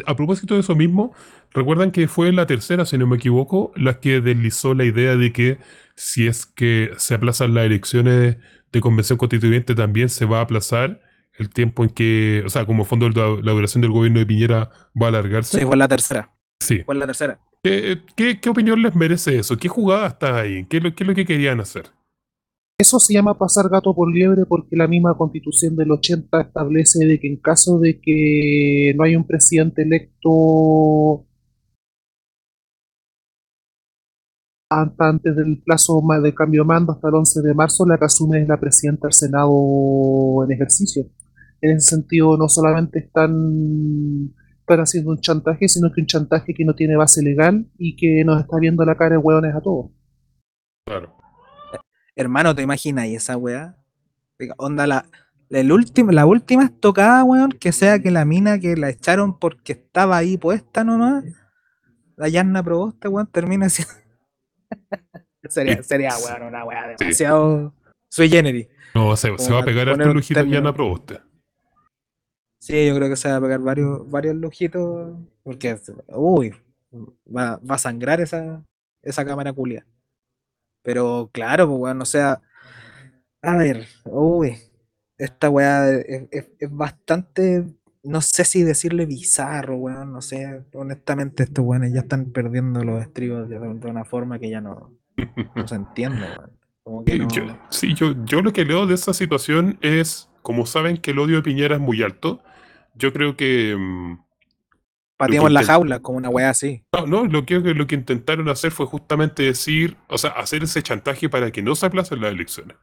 A 0.07 0.15
propósito 0.15 0.55
de 0.55 0.61
eso 0.61 0.75
mismo, 0.75 1.13
recuerdan 1.51 1.91
que 1.91 2.07
fue 2.07 2.31
la 2.31 2.47
tercera, 2.47 2.85
si 2.85 2.97
no 2.97 3.05
me 3.05 3.17
equivoco, 3.17 3.71
la 3.75 3.99
que 3.99 4.19
deslizó 4.21 4.73
la 4.73 4.85
idea 4.85 5.15
de 5.15 5.31
que 5.31 5.59
si 5.95 6.25
es 6.27 6.45
que 6.47 6.91
se 6.97 7.13
aplazan 7.13 7.53
las 7.53 7.65
elecciones 7.65 8.37
de 8.71 8.81
convención 8.81 9.17
constituyente, 9.19 9.75
también 9.75 10.09
se 10.09 10.25
va 10.25 10.39
a 10.39 10.41
aplazar 10.43 11.01
el 11.37 11.49
tiempo 11.49 11.83
en 11.83 11.89
que, 11.89 12.43
o 12.45 12.49
sea, 12.49 12.65
como 12.65 12.85
fondo 12.85 13.09
la, 13.09 13.37
la 13.41 13.51
duración 13.51 13.81
del 13.81 13.91
gobierno 13.91 14.19
de 14.19 14.25
Piñera 14.25 14.69
va 14.99 15.07
a 15.07 15.09
alargarse. 15.09 15.59
Sí, 15.59 15.65
fue 15.65 15.75
la 15.77 15.87
tercera. 15.87 16.31
Sí. 16.61 16.79
Fue 16.85 16.95
la 16.95 17.05
tercera. 17.05 17.39
¿Qué, 17.63 18.01
qué, 18.15 18.39
qué 18.39 18.49
opinión 18.49 18.81
les 18.81 18.93
merece 18.95 19.37
eso? 19.37 19.57
¿Qué 19.57 19.67
jugada 19.69 20.07
está 20.07 20.39
ahí? 20.39 20.65
¿Qué, 20.65 20.77
es 20.77 20.83
lo- 20.83 20.93
qué 20.95 21.03
es 21.03 21.07
lo 21.07 21.15
que 21.15 21.25
querían 21.25 21.59
hacer? 21.59 21.85
Eso 22.77 22.99
se 22.99 23.13
llama 23.13 23.37
pasar 23.37 23.69
gato 23.69 23.93
por 23.95 24.11
liebre 24.13 24.45
porque 24.45 24.75
la 24.75 24.87
misma 24.87 25.15
constitución 25.17 25.75
del 25.75 25.91
80 25.91 26.41
establece 26.41 27.05
de 27.05 27.19
que 27.19 27.27
en 27.27 27.37
caso 27.37 27.79
de 27.79 28.01
que 28.01 28.93
no 28.97 29.03
hay 29.03 29.15
un 29.15 29.25
presidente 29.25 29.83
electo 29.83 31.25
hasta 34.69 35.07
antes 35.09 35.35
del 35.35 35.61
plazo 35.63 36.01
ma- 36.01 36.19
de 36.19 36.33
cambio 36.33 36.63
de 36.63 36.67
mando 36.67 36.93
hasta 36.93 37.07
el 37.09 37.15
11 37.15 37.41
de 37.41 37.53
marzo, 37.53 37.85
la 37.85 37.97
que 37.97 38.05
asume 38.05 38.41
es 38.41 38.47
la 38.47 38.59
presidenta 38.59 39.07
del 39.07 39.13
Senado 39.13 40.43
en 40.43 40.51
ejercicio. 40.51 41.05
En 41.63 41.77
ese 41.77 41.95
sentido, 41.95 42.35
no 42.35 42.49
solamente 42.49 42.99
están, 42.99 44.33
están 44.59 44.79
haciendo 44.81 45.11
un 45.11 45.21
chantaje, 45.21 45.69
sino 45.69 45.93
que 45.93 46.01
un 46.01 46.07
chantaje 46.07 46.53
que 46.53 46.65
no 46.65 46.75
tiene 46.75 46.97
base 46.97 47.23
legal 47.23 47.65
y 47.77 47.95
que 47.95 48.25
nos 48.25 48.41
está 48.41 48.57
viendo 48.59 48.83
la 48.83 48.97
cara 48.97 49.11
de 49.11 49.17
hueones 49.19 49.55
a 49.55 49.61
todos. 49.61 49.91
Claro. 50.85 51.15
Hermano, 52.17 52.53
¿te 52.53 52.63
imaginas 52.63 53.05
y 53.07 53.15
esa 53.15 53.37
weá? 53.37 53.77
Onda, 54.57 54.87
la, 54.87 55.05
la, 55.47 55.59
el 55.61 55.71
último, 55.71 56.11
la 56.11 56.25
última 56.25 56.65
estocada, 56.65 57.23
weón, 57.23 57.51
que 57.51 57.71
sea 57.71 57.99
que 57.99 58.11
la 58.11 58.25
mina 58.25 58.59
que 58.59 58.75
la 58.75 58.89
echaron 58.89 59.39
porque 59.39 59.71
estaba 59.71 60.17
ahí 60.17 60.37
puesta 60.37 60.83
nomás, 60.83 61.23
la 62.17 62.27
Yanna 62.27 62.61
Proboste, 62.61 63.07
weón, 63.07 63.27
termina 63.27 63.69
siendo. 63.69 63.93
sería, 65.47 65.81
sería, 65.81 66.11
weón, 66.17 66.49
una 66.49 66.65
weá 66.65 66.89
Sí. 66.89 67.05
demasiado 67.05 67.73
sui 68.09 68.27
generis. 68.27 68.67
No, 68.93 69.15
se, 69.15 69.35
se 69.37 69.53
va 69.53 69.61
a 69.61 69.63
pegar 69.63 69.87
poner 69.89 70.07
harto 70.07 70.17
un 70.17 70.21
Sí, 72.63 72.87
yo 72.87 72.95
creo 72.95 73.09
que 73.09 73.17
se 73.17 73.27
va 73.29 73.35
a 73.35 73.41
pegar 73.41 73.59
varios, 73.59 74.09
varios 74.09 74.35
lujitos, 74.37 75.17
porque, 75.43 75.77
uy, 76.07 76.53
va, 77.27 77.57
va 77.57 77.75
a 77.75 77.77
sangrar 77.77 78.21
esa, 78.21 78.63
esa 79.01 79.25
cámara 79.25 79.51
culia. 79.51 79.85
Pero 80.81 81.29
claro, 81.33 81.67
pues, 81.67 81.79
weón, 81.81 82.01
o 82.01 82.05
sea, 82.05 82.41
a 83.41 83.57
ver, 83.57 83.85
uy, 84.05 84.55
esta 85.17 85.49
weá 85.49 85.89
es, 85.91 86.27
es- 86.31 86.49
es 86.57 86.71
bastante, 86.71 87.65
no 88.01 88.21
sé 88.21 88.45
si 88.45 88.63
decirle 88.63 89.05
bizarro, 89.05 89.75
weón, 89.75 90.13
no 90.13 90.21
sé, 90.21 90.63
honestamente 90.73 91.43
estos 91.43 91.65
weones 91.65 91.91
ya 91.93 91.99
están 91.99 92.31
perdiendo 92.31 92.81
los 92.85 93.01
estribos 93.01 93.49
de, 93.49 93.59
de 93.59 93.89
una 93.89 94.05
forma 94.05 94.39
que 94.39 94.49
ya 94.49 94.61
no, 94.61 94.93
no 95.53 95.67
se 95.67 95.75
entiende, 95.75 96.27
weón. 96.29 96.51
Como 96.81 97.03
que 97.03 97.11
Sí, 97.11 97.19
no- 97.19 97.27
yo, 97.29 97.57
sí, 97.71 97.93
yo, 97.93 98.25
yo 98.25 98.41
lo 98.41 98.53
que 98.53 98.63
leo 98.63 98.87
de 98.87 98.95
esa 98.95 99.13
situación 99.13 99.77
es, 99.81 100.29
como 100.41 100.65
saben 100.65 100.95
que 100.95 101.11
el 101.11 101.19
odio 101.19 101.35
de 101.37 101.43
Piñera 101.43 101.75
es 101.75 101.81
muy 101.81 102.01
alto, 102.03 102.41
yo 102.95 103.11
creo 103.13 103.35
que... 103.35 103.75
mm, 103.77 104.17
pateamos 105.17 105.51
la 105.51 105.61
intent- 105.61 105.65
jaula 105.67 105.99
como 106.01 106.17
una 106.17 106.29
weá 106.29 106.49
así. 106.49 106.83
No, 106.93 107.05
no, 107.07 107.25
lo 107.25 107.45
que, 107.45 107.59
lo 107.59 107.87
que 107.87 107.95
intentaron 107.95 108.49
hacer 108.49 108.71
fue 108.71 108.85
justamente 108.85 109.43
decir, 109.43 109.95
o 110.07 110.17
sea, 110.17 110.31
hacer 110.31 110.63
ese 110.63 110.81
chantaje 110.83 111.29
para 111.29 111.51
que 111.51 111.61
no 111.61 111.75
se 111.75 111.85
aplacen 111.85 112.21
las 112.21 112.31
elecciones. 112.33 112.77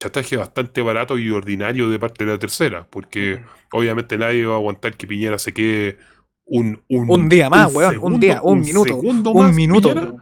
Chantaje 0.00 0.36
bastante 0.36 0.80
barato 0.82 1.18
y 1.18 1.30
ordinario 1.30 1.90
de 1.90 1.98
parte 1.98 2.24
de 2.24 2.32
la 2.32 2.38
tercera, 2.38 2.86
porque 2.88 3.42
obviamente 3.72 4.16
nadie 4.16 4.46
va 4.46 4.54
a 4.54 4.58
aguantar 4.58 4.96
que 4.96 5.06
Piñera 5.08 5.38
se 5.38 5.52
quede 5.52 5.98
un, 6.44 6.82
Un 6.88 7.28
día 7.28 7.50
más, 7.50 7.74
weón, 7.74 7.98
un 8.00 8.20
día, 8.20 8.40
un 8.42 8.60
minuto, 8.60 8.84
segundo 8.84 9.30
Un 9.32 9.46
más 9.46 9.54
minuto. 9.54 9.88
Piñera, 9.92 10.14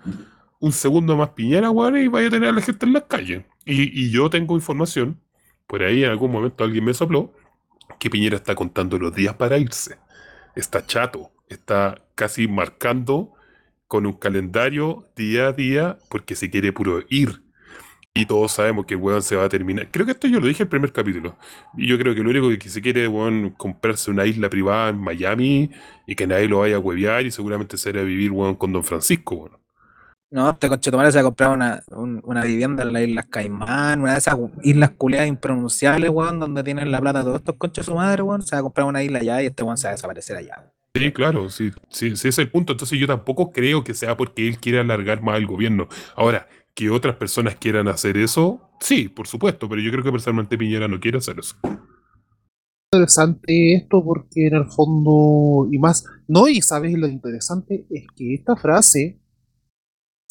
un 0.61 0.72
segundo 0.72 1.16
más 1.16 1.30
Piñera, 1.30 1.70
weón, 1.70 1.99
y 1.99 2.09
vaya 2.09 2.28
a 2.28 2.30
tener 2.30 2.49
a 2.49 2.53
la 2.53 2.62
gente 2.62 2.86
en 2.86 2.94
las 2.94 3.05
calles. 3.05 3.44
Y, 3.66 4.05
y 4.07 4.11
yo 4.11 4.30
tengo 4.30 4.55
información, 4.55 5.20
por 5.66 5.82
ahí 5.82 6.05
en 6.05 6.11
algún 6.11 6.32
momento 6.32 6.64
alguien 6.64 6.84
me 6.84 6.94
sopló, 6.94 7.34
que 7.99 8.11
Piñera 8.11 8.36
está 8.36 8.55
contando 8.55 8.99
los 8.99 9.14
días 9.14 9.34
para 9.34 9.59
irse. 9.59 9.99
Está 10.55 10.86
chato, 10.86 11.32
está 11.49 12.03
casi 12.14 12.49
marcando 12.49 13.32
con 13.88 14.07
un 14.07 14.14
calendario 14.14 15.09
día 15.16 15.49
a 15.49 15.53
día 15.53 15.99
porque 16.11 16.34
se 16.34 16.51
quiere 16.51 16.72
puro 16.72 17.03
ir. 17.09 17.42
Y 18.14 18.24
todos 18.24 18.53
sabemos 18.53 18.86
que 18.86 18.94
el 18.94 19.22
se 19.22 19.36
va 19.36 19.44
a 19.44 19.49
terminar. 19.51 19.90
Creo 19.90 20.07
que 20.07 20.12
esto 20.12 20.26
yo 20.26 20.40
lo 20.40 20.47
dije 20.47 20.62
en 20.62 20.66
el 20.66 20.70
primer 20.70 20.90
capítulo. 20.90 21.36
Y 21.76 21.86
yo 21.86 21.99
creo 21.99 22.14
que 22.14 22.22
lo 22.22 22.30
único 22.30 22.49
que 22.59 22.70
se 22.70 22.80
quiere 22.80 23.07
weón, 23.09 23.51
comprarse 23.51 24.11
una 24.11 24.24
isla 24.24 24.49
privada 24.49 24.88
en 24.88 24.99
Miami 24.99 25.70
y 26.07 26.14
que 26.14 26.26
nadie 26.26 26.49
lo 26.49 26.61
vaya 26.61 26.76
a 26.76 26.78
huevear 26.78 27.26
y 27.26 27.30
seguramente 27.30 27.76
se 27.76 27.90
irá 27.90 28.01
a 28.01 28.05
vivir 28.05 28.32
weón, 28.32 28.55
con 28.57 28.72
Don 28.72 28.84
Francisco. 28.84 29.51
No, 30.31 30.51
este 30.51 30.68
conchetumare 30.68 31.12
se 31.12 31.18
va 31.18 31.20
a 31.22 31.24
comprar 31.24 31.51
una, 31.51 31.83
un- 31.89 32.20
una 32.24 32.43
vivienda 32.45 32.83
en 32.83 32.93
las 32.93 33.03
Islas 33.03 33.27
Caimán, 33.27 34.01
una 34.01 34.12
de 34.12 34.18
esas 34.18 34.37
islas 34.62 34.91
culiadas 34.91 35.29
impronunciables, 35.29 36.11
weón, 36.11 36.41
donde 36.41 36.64
tienen 36.64 36.91
la 36.91 37.01
plata 37.01 37.22
todos 37.22 37.37
estos 37.37 37.57
conchos 37.57 37.87
de 37.87 37.93
su 37.93 37.97
madre, 37.97 38.22
weón. 38.22 38.43
Se 38.43 38.57
va 38.57 38.61
a 38.61 38.62
comprar 38.62 38.87
una 38.87 39.03
isla 39.03 39.20
allá 39.20 39.43
y 39.43 39.47
este 39.47 39.62
weón 39.62 39.79
se 39.79 39.87
va 39.87 39.91
a 39.93 39.95
desaparecer 39.95 40.37
allá. 40.37 40.72
Sí, 40.95 41.12
claro, 41.12 41.51
sí, 41.51 41.70
sí, 41.91 42.09
sí, 42.11 42.14
ese 42.14 42.29
es 42.31 42.39
el 42.39 42.51
punto. 42.51 42.72
Entonces 42.72 42.99
yo 42.99 43.07
tampoco 43.07 43.53
creo 43.53 43.85
que 43.85 43.93
sea 43.95 44.16
porque 44.16 44.49
él 44.49 44.59
quiera 44.59 44.81
alargar 44.81 45.22
más 45.22 45.37
el 45.37 45.47
gobierno. 45.47 45.89
Ahora, 46.16 46.49
que 46.74 46.89
otras 46.91 47.16
personas 47.16 47.57
quieran 47.57 47.89
hacer 47.89 48.16
eso, 48.16 48.70
sí, 48.81 49.09
por 49.09 49.27
supuesto, 49.29 49.68
pero 49.68 49.83
yo 49.83 49.91
creo 49.91 50.03
que 50.05 50.11
personalmente 50.12 50.57
Piñera 50.59 50.89
no 50.89 50.99
quiere 51.01 51.18
hacer 51.18 51.39
eso. 51.39 51.57
interesante 52.93 53.74
esto 53.74 54.03
porque 54.05 54.47
en 54.47 54.55
el 54.55 54.66
fondo, 54.66 55.68
y 55.70 55.79
más, 55.79 56.05
no, 56.29 56.49
y 56.49 56.62
sabes 56.62 56.93
lo 56.99 57.07
interesante 57.09 57.87
es 57.91 58.07
que 58.16 58.35
esta 58.35 58.57
frase, 58.57 59.20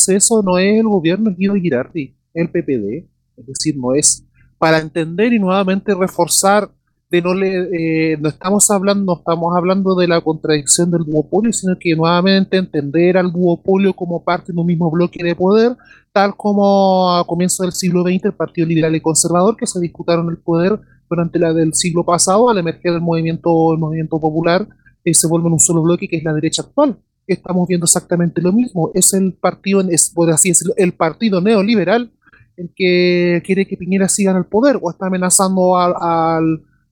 eso 0.09 0.41
no 0.43 0.57
es 0.57 0.79
el 0.79 0.87
gobierno 0.87 1.29
de 1.29 1.35
Guido 1.35 1.55
Girardi, 1.55 2.15
el 2.33 2.49
PPD, 2.49 3.07
es 3.37 3.45
decir, 3.45 3.77
no 3.77 3.93
es 3.93 4.25
para 4.57 4.79
entender 4.79 5.33
y 5.33 5.39
nuevamente 5.39 5.93
reforzar 5.93 6.69
de 7.09 7.21
no 7.21 7.33
le, 7.33 8.13
eh, 8.13 8.17
no 8.17 8.29
estamos 8.29 8.69
hablando, 8.71 9.13
no 9.13 9.19
estamos 9.19 9.55
hablando 9.55 9.95
de 9.95 10.07
la 10.07 10.21
contradicción 10.21 10.89
del 10.89 11.03
duopolio, 11.03 11.53
sino 11.53 11.77
que 11.79 11.95
nuevamente 11.95 12.57
entender 12.57 13.17
al 13.17 13.31
duopolio 13.31 13.93
como 13.93 14.23
parte 14.23 14.51
de 14.51 14.59
un 14.59 14.65
mismo 14.65 14.89
bloque 14.89 15.23
de 15.23 15.35
poder, 15.35 15.75
tal 16.11 16.35
como 16.35 17.11
a 17.15 17.25
comienzos 17.25 17.65
del 17.65 17.73
siglo 17.73 18.01
XX 18.01 18.25
el 18.25 18.33
Partido 18.33 18.67
Liberal 18.67 18.95
y 18.95 19.01
Conservador, 19.01 19.55
que 19.55 19.67
se 19.67 19.79
disputaron 19.79 20.29
el 20.29 20.37
poder 20.37 20.79
durante 21.09 21.37
la 21.37 21.53
del 21.53 21.73
siglo 21.73 22.03
pasado, 22.03 22.49
al 22.49 22.57
emerger 22.57 22.93
el 22.93 23.01
movimiento, 23.01 23.73
el 23.73 23.79
movimiento 23.79 24.19
popular, 24.19 24.67
eh, 25.03 25.13
se 25.13 25.27
vuelve 25.27 25.47
en 25.47 25.53
un 25.53 25.59
solo 25.59 25.83
bloque 25.83 26.07
que 26.07 26.17
es 26.17 26.23
la 26.23 26.33
derecha 26.33 26.63
actual. 26.63 26.97
Estamos 27.27 27.67
viendo 27.67 27.85
exactamente 27.85 28.41
lo 28.41 28.51
mismo. 28.53 28.91
Es 28.93 29.13
el 29.13 29.33
partido, 29.33 29.81
es, 29.89 30.09
por 30.09 30.29
así 30.29 30.49
decirlo, 30.49 30.73
el 30.77 30.93
partido 30.93 31.41
neoliberal 31.41 32.11
el 32.57 32.69
que 32.73 33.43
quiere 33.45 33.67
que 33.67 33.75
Piñera 33.75 34.07
siga 34.07 34.31
en 34.31 34.37
el 34.37 34.45
poder 34.45 34.79
o 34.81 34.89
está 34.89 35.07
amenazando 35.07 35.75
al- 35.77 35.93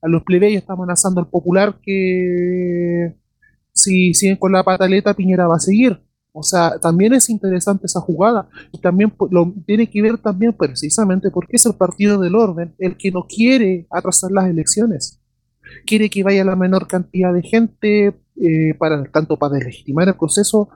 a 0.01 0.07
los 0.09 0.23
plebeyos, 0.23 0.61
está 0.61 0.73
amenazando 0.73 1.21
al 1.21 1.29
popular 1.29 1.79
que 1.81 3.15
si 3.71 4.13
siguen 4.13 4.35
con 4.37 4.51
la 4.51 4.63
pataleta, 4.63 5.13
Piñera 5.13 5.47
va 5.47 5.55
a 5.55 5.59
seguir. 5.59 6.01
O 6.33 6.43
sea, 6.43 6.79
también 6.79 7.13
es 7.13 7.29
interesante 7.29 7.85
esa 7.85 8.01
jugada 8.01 8.49
y 8.71 8.79
también 8.79 9.13
lo 9.31 9.53
tiene 9.65 9.87
que 9.89 10.01
ver 10.01 10.17
también 10.17 10.51
precisamente 10.53 11.29
porque 11.31 11.55
es 11.57 11.65
el 11.65 11.75
partido 11.75 12.19
del 12.19 12.35
orden 12.35 12.73
el 12.79 12.97
que 12.97 13.11
no 13.11 13.25
quiere 13.27 13.85
atrasar 13.91 14.31
las 14.31 14.49
elecciones. 14.49 15.21
Quiere 15.85 16.09
que 16.09 16.23
vaya 16.23 16.43
la 16.43 16.55
menor 16.55 16.87
cantidad 16.87 17.33
de 17.33 17.41
gente 17.43 18.13
eh, 18.35 18.73
para 18.77 19.03
tanto 19.05 19.37
para 19.37 19.55
deslegitimar 19.55 20.07
el 20.07 20.15
proceso, 20.15 20.69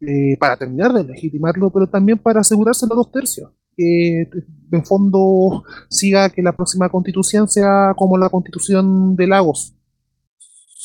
eh, 0.00 0.36
para 0.38 0.56
terminar 0.56 0.92
de 0.92 1.04
legitimarlo, 1.04 1.70
pero 1.70 1.86
también 1.88 2.18
para 2.18 2.40
asegurarse 2.40 2.86
los 2.86 2.96
dos 2.96 3.12
tercios. 3.12 3.50
Que 3.76 4.28
en 4.72 4.84
fondo 4.84 5.64
siga 5.90 6.30
que 6.30 6.42
la 6.42 6.52
próxima 6.52 6.88
constitución 6.88 7.48
sea 7.48 7.94
como 7.96 8.16
la 8.16 8.30
constitución 8.30 9.16
de 9.16 9.26
Lagos. 9.26 9.76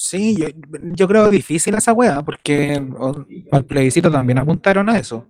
Sí, 0.04 0.36
yo, 0.36 0.48
yo 0.94 1.08
creo 1.08 1.30
difícil 1.30 1.76
esa 1.76 1.94
weá, 1.94 2.24
porque 2.24 2.82
al 3.52 3.66
plebiscito 3.66 4.10
también 4.10 4.40
apuntaron 4.40 4.90
a 4.90 4.98
eso. 4.98 5.28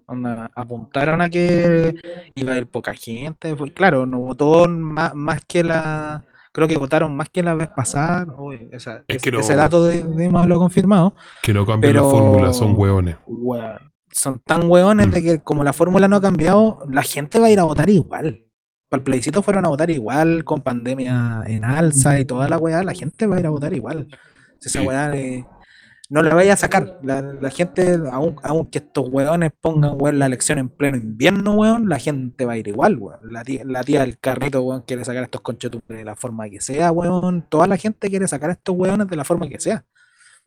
apuntaron 0.55 1.22
a 1.22 1.30
que 1.30 1.93
iba 2.36 2.53
a 2.53 2.57
ir 2.57 2.67
poca 2.67 2.93
gente. 2.93 3.53
pues, 3.55 3.74
claro, 3.74 4.05
no 4.05 4.19
votó 4.19 4.69
más, 4.69 5.13
más 5.13 5.43
que 5.45 5.65
la. 5.65 6.24
Creo 6.54 6.68
que 6.68 6.78
votaron 6.78 7.16
más 7.16 7.30
que 7.30 7.41
la 7.43 7.54
vez 7.56 7.70
pasada. 7.70 8.26
uy, 8.38 8.68
esa- 8.72 9.04
Es 9.08 9.16
ese, 9.18 9.20
que 9.24 9.32
no- 9.32 9.39
ese 9.39 9.56
dato 9.56 9.86
de, 9.86 10.04
de 10.04 10.30
más 10.30 10.47
lo 10.47 10.60
confirmado. 10.60 11.16
Que 11.41 11.54
no 11.54 11.66
cambien 11.66 11.93
Pero- 11.93 12.06
la 12.06 12.12
fórmula, 12.12 12.54
son 12.54 12.74
hueones. 12.78 13.16
Son 14.12 14.39
tan 14.45 14.70
hueones 14.70 15.08
Mm. 15.08 15.12
de 15.12 15.24
que 15.24 15.39
como 15.39 15.64
la 15.64 15.72
fórmula 15.74 16.08
no 16.10 16.18
ha 16.18 16.22
cambiado, 16.22 16.80
la 16.89 17.02
gente 17.04 17.39
va 17.39 17.47
a 17.47 17.52
ir 17.52 17.60
a 17.60 17.64
votar 17.64 17.89
igual. 17.89 18.43
Para 18.89 18.99
el 18.99 19.04
plebiscito 19.06 19.41
fueron 19.41 19.66
a 19.66 19.70
votar 19.70 19.89
igual, 19.89 20.43
con 20.43 20.60
pandemia 20.62 21.43
en 21.47 21.64
alza 21.64 22.20
y 22.20 22.26
toda 22.26 22.49
la 22.49 22.58
weá, 22.58 22.84
la 22.84 22.93
gente 22.93 23.26
va 23.26 23.38
a 23.38 23.39
ir 23.39 23.47
a 23.47 23.49
votar 23.49 23.74
igual. 23.74 24.08
Si 24.60 24.68
esa 24.68 24.82
Sí. 24.82 24.86
weá 24.88 25.10
de- 25.10 25.45
no 26.12 26.22
le 26.22 26.30
vaya 26.34 26.53
a 26.53 26.57
sacar. 26.57 26.99
La, 27.03 27.22
la 27.22 27.49
gente, 27.49 27.95
aun- 28.12 28.36
aunque 28.43 28.80
estos 28.80 29.07
weones 29.09 29.51
pongan 29.62 29.93
weón, 29.97 30.20
la 30.20 30.26
elección 30.26 30.59
en 30.59 30.68
pleno 30.68 30.97
invierno, 30.97 31.53
weón, 31.53 31.88
la 31.88 31.99
gente 31.99 32.45
va 32.45 32.53
a 32.53 32.57
ir 32.57 32.68
igual, 32.68 32.97
weón. 32.97 33.20
La 33.32 33.43
tía, 33.45 33.64
la 33.66 33.82
tía 33.84 34.01
del 34.01 34.20
carrito, 34.20 34.62
weón, 34.62 34.82
quiere 34.86 35.05
sacar 35.05 35.22
a 35.22 35.26
estos 35.26 35.39
conchetumes 35.39 35.88
de 35.88 36.03
la 36.03 36.16
forma 36.18 36.49
que 36.49 36.59
sea, 36.59 36.91
weón. 36.91 37.45
Toda 37.49 37.66
la 37.66 37.78
gente 37.78 38.09
quiere 38.09 38.28
sacar 38.28 38.49
a 38.49 38.53
estos 38.53 38.76
weones 38.76 39.07
de 39.07 39.16
la 39.16 39.24
forma 39.24 39.47
que 39.47 39.59
sea. 39.59 39.86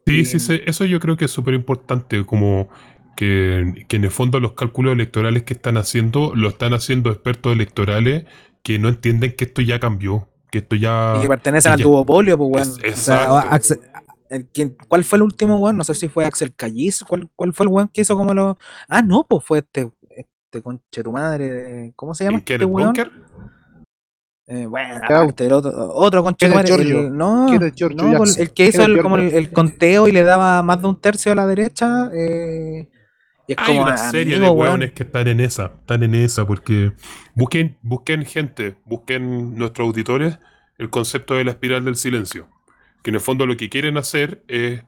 Sí, 0.07 0.25
sí, 0.27 0.37
Y- 0.37 0.41
sí, 0.41 0.61
eso 0.67 0.85
yo 0.85 1.01
creo 1.01 1.17
que 1.17 1.25
es 1.25 1.31
súper 1.31 1.55
importante, 1.55 2.27
como 2.27 2.69
que, 3.17 3.87
que 3.89 3.97
en 3.97 4.05
el 4.05 4.11
fondo 4.11 4.41
los 4.41 4.53
cálculos 4.53 4.93
electorales 4.93 5.45
que 5.45 5.55
están 5.55 5.79
haciendo, 5.79 6.35
lo 6.35 6.49
están 6.51 6.75
haciendo 6.75 7.11
expertos 7.11 7.53
electorales 7.55 8.25
que 8.63 8.79
no 8.79 8.89
entienden 8.91 9.35
que 9.35 9.45
esto 9.45 9.63
ya 9.63 9.81
cambió, 9.81 10.29
que 10.51 10.59
esto 10.59 10.77
ya... 10.77 11.15
y 11.19 11.23
que 11.23 11.29
pertenecen 11.29 11.73
al 11.73 11.81
duopolio, 11.81 12.37
pues, 12.37 12.51
weón. 12.67 12.81
Es- 12.85 12.99
O 12.99 13.03
sea, 13.03 13.49
¿quién- 14.53 14.77
¿Cuál 14.89 15.05
fue 15.05 15.17
el 15.17 15.23
último 15.23 15.57
weón? 15.59 15.77
No 15.77 15.85
sé 15.85 15.95
si 15.95 16.09
fue 16.09 16.25
Axel 16.25 16.55
Callis. 16.55 17.05
¿Cuál, 17.07 17.29
cuál 17.37 17.53
fue 17.53 17.65
el 17.67 17.73
weón 17.73 17.89
que 17.89 18.01
hizo 18.03 18.17
como 18.17 18.35
lo.? 18.35 18.59
Ah, 18.89 19.03
no, 19.03 19.25
pues 19.29 19.45
fue 19.45 19.59
este, 19.59 19.91
este 20.11 20.63
conche 20.63 21.03
tu 21.03 21.13
madre. 21.13 21.93
¿Cómo 21.97 22.15
se 22.15 22.25
llama 22.25 22.39
¿En 22.39 22.45
qué 22.45 22.55
este 22.55 22.65
el 22.65 22.71
weón? 22.71 22.89
bunker? 22.89 23.11
Eh, 24.47 24.67
bueno, 24.67 24.97
Claro. 25.01 25.23
aparte 25.23 25.45
del 25.45 25.53
otro, 25.55 25.73
otro 25.95 26.23
conche 26.23 26.47
¿Quién 26.47 26.51
tu 26.53 26.57
madre, 26.57 26.75
el- 27.07 27.17
no, 27.17 27.47
¿Quién 27.49 27.73
Giorgio 27.75 28.03
no, 28.13 28.19
pues, 28.19 28.37
el 28.37 28.51
que 28.53 28.67
hizo 28.67 28.85
¿Quién 28.85 28.97
el, 28.99 29.03
como 29.03 29.17
el, 29.17 29.33
el 29.35 29.51
conteo 29.51 30.07
y 30.07 30.13
le 30.13 30.23
daba 30.23 30.63
más 30.63 30.83
de 30.83 30.89
un 30.89 31.01
tercio 31.01 31.33
a 31.33 31.35
la 31.35 31.47
derecha. 31.47 32.11
eh, 32.13 32.91
y 33.47 33.53
es 33.53 33.59
Hay 33.59 33.67
como 33.67 33.83
una 33.83 33.97
serie 33.97 34.37
amigo, 34.37 34.53
de 34.53 34.59
weón. 34.59 34.69
hueones 34.81 34.93
que 34.93 35.03
están 35.05 35.29
en 35.29 35.41
esa, 35.41 35.73
están 35.81 36.03
en 36.03 36.15
esa, 36.15 36.47
porque 36.47 36.93
busquen, 37.35 37.79
busquen 37.83 38.25
gente, 38.27 38.77
busquen 38.85 39.55
nuestros 39.57 39.87
auditores 39.87 40.39
el 40.77 40.91
concepto 40.91 41.35
de 41.35 41.45
la 41.45 41.53
espiral 41.53 41.85
del 41.85 41.97
silencio, 41.97 42.47
que 43.05 43.11
en 43.11 43.17
el 43.17 43.21
fondo 43.21 43.45
lo 43.47 43.57
que 43.59 43.69
quieren 43.69 43.99
hacer 43.99 44.43
es 44.49 44.83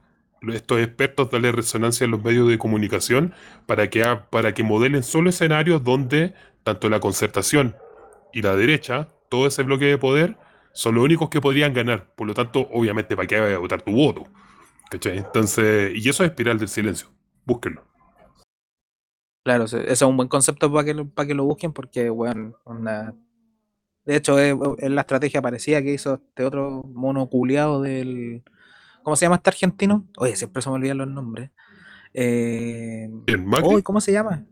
estos 0.51 0.79
expertos 0.79 1.29
darle 1.29 1.51
resonancia 1.51 2.07
a 2.07 2.09
los 2.09 2.23
medios 2.23 2.49
de 2.49 2.57
comunicación 2.57 3.33
para 3.67 3.89
que, 3.91 4.03
para 4.31 4.53
que 4.55 4.63
modelen 4.63 5.03
solo 5.03 5.29
escenarios 5.29 5.83
donde 5.83 6.33
tanto 6.63 6.89
la 6.89 6.99
concertación 6.99 7.75
y 8.33 8.41
la 8.41 8.55
derecha, 8.55 9.07
todo 9.29 9.45
ese 9.47 9.61
bloque 9.61 9.85
de 9.85 9.99
poder, 9.99 10.35
son 10.73 10.95
los 10.95 11.03
únicos 11.03 11.29
que 11.29 11.41
podrían 11.41 11.73
ganar. 11.73 12.11
Por 12.15 12.25
lo 12.27 12.33
tanto, 12.33 12.67
obviamente, 12.71 13.15
¿para 13.15 13.27
qué 13.27 13.39
vas 13.39 13.53
a 13.53 13.59
votar 13.59 13.83
tu 13.83 13.91
voto? 13.91 14.25
¿Cachai? 14.89 15.19
Entonces, 15.19 15.91
y 15.95 16.09
eso 16.09 16.23
es 16.23 16.31
espiral 16.31 16.57
del 16.57 16.69
silencio. 16.69 17.09
Búsquenlo. 17.45 17.83
Claro, 19.43 19.65
ese 19.65 19.91
es 19.91 20.01
un 20.01 20.17
buen 20.17 20.27
concepto 20.27 20.71
para 20.71 20.83
que, 20.85 20.93
lo- 20.95 21.07
para 21.09 21.27
que 21.27 21.35
lo 21.35 21.45
busquen 21.45 21.71
porque, 21.71 22.09
weón, 22.09 22.55
onda- 22.63 23.13
De 24.07 24.15
hecho, 24.15 24.39
es, 24.39 24.55
es 24.77 24.89
la 24.89 25.01
estrategia 25.01 25.41
parecida 25.41 25.81
que 25.81 25.93
hizo 25.93 26.15
este 26.15 26.45
otro 26.45 26.83
mono 26.93 27.27
culiado 27.27 27.81
del... 27.81 28.41
¿Cómo 29.03 29.17
se 29.17 29.25
llama 29.25 29.35
este 29.35 29.49
argentino? 29.49 30.07
Oye, 30.17 30.35
siempre 30.37 30.61
se 30.61 30.69
me 30.69 30.75
olvidan 30.75 30.97
los 30.97 31.09
nombres. 31.09 31.51
Eh, 32.13 33.09
uy, 33.63 33.83
¿Cómo 33.83 33.99
se 33.99 34.13
llama? 34.13 34.45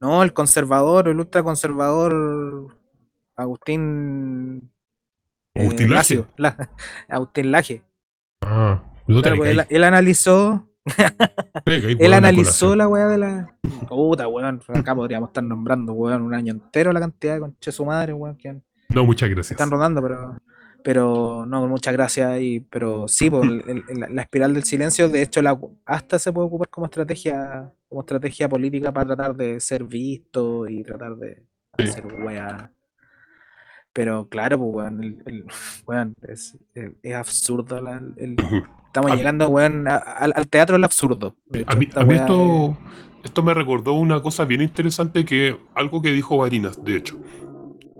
No, 0.00 0.24
el 0.24 0.32
conservador, 0.32 1.08
el 1.08 1.20
ultraconservador 1.20 2.76
Agustín... 3.36 4.72
eh, 5.54 5.62
Agustín 5.62 5.94
Laje. 5.94 6.24
Agustín 7.08 7.52
Laje. 7.52 7.84
Ah, 8.40 8.82
Claro, 9.06 9.36
pues, 9.36 9.50
él, 9.50 9.64
él 9.68 9.84
analizó 9.84 10.68
Él 11.66 12.12
analizó 12.12 12.76
la 12.76 12.88
weá 12.88 13.06
de 13.08 13.18
la. 13.18 13.54
Puta, 13.88 14.28
weón. 14.28 14.60
Acá 14.68 14.94
podríamos 14.94 15.30
estar 15.30 15.42
nombrando, 15.44 15.92
weón, 15.92 16.22
un 16.22 16.34
año 16.34 16.52
entero 16.52 16.92
la 16.92 17.00
cantidad 17.00 17.34
de 17.34 17.40
conche 17.40 17.72
su 17.72 17.84
madre, 17.84 18.12
weón, 18.12 18.36
que 18.36 18.48
han- 18.50 18.62
No, 18.90 19.04
muchas 19.04 19.28
gracias. 19.30 19.52
están 19.52 19.70
rodando, 19.70 20.02
pero. 20.02 20.36
Pero 20.82 21.46
no, 21.46 21.66
muchas 21.66 21.94
gracias. 21.94 22.38
Y, 22.42 22.60
pero 22.60 23.08
sí, 23.08 23.30
pues, 23.30 23.42
el- 23.44 23.64
el- 23.66 23.84
el- 24.04 24.14
la 24.14 24.20
espiral 24.22 24.52
del 24.52 24.64
silencio, 24.64 25.08
de 25.08 25.22
hecho, 25.22 25.40
la, 25.40 25.58
hasta 25.86 26.18
se 26.18 26.30
puede 26.30 26.46
ocupar 26.48 26.68
como 26.68 26.84
estrategia, 26.86 27.72
como 27.88 28.02
estrategia 28.02 28.50
política 28.50 28.92
para 28.92 29.06
tratar 29.06 29.34
de 29.34 29.60
ser 29.60 29.84
visto 29.84 30.68
y 30.68 30.82
tratar 30.82 31.16
de 31.16 31.42
Sí. 31.78 31.88
hacer 31.88 32.06
weá. 32.06 32.70
Pero 33.94 34.28
claro, 34.28 34.58
pues, 34.58 34.74
weón, 34.74 35.02
el, 35.04 35.22
el- 35.24 35.46
weón, 35.86 36.14
es, 36.28 36.58
es- 36.74 36.92
es 37.02 37.14
absurdo 37.14 37.80
la- 37.80 38.02
el-. 38.18 38.36
estamos 38.94 39.10
A- 39.12 39.16
llegando, 39.16 39.48
weón, 39.48 39.88
a- 39.88 39.96
al, 39.96 40.32
al 40.36 40.48
teatro 40.48 40.74
del 40.74 40.84
absurdo. 40.84 41.36
Hecho, 41.52 41.64
A 41.68 41.74
mí, 41.76 41.88
a 41.94 42.04
esto, 42.14 42.78
esto 43.22 43.42
me 43.42 43.54
recordó 43.54 43.92
una 43.94 44.22
cosa 44.22 44.44
bien 44.44 44.60
interesante 44.62 45.24
que 45.24 45.58
algo 45.74 46.00
que 46.00 46.12
dijo 46.12 46.38
Varinas, 46.38 46.82
de 46.84 46.96
hecho, 46.96 47.14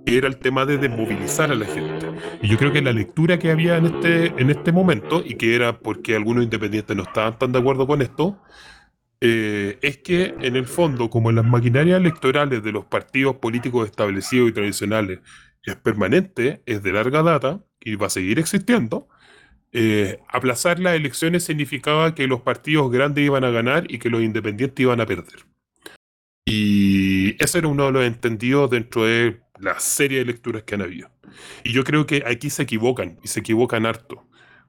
que 0.04 0.18
era 0.18 0.28
el 0.28 0.38
tema 0.38 0.66
de 0.66 0.78
desmovilizar 0.78 1.50
a 1.50 1.54
la 1.54 1.66
gente. 1.66 2.12
Y 2.40 2.48
yo 2.48 2.58
creo 2.58 2.72
que 2.72 2.82
la 2.82 2.92
lectura 2.92 3.38
que 3.38 3.50
había 3.50 3.76
en 3.76 3.86
este, 3.86 4.40
en 4.40 4.50
este 4.50 4.72
momento, 4.72 5.22
y 5.24 5.34
que 5.36 5.54
era 5.56 5.80
porque 5.80 6.14
algunos 6.16 6.44
independientes 6.44 6.96
no 6.96 7.04
estaban 7.04 7.38
tan 7.38 7.52
de 7.52 7.58
acuerdo 7.60 7.86
con 7.86 8.02
esto, 8.02 8.40
eh, 9.20 9.78
es 9.82 9.98
que 9.98 10.36
en 10.40 10.56
el 10.56 10.66
fondo, 10.66 11.10
como 11.10 11.30
en 11.30 11.36
las 11.36 11.44
maquinarias 11.46 11.98
electorales 11.98 12.62
de 12.62 12.72
los 12.72 12.84
partidos 12.86 13.36
políticos 13.36 13.86
establecidos 13.88 14.50
y 14.50 14.52
tradicionales 14.52 15.20
es 15.64 15.76
permanente, 15.76 16.62
es 16.66 16.82
de 16.82 16.92
larga 16.92 17.22
data 17.22 17.64
y 17.80 17.96
va 17.96 18.06
a 18.08 18.10
seguir 18.10 18.38
existiendo, 18.38 19.08
eh, 19.76 20.20
aplazar 20.28 20.78
las 20.78 20.94
elecciones 20.94 21.42
significaba 21.42 22.14
que 22.14 22.28
los 22.28 22.42
partidos 22.42 22.92
grandes 22.92 23.24
iban 23.24 23.42
a 23.42 23.50
ganar 23.50 23.90
y 23.90 23.98
que 23.98 24.08
los 24.08 24.22
independientes 24.22 24.80
iban 24.80 25.00
a 25.00 25.06
perder. 25.06 25.46
Y 26.46 27.42
ese 27.42 27.58
era 27.58 27.66
uno 27.66 27.86
de 27.86 27.92
los 27.92 28.04
entendidos 28.04 28.70
dentro 28.70 29.04
de 29.04 29.40
la 29.58 29.80
serie 29.80 30.18
de 30.20 30.26
lecturas 30.26 30.62
que 30.62 30.76
han 30.76 30.82
habido. 30.82 31.10
Y 31.64 31.72
yo 31.72 31.82
creo 31.82 32.06
que 32.06 32.22
aquí 32.24 32.50
se 32.50 32.62
equivocan, 32.62 33.18
y 33.24 33.28
se 33.28 33.40
equivocan 33.40 33.84
harto, 33.84 34.24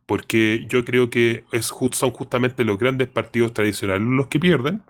porque 0.07 0.65
yo 0.69 0.83
creo 0.83 1.11
que 1.11 1.43
es, 1.51 1.67
son 1.91 2.09
justamente 2.11 2.63
los 2.63 2.79
grandes 2.79 3.07
partidos 3.07 3.53
tradicionales 3.53 4.07
los 4.07 4.27
que 4.27 4.39
pierden, 4.39 4.81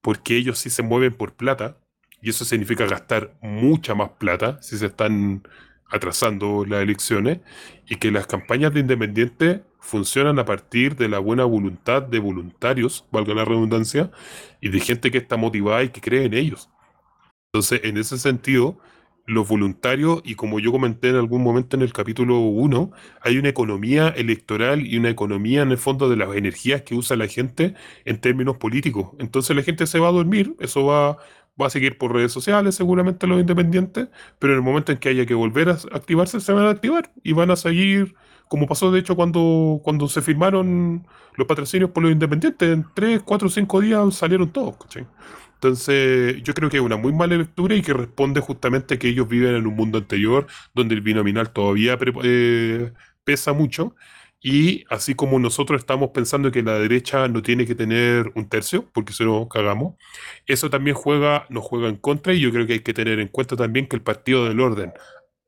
porque 0.00 0.36
ellos 0.36 0.60
sí 0.60 0.70
se 0.70 0.84
mueven 0.84 1.14
por 1.14 1.34
plata, 1.34 1.78
y 2.22 2.30
eso 2.30 2.44
significa 2.44 2.86
gastar 2.86 3.36
mucha 3.40 3.96
más 3.96 4.10
plata 4.10 4.62
si 4.62 4.78
se 4.78 4.86
están 4.86 5.42
atrasando 5.90 6.64
las 6.66 6.82
elecciones, 6.82 7.40
y 7.88 7.96
que 7.96 8.10
las 8.10 8.26
campañas 8.26 8.74
de 8.74 8.80
independientes 8.80 9.60
funcionan 9.80 10.38
a 10.38 10.44
partir 10.44 10.96
de 10.96 11.08
la 11.08 11.18
buena 11.18 11.44
voluntad 11.44 12.02
de 12.02 12.18
voluntarios, 12.18 13.06
valga 13.12 13.34
la 13.34 13.44
redundancia, 13.44 14.10
y 14.60 14.68
de 14.70 14.80
gente 14.80 15.10
que 15.10 15.18
está 15.18 15.36
motivada 15.36 15.82
y 15.84 15.90
que 15.90 16.00
cree 16.00 16.24
en 16.24 16.34
ellos. 16.34 16.68
Entonces, 17.52 17.80
en 17.84 17.96
ese 17.96 18.18
sentido, 18.18 18.78
los 19.26 19.48
voluntarios, 19.48 20.22
y 20.24 20.36
como 20.36 20.60
yo 20.60 20.72
comenté 20.72 21.08
en 21.08 21.16
algún 21.16 21.42
momento 21.42 21.76
en 21.76 21.82
el 21.82 21.92
capítulo 21.92 22.38
1, 22.38 22.92
hay 23.22 23.38
una 23.38 23.48
economía 23.48 24.08
electoral 24.08 24.86
y 24.86 24.96
una 24.98 25.10
economía 25.10 25.62
en 25.62 25.72
el 25.72 25.78
fondo 25.78 26.08
de 26.08 26.16
las 26.16 26.34
energías 26.36 26.82
que 26.82 26.94
usa 26.94 27.16
la 27.16 27.26
gente 27.26 27.74
en 28.04 28.20
términos 28.20 28.56
políticos. 28.58 29.10
Entonces 29.18 29.56
la 29.56 29.62
gente 29.62 29.86
se 29.86 29.98
va 29.98 30.08
a 30.08 30.12
dormir, 30.12 30.54
eso 30.60 30.84
va, 30.86 31.18
va 31.60 31.66
a 31.66 31.70
seguir 31.70 31.98
por 31.98 32.12
redes 32.12 32.32
sociales 32.32 32.74
seguramente 32.74 33.26
los 33.26 33.40
independientes, 33.40 34.08
pero 34.38 34.52
en 34.52 34.58
el 34.58 34.62
momento 34.62 34.92
en 34.92 34.98
que 34.98 35.08
haya 35.08 35.26
que 35.26 35.34
volver 35.34 35.70
a 35.70 35.78
activarse, 35.92 36.40
se 36.40 36.52
van 36.52 36.66
a 36.66 36.70
activar 36.70 37.12
y 37.22 37.32
van 37.32 37.50
a 37.50 37.56
seguir, 37.56 38.14
como 38.48 38.66
pasó 38.66 38.90
de 38.90 39.00
hecho 39.00 39.16
cuando, 39.16 39.80
cuando 39.82 40.08
se 40.08 40.22
firmaron 40.22 41.06
los 41.34 41.46
patrocinios 41.46 41.90
por 41.90 42.02
los 42.02 42.12
independientes, 42.12 42.68
en 42.68 42.86
3, 42.94 43.22
4, 43.24 43.48
5 43.48 43.80
días 43.80 44.14
salieron 44.14 44.50
todos. 44.50 44.76
Entonces, 45.54 46.42
yo 46.42 46.52
creo 46.54 46.68
que 46.68 46.76
es 46.76 46.82
una 46.82 46.96
muy 46.96 47.12
mala 47.12 47.36
lectura 47.36 47.74
y 47.74 47.82
que 47.82 47.94
responde 47.94 48.40
justamente 48.40 48.98
que 48.98 49.08
ellos 49.08 49.26
viven 49.28 49.54
en 49.54 49.66
un 49.66 49.74
mundo 49.74 49.98
anterior 49.98 50.46
donde 50.74 50.94
el 50.94 51.00
binominal 51.00 51.50
todavía 51.50 51.98
eh, 52.22 52.92
pesa 53.24 53.52
mucho. 53.54 53.94
Y 54.40 54.84
así 54.90 55.14
como 55.14 55.38
nosotros 55.38 55.80
estamos 55.80 56.10
pensando 56.10 56.52
que 56.52 56.62
la 56.62 56.78
derecha 56.78 57.26
no 57.28 57.42
tiene 57.42 57.66
que 57.66 57.74
tener 57.74 58.30
un 58.34 58.48
tercio, 58.48 58.88
porque 58.92 59.12
si 59.12 59.24
no 59.24 59.48
cagamos, 59.48 59.94
eso 60.46 60.70
también 60.70 60.94
juega, 60.94 61.46
nos 61.48 61.64
juega 61.64 61.88
en 61.88 61.96
contra 61.96 62.32
y 62.34 62.40
yo 62.40 62.52
creo 62.52 62.66
que 62.66 62.74
hay 62.74 62.80
que 62.80 62.94
tener 62.94 63.18
en 63.18 63.28
cuenta 63.28 63.56
también 63.56 63.88
que 63.88 63.96
el 63.96 64.02
Partido 64.02 64.44
del 64.44 64.60
Orden, 64.60 64.92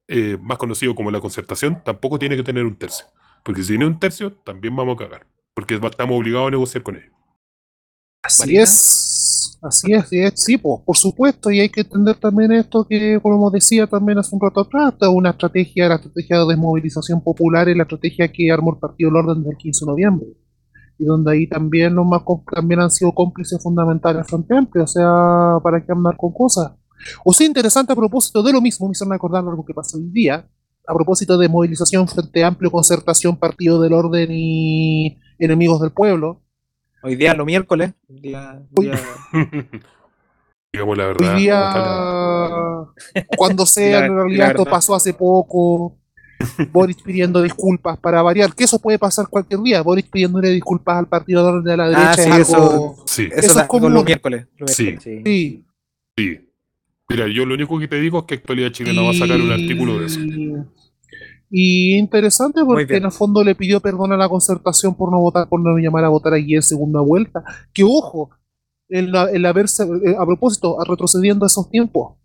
eh, 0.09 0.39
más 0.41 0.59
conocido 0.59 0.95
como 0.95 1.11
la 1.11 1.20
concertación, 1.20 1.82
tampoco 1.84 2.18
tiene 2.18 2.36
que 2.36 2.43
tener 2.43 2.64
un 2.64 2.76
tercio. 2.76 3.07
Porque 3.45 3.62
si 3.62 3.68
tiene 3.68 3.86
un 3.86 4.01
tercio, 4.01 4.32
también 4.32 4.74
vamos 4.74 4.97
a 4.97 5.05
cagar. 5.05 5.26
Porque 5.55 5.74
estamos 5.74 6.18
obligados 6.18 6.49
a 6.49 6.51
negociar 6.53 6.82
con 6.82 6.97
ellos. 6.97 7.12
Así 8.22 8.43
Marina. 8.43 8.62
es, 8.62 9.08
así 9.63 9.93
es, 9.93 10.09
sí, 10.37 10.57
pues, 10.59 10.81
por 10.85 10.97
supuesto, 10.97 11.51
y 11.51 11.61
hay 11.61 11.69
que 11.69 11.83
entender 11.83 12.17
también 12.17 12.53
esto 12.53 12.87
que, 12.89 13.19
como 13.21 13.51
decía 13.51 13.87
también 13.87 14.19
hace 14.19 14.35
un 14.35 14.41
rato 14.41 14.61
atrás, 14.61 14.95
una 15.11 15.31
estrategia, 15.31 15.89
la 15.89 15.97
estrategia 15.97 16.41
de 16.41 16.47
desmovilización 16.47 17.21
popular 17.23 17.69
es 17.69 17.77
la 17.77 17.83
estrategia 17.85 18.31
que 18.31 18.51
armó 18.51 18.73
el 18.73 18.79
Partido 18.79 19.11
del 19.11 19.25
Orden 19.25 19.39
desde 19.39 19.51
el 19.51 19.57
15 19.57 19.85
de 19.85 19.91
noviembre, 19.91 20.29
y 20.99 21.05
donde 21.05 21.33
ahí 21.33 21.49
también 21.49 21.95
los 21.95 22.07
más 22.07 22.23
también 22.53 22.81
han 22.81 22.91
sido 22.91 23.13
cómplices 23.13 23.63
fundamentales 23.63 24.19
del 24.19 24.25
Frente 24.27 24.57
Amplio, 24.57 24.85
o 24.85 24.87
sea, 24.87 25.59
para 25.63 25.85
qué 25.85 25.93
andar 25.93 26.17
con 26.17 26.33
cosas. 26.33 26.73
O 27.25 27.33
sea, 27.33 27.47
interesante 27.47 27.93
a 27.93 27.97
propósito 27.97 28.43
de 28.43 28.53
lo 28.53 28.61
mismo, 28.61 28.87
me 28.89 28.93
hicieron 28.93 29.13
acordar 29.13 29.45
algo 29.47 29.65
que 29.65 29.75
pasó 29.75 29.97
hoy 29.97 30.11
día, 30.11 30.49
a 30.87 30.95
propósito 30.95 31.37
de 31.37 31.49
movilización, 31.49 32.09
Frente 32.09 32.43
Amplio, 32.43 32.71
concertación, 32.71 33.37
Partido 33.37 33.81
del 33.81 33.93
Orden 33.93 34.31
y 34.33 35.19
enemigos 35.39 35.81
del 35.81 35.93
pueblo. 35.93 36.43
Hoy 37.03 37.16
día, 37.16 37.34
lo 37.34 37.44
miércoles, 37.44 37.92
día, 38.09 38.61
día- 38.70 38.99
Digamos 40.72 40.99
la 40.99 41.07
verdad. 41.07 41.34
Hoy 41.34 41.40
día, 41.42 41.68
ojalá. 41.68 42.86
cuando 43.36 43.64
sea, 43.66 44.01
La- 44.01 44.07
en 44.07 44.14
realidad 44.16 44.51
esto 44.51 44.64
pasó 44.64 44.94
hace 44.94 45.14
poco. 45.14 45.96
Boric 46.72 47.03
pidiendo 47.03 47.42
disculpas 47.42 47.99
para 47.99 48.22
variar, 48.22 48.55
que 48.55 48.64
eso 48.64 48.78
puede 48.80 48.99
pasar 48.99 49.26
cualquier 49.28 49.61
día. 49.61 49.82
Boric 49.82 50.09
pidiéndole 50.11 50.51
disculpas 50.51 50.99
al 50.99 51.09
partido 51.09 51.61
de 51.62 51.76
la 51.76 51.88
derecha 51.88 52.11
Ah, 52.11 52.14
sí, 52.14 52.30
es 52.30 52.38
eso- 52.38 52.57
algo. 52.57 53.03
Sí, 53.07 53.28
Eso, 53.32 53.40
Eso 53.40 53.55
da- 53.55 53.62
es 53.62 53.68
como 53.68 53.88
los 53.88 54.01
un- 54.01 54.05
miércoles. 54.07 54.46
los 54.57 54.70
Sí. 54.70 54.82
miércoles, 54.84 55.22
Sí. 55.24 55.64
sí. 56.16 56.44
Mira, 57.09 57.26
yo 57.26 57.46
lo 57.46 57.55
único 57.55 57.78
que 57.78 57.88
te 57.88 57.99
digo 58.01 58.18
es 58.20 58.24
que 58.26 58.34
Actualidad 58.34 58.70
Chilena 58.70 59.01
va 59.03 59.11
a 59.11 59.14
sacar 59.14 59.40
un 59.40 59.51
artículo 59.51 59.99
de 59.99 60.07
eso. 60.07 60.20
Y 61.51 61.96
interesante 61.96 62.62
porque 62.64 62.96
en 62.96 63.05
el 63.05 63.12
fondo 63.12 63.42
le 63.42 63.55
pidió 63.55 63.80
perdón 63.80 64.12
a 64.12 64.16
la 64.16 64.28
concertación 64.28 64.94
por 64.94 65.11
no 65.11 65.18
votar, 65.18 65.49
por 65.49 65.61
no 65.61 65.76
llamar 65.78 66.05
a 66.05 66.09
votar 66.09 66.34
allí 66.34 66.55
en 66.55 66.62
segunda 66.62 67.01
vuelta. 67.01 67.42
Que 67.72 67.84
ojo, 67.84 68.30
el, 68.88 69.14
el 69.14 69.46
haberse, 69.46 69.84
eh, 69.84 70.16
a 70.18 70.26
propósito, 70.26 70.76
retrocediendo 70.86 71.44
a 71.44 71.49
esos 71.49 71.70
tiempos, 71.70 72.16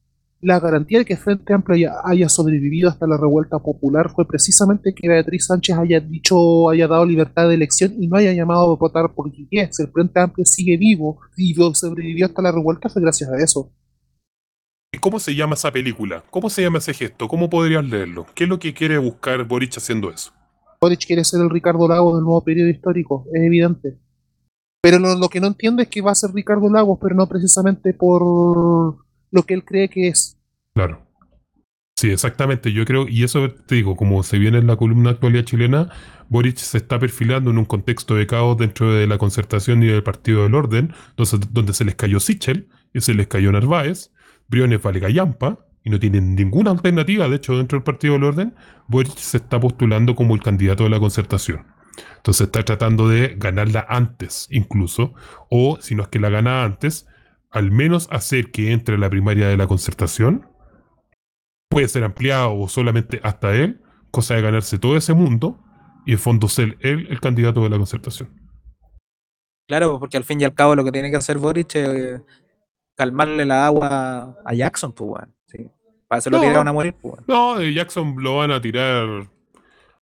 la 0.43 0.59
garantía 0.59 0.99
de 0.99 1.05
que 1.05 1.15
Frente 1.15 1.53
Amplio 1.53 1.76
haya, 1.76 1.93
haya 2.03 2.30
sobrevivido 2.30 2.89
hasta 2.89 3.07
la 3.07 3.15
revuelta 3.15 3.59
popular 3.59 4.11
fue 4.13 4.28
precisamente 4.28 4.93
que 4.93 5.07
Beatriz 5.07 5.45
Sánchez 5.45 5.78
haya 5.78 6.01
dicho, 6.01 6.69
haya 6.69 6.88
dado 6.88 7.05
libertad 7.05 7.47
de 7.47 7.55
elección 7.55 7.93
y 7.97 8.07
no 8.07 8.17
haya 8.17 8.34
llamado 8.34 8.74
a 8.74 8.76
votar 8.76 9.13
por. 9.13 9.32
Si 9.34 9.82
el 9.82 9.88
Frente 9.89 10.19
Amplio 10.19 10.45
sigue 10.45 10.76
vivo 10.76 11.19
y 11.38 11.53
sobrevivió 11.53 12.26
hasta 12.26 12.41
la 12.41 12.51
revuelta 12.51 12.89
fue 12.89 13.01
gracias 13.01 13.30
a 13.30 13.38
eso. 13.38 13.71
¿Y 14.94 15.00
¿Cómo 15.00 15.20
se 15.20 15.34
llama 15.34 15.56
esa 15.56 15.72
película? 15.72 16.24
¿Cómo 16.30 16.52
se 16.52 16.62
llama 16.62 16.78
ese 16.78 16.94
gesto? 16.94 17.28
¿Cómo 17.28 17.50
podrías 17.50 17.84
leerlo? 17.84 18.28
¿Qué 18.36 18.44
es 18.44 18.50
lo 18.50 18.60
que 18.60 18.76
quiere 18.76 19.00
buscar 19.00 19.44
Boric 19.44 19.76
haciendo 19.76 20.12
eso? 20.12 20.32
Boric 20.80 21.08
quiere 21.08 21.24
ser 21.24 21.41
el 21.41 21.50
Ricardo 21.50 21.88
Lagos 21.88 22.16
del 22.16 22.24
nuevo 22.24 22.44
periodo 22.44 22.70
histórico, 22.70 23.26
es 23.34 23.41
evidente. 23.41 23.98
Pero 24.84 25.00
lo, 25.00 25.16
lo 25.16 25.30
que 25.30 25.39
no 25.39 25.48
entiende 25.48 25.84
es 25.84 25.89
que 25.89 26.02
va 26.02 26.12
a 26.12 26.16
ser 26.16 26.32
Ricardo 26.32 26.70
Lagos, 26.70 27.00
pero 27.02 27.16
no 27.16 27.28
precisamente 27.28 27.96
por 27.96 28.22
lo 29.32 29.44
que 29.44 29.56
él 29.56 29.66
cree 29.66 29.89
que 29.89 30.10
es. 30.10 30.38
Claro. 30.76 31.02
Sí, 31.96 32.12
exactamente. 32.12 32.72
Yo 32.72 32.86
creo, 32.86 33.08
y 33.08 33.24
eso 33.24 33.50
te 33.50 33.76
digo, 33.76 33.96
como 33.96 34.22
se 34.22 34.38
viene 34.38 34.60
en 34.60 34.68
la 34.68 34.76
columna 34.76 35.10
actualidad 35.10 35.46
chilena, 35.46 35.89
Boric 36.30 36.58
se 36.58 36.78
está 36.78 37.00
perfilando 37.00 37.50
en 37.50 37.58
un 37.58 37.66
contexto 37.66 38.14
de 38.14 38.28
caos 38.28 38.58
dentro 38.58 38.94
de 38.94 39.08
la 39.08 39.18
concertación 39.18 39.82
y 39.82 39.88
del 39.88 40.04
Partido 40.04 40.44
del 40.44 40.54
Orden, 40.54 40.94
donde, 41.18 41.48
donde 41.52 41.74
se 41.74 41.84
les 41.84 41.96
cayó 41.96 42.20
Sichel 42.20 42.68
y 42.94 43.02
se 43.02 43.16
les 43.16 43.26
cayó 43.26 43.52
Narváez, 43.52 44.12
Briones 44.48 44.82
vale 44.82 45.00
gallampa 45.00 45.66
y 45.84 45.89
no 45.89 46.00
tienen 46.00 46.36
ninguna 46.36 46.72
alternativa, 46.72 47.28
de 47.28 47.36
hecho, 47.36 47.58
dentro 47.58 47.78
del 47.78 47.84
Partido 47.84 48.14
del 48.14 48.24
Orden, 48.24 48.56
Boric 48.88 49.18
se 49.18 49.38
está 49.38 49.60
postulando 49.60 50.16
como 50.16 50.36
el 50.36 50.41
candidato 50.41 50.84
de 50.84 50.89
la 50.89 51.00
concertación. 51.00 51.66
Entonces 52.18 52.48
está 52.48 52.64
tratando 52.64 53.08
de 53.08 53.36
ganarla 53.38 53.86
antes, 53.89 54.48
incluso, 54.50 55.14
o 55.50 55.78
si 55.82 55.96
no 55.96 56.04
es 56.04 56.10
que 56.10 56.20
la 56.20 56.30
gana 56.30 56.64
antes, 56.64 57.08
al 57.52 57.72
menos 57.72 58.08
hacer 58.12 58.52
que 58.52 58.72
entre 58.72 58.96
a 58.96 58.98
la 58.98 59.10
primaria 59.10 59.48
de 59.48 59.58
la 59.58 59.68
concertación 59.68 60.48
puede 61.70 61.88
ser 61.88 62.04
ampliado 62.04 62.56
o 62.56 62.70
solamente 62.70 63.20
hasta 63.24 63.56
él, 63.56 63.82
cosa 64.12 64.36
de 64.36 64.41
ganarse 64.41 64.80
todo 64.80 64.96
ese 64.96 65.14
mundo 65.14 65.60
y 66.06 66.14
en 66.14 66.20
fondo 66.20 66.48
ser 66.48 66.78
él 66.82 67.08
el 67.10 67.20
candidato 67.20 67.62
de 67.64 67.70
la 67.70 67.78
concertación. 67.78 68.30
Claro, 69.68 70.00
porque 70.00 70.18
al 70.18 70.24
fin 70.24 70.41
y 70.41 70.44
al 70.44 70.54
cabo 70.54 70.76
lo 70.76 70.84
que 70.84 70.91
tiene 70.91 71.10
que 71.10 71.18
hacer 71.18 71.38
Boric 71.38 71.76
es 71.76 72.22
calmarle 72.96 73.46
la 73.46 73.66
agua 73.66 74.38
a 74.46 74.54
Jackson, 74.54 74.91
pues, 74.94 75.10
weón. 75.10 75.34
Sí. 75.48 75.70
Para 76.08 76.20
eso 76.20 76.30
lo 76.30 76.38
No. 76.38 76.44
tiraron 76.44 76.68
a 76.68 76.74
morir, 76.74 76.94
pues, 77.02 77.14
weón. 77.16 77.26
No, 77.28 77.58
de 77.60 77.74
Jackson 77.74 78.16
lo 78.18 78.38
van 78.38 78.52
a 78.52 78.62
tirar, 78.62 79.08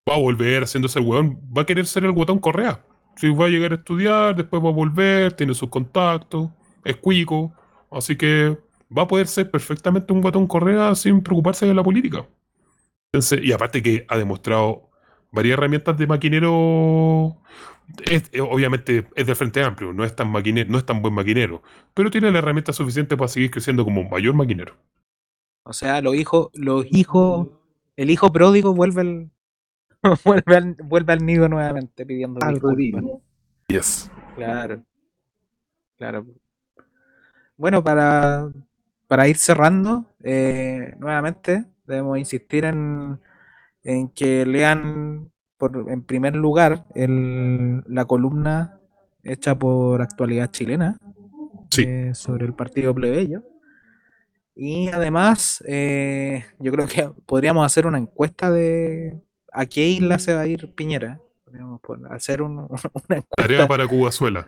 va 0.09 0.15
a 0.15 0.19
volver 0.19 0.63
haciéndose 0.63 0.99
el 0.99 1.05
weón, 1.05 1.39
va 1.55 1.61
a 1.63 1.65
querer 1.65 1.85
ser 1.85 2.03
el 2.05 2.11
guatón 2.11 2.39
Correa. 2.39 2.83
Si 3.15 3.29
va 3.29 3.45
a 3.45 3.49
llegar 3.49 3.71
a 3.73 3.75
estudiar, 3.75 4.35
después 4.35 4.63
va 4.63 4.69
a 4.69 4.73
volver, 4.73 5.33
tiene 5.33 5.53
sus 5.53 5.69
contactos, 5.69 6.49
es 6.83 6.95
cuico, 6.97 7.53
así 7.91 8.15
que 8.15 8.57
va 8.97 9.03
a 9.03 9.07
poder 9.07 9.27
ser 9.27 9.51
perfectamente 9.51 10.11
un 10.13 10.21
guatón 10.21 10.47
Correa 10.47 10.95
sin 10.95 11.21
preocuparse 11.21 11.65
de 11.65 11.73
la 11.73 11.83
política. 11.83 12.25
Entonces, 13.13 13.41
y 13.43 13.51
aparte 13.51 13.83
que 13.83 14.05
ha 14.07 14.17
demostrado 14.17 14.89
varias 15.31 15.53
herramientas 15.57 15.97
de 15.97 16.07
maquinero. 16.07 17.37
Es- 18.09 18.29
eh, 18.31 18.41
obviamente 18.41 19.07
es 19.15 19.25
del 19.25 19.35
Frente 19.35 19.63
Amplio, 19.63 19.93
no 19.93 20.03
es 20.03 20.15
tan 20.15 20.29
maquinero, 20.31 20.69
no 20.71 20.77
es 20.77 20.85
tan 20.85 21.01
buen 21.01 21.13
maquinero, 21.13 21.61
pero 21.93 22.09
tiene 22.11 22.31
la 22.31 22.39
herramienta 22.39 22.73
suficiente 22.73 23.17
para 23.17 23.27
seguir 23.27 23.51
creciendo 23.51 23.83
como 23.83 24.01
un 24.01 24.09
mayor 24.09 24.33
maquinero. 24.33 24.75
O 25.63 25.73
sea, 25.73 26.01
los 26.01 26.15
hijos, 26.15 26.49
los 26.53 26.85
hijos, 26.91 27.49
el 27.95 28.09
hijo 28.09 28.31
pródigo 28.31 28.73
vuelve 28.73 29.01
al, 29.01 29.29
vuelve 30.25 30.55
al, 30.55 30.75
vuelve 30.83 31.13
al 31.13 31.25
nido 31.25 31.47
nuevamente 31.49 32.05
pidiendo 32.05 32.39
Al 32.43 32.53
disculpas. 32.53 32.77
redil. 32.77 33.11
Yes. 33.67 34.09
Claro. 34.35 34.83
Claro. 35.97 36.25
Bueno, 37.57 37.83
para, 37.83 38.49
para 39.07 39.27
ir 39.27 39.37
cerrando, 39.37 40.05
eh, 40.23 40.95
nuevamente 40.99 41.65
debemos 41.85 42.17
insistir 42.17 42.65
en, 42.65 43.19
en 43.83 44.09
que 44.09 44.45
lean 44.45 45.30
por, 45.61 45.85
en 45.91 46.01
primer 46.01 46.35
lugar 46.35 46.85
el- 46.95 47.83
la 47.87 48.05
columna 48.05 48.79
hecha 49.23 49.53
por 49.57 50.01
Actualidad 50.01 50.49
Chilena 50.49 50.97
Sí. 51.69 51.83
eh, 51.87 52.15
sobre 52.15 52.45
el 52.47 52.53
partido 52.55 52.93
plebeyo. 52.95 53.43
Y 54.55 54.89
además, 54.89 55.63
eh, 55.67 56.43
yo 56.59 56.71
creo 56.71 56.87
que 56.87 57.09
podríamos 57.25 57.63
hacer 57.65 57.85
una 57.85 57.99
encuesta 57.99 58.49
de 58.51 59.21
a 59.53 59.65
qué 59.67 59.87
isla 59.87 60.17
se 60.19 60.33
va 60.33 60.41
a 60.41 60.47
ir 60.47 60.73
Piñera. 60.73 61.19
Podríamos 61.45 61.79
hacer 62.09 62.41
un- 62.41 62.57
una 63.07 63.17
encuesta. 63.17 63.35
Tarea 63.37 63.67
para 63.67 63.87
Cubazuela. 63.87 64.47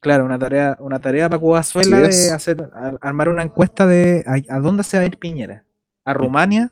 Claro, 0.00 0.24
una 0.24 0.38
tarea, 0.38 0.76
una 0.80 0.98
tarea 0.98 1.28
para 1.28 1.38
Cubazuela 1.40 2.00
de 2.00 2.30
hacer, 2.32 2.68
a- 2.74 2.96
armar 3.00 3.28
una 3.28 3.42
encuesta 3.44 3.86
de 3.86 4.24
a, 4.26 4.56
a 4.56 4.58
dónde 4.60 4.82
se 4.82 4.96
va 4.98 5.04
a 5.04 5.06
ir 5.06 5.18
Piñera. 5.18 5.64
¿A 6.04 6.12
Rumania? 6.12 6.70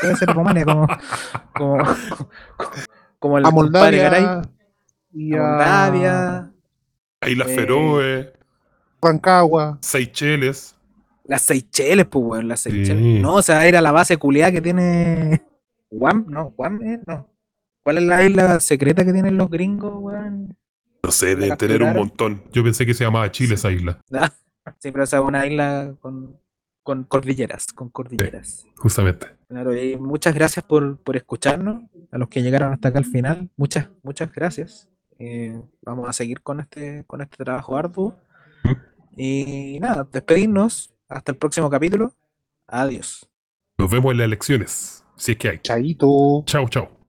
Puede 0.00 0.16
ser 0.16 0.28
Rumania, 0.34 0.64
como, 0.64 0.86
como, 1.54 1.84
como 3.18 3.38
el 3.38 3.46
A 3.46 3.50
compadre 3.50 3.98
Garay. 3.98 4.22
Moldavia 4.22 4.50
y 5.12 5.34
A 5.34 5.38
a 5.38 5.40
Moldavia, 5.90 6.52
Islas 7.26 7.48
Eh, 7.50 7.54
Feroe, 7.54 8.32
Rancagua. 9.00 9.78
Seychelles. 9.82 10.74
las 11.24 11.42
Seychelles, 11.42 12.06
pues, 12.06 12.24
weón, 12.24 12.48
las 12.48 12.60
Seychelles. 12.60 12.98
Sí. 13.02 13.18
No, 13.20 13.34
o 13.34 13.42
sea, 13.42 13.66
era 13.66 13.80
la 13.80 13.92
base 13.92 14.16
culiada 14.16 14.52
que 14.52 14.60
tiene 14.60 15.42
Guam, 15.90 16.26
no, 16.28 16.50
Guam, 16.56 16.82
eh, 16.82 17.00
no. 17.06 17.28
¿Cuál 17.84 17.98
es 17.98 18.04
la 18.04 18.22
isla 18.24 18.60
secreta 18.60 19.04
que 19.04 19.12
tienen 19.12 19.36
los 19.36 19.50
gringos, 19.50 19.92
weón? 19.96 20.56
No 21.02 21.10
sé, 21.10 21.34
deben 21.34 21.56
tener 21.58 21.82
un 21.82 21.94
montón. 21.94 22.44
Yo 22.52 22.62
pensé 22.62 22.86
que 22.86 22.94
se 22.94 23.02
llamaba 23.04 23.30
Chile 23.32 23.54
esa 23.56 23.70
isla, 23.72 23.98
Sí, 24.78 24.92
pero 24.92 25.02
o 25.02 25.06
sea, 25.06 25.20
una 25.20 25.44
isla 25.46 25.94
con, 26.00 26.38
con 26.84 27.02
cordilleras, 27.04 27.72
con 27.72 27.88
cordilleras. 27.88 28.64
justamente. 28.76 29.26
Claro, 29.52 29.76
y 29.76 29.98
muchas 29.98 30.34
gracias 30.34 30.64
por, 30.64 30.96
por 30.96 31.14
escucharnos, 31.14 31.82
a 32.10 32.16
los 32.16 32.30
que 32.30 32.40
llegaron 32.40 32.72
hasta 32.72 32.88
acá 32.88 32.98
al 32.98 33.04
final, 33.04 33.50
muchas, 33.54 33.90
muchas 34.02 34.32
gracias. 34.32 34.88
Eh, 35.18 35.60
vamos 35.82 36.08
a 36.08 36.14
seguir 36.14 36.40
con 36.40 36.60
este, 36.60 37.04
con 37.06 37.20
este 37.20 37.44
trabajo 37.44 37.76
arduo. 37.76 38.16
Y 39.14 39.76
nada, 39.78 40.08
despedirnos, 40.10 40.94
hasta 41.06 41.32
el 41.32 41.36
próximo 41.36 41.68
capítulo. 41.68 42.14
Adiós. 42.66 43.28
Nos 43.76 43.90
vemos 43.90 44.12
en 44.12 44.18
las 44.18 44.24
elecciones, 44.24 45.04
si 45.16 45.32
es 45.32 45.36
que 45.36 45.50
hay. 45.50 45.58
Chaito. 45.58 46.44
Chao, 46.46 46.66
chao. 46.70 47.01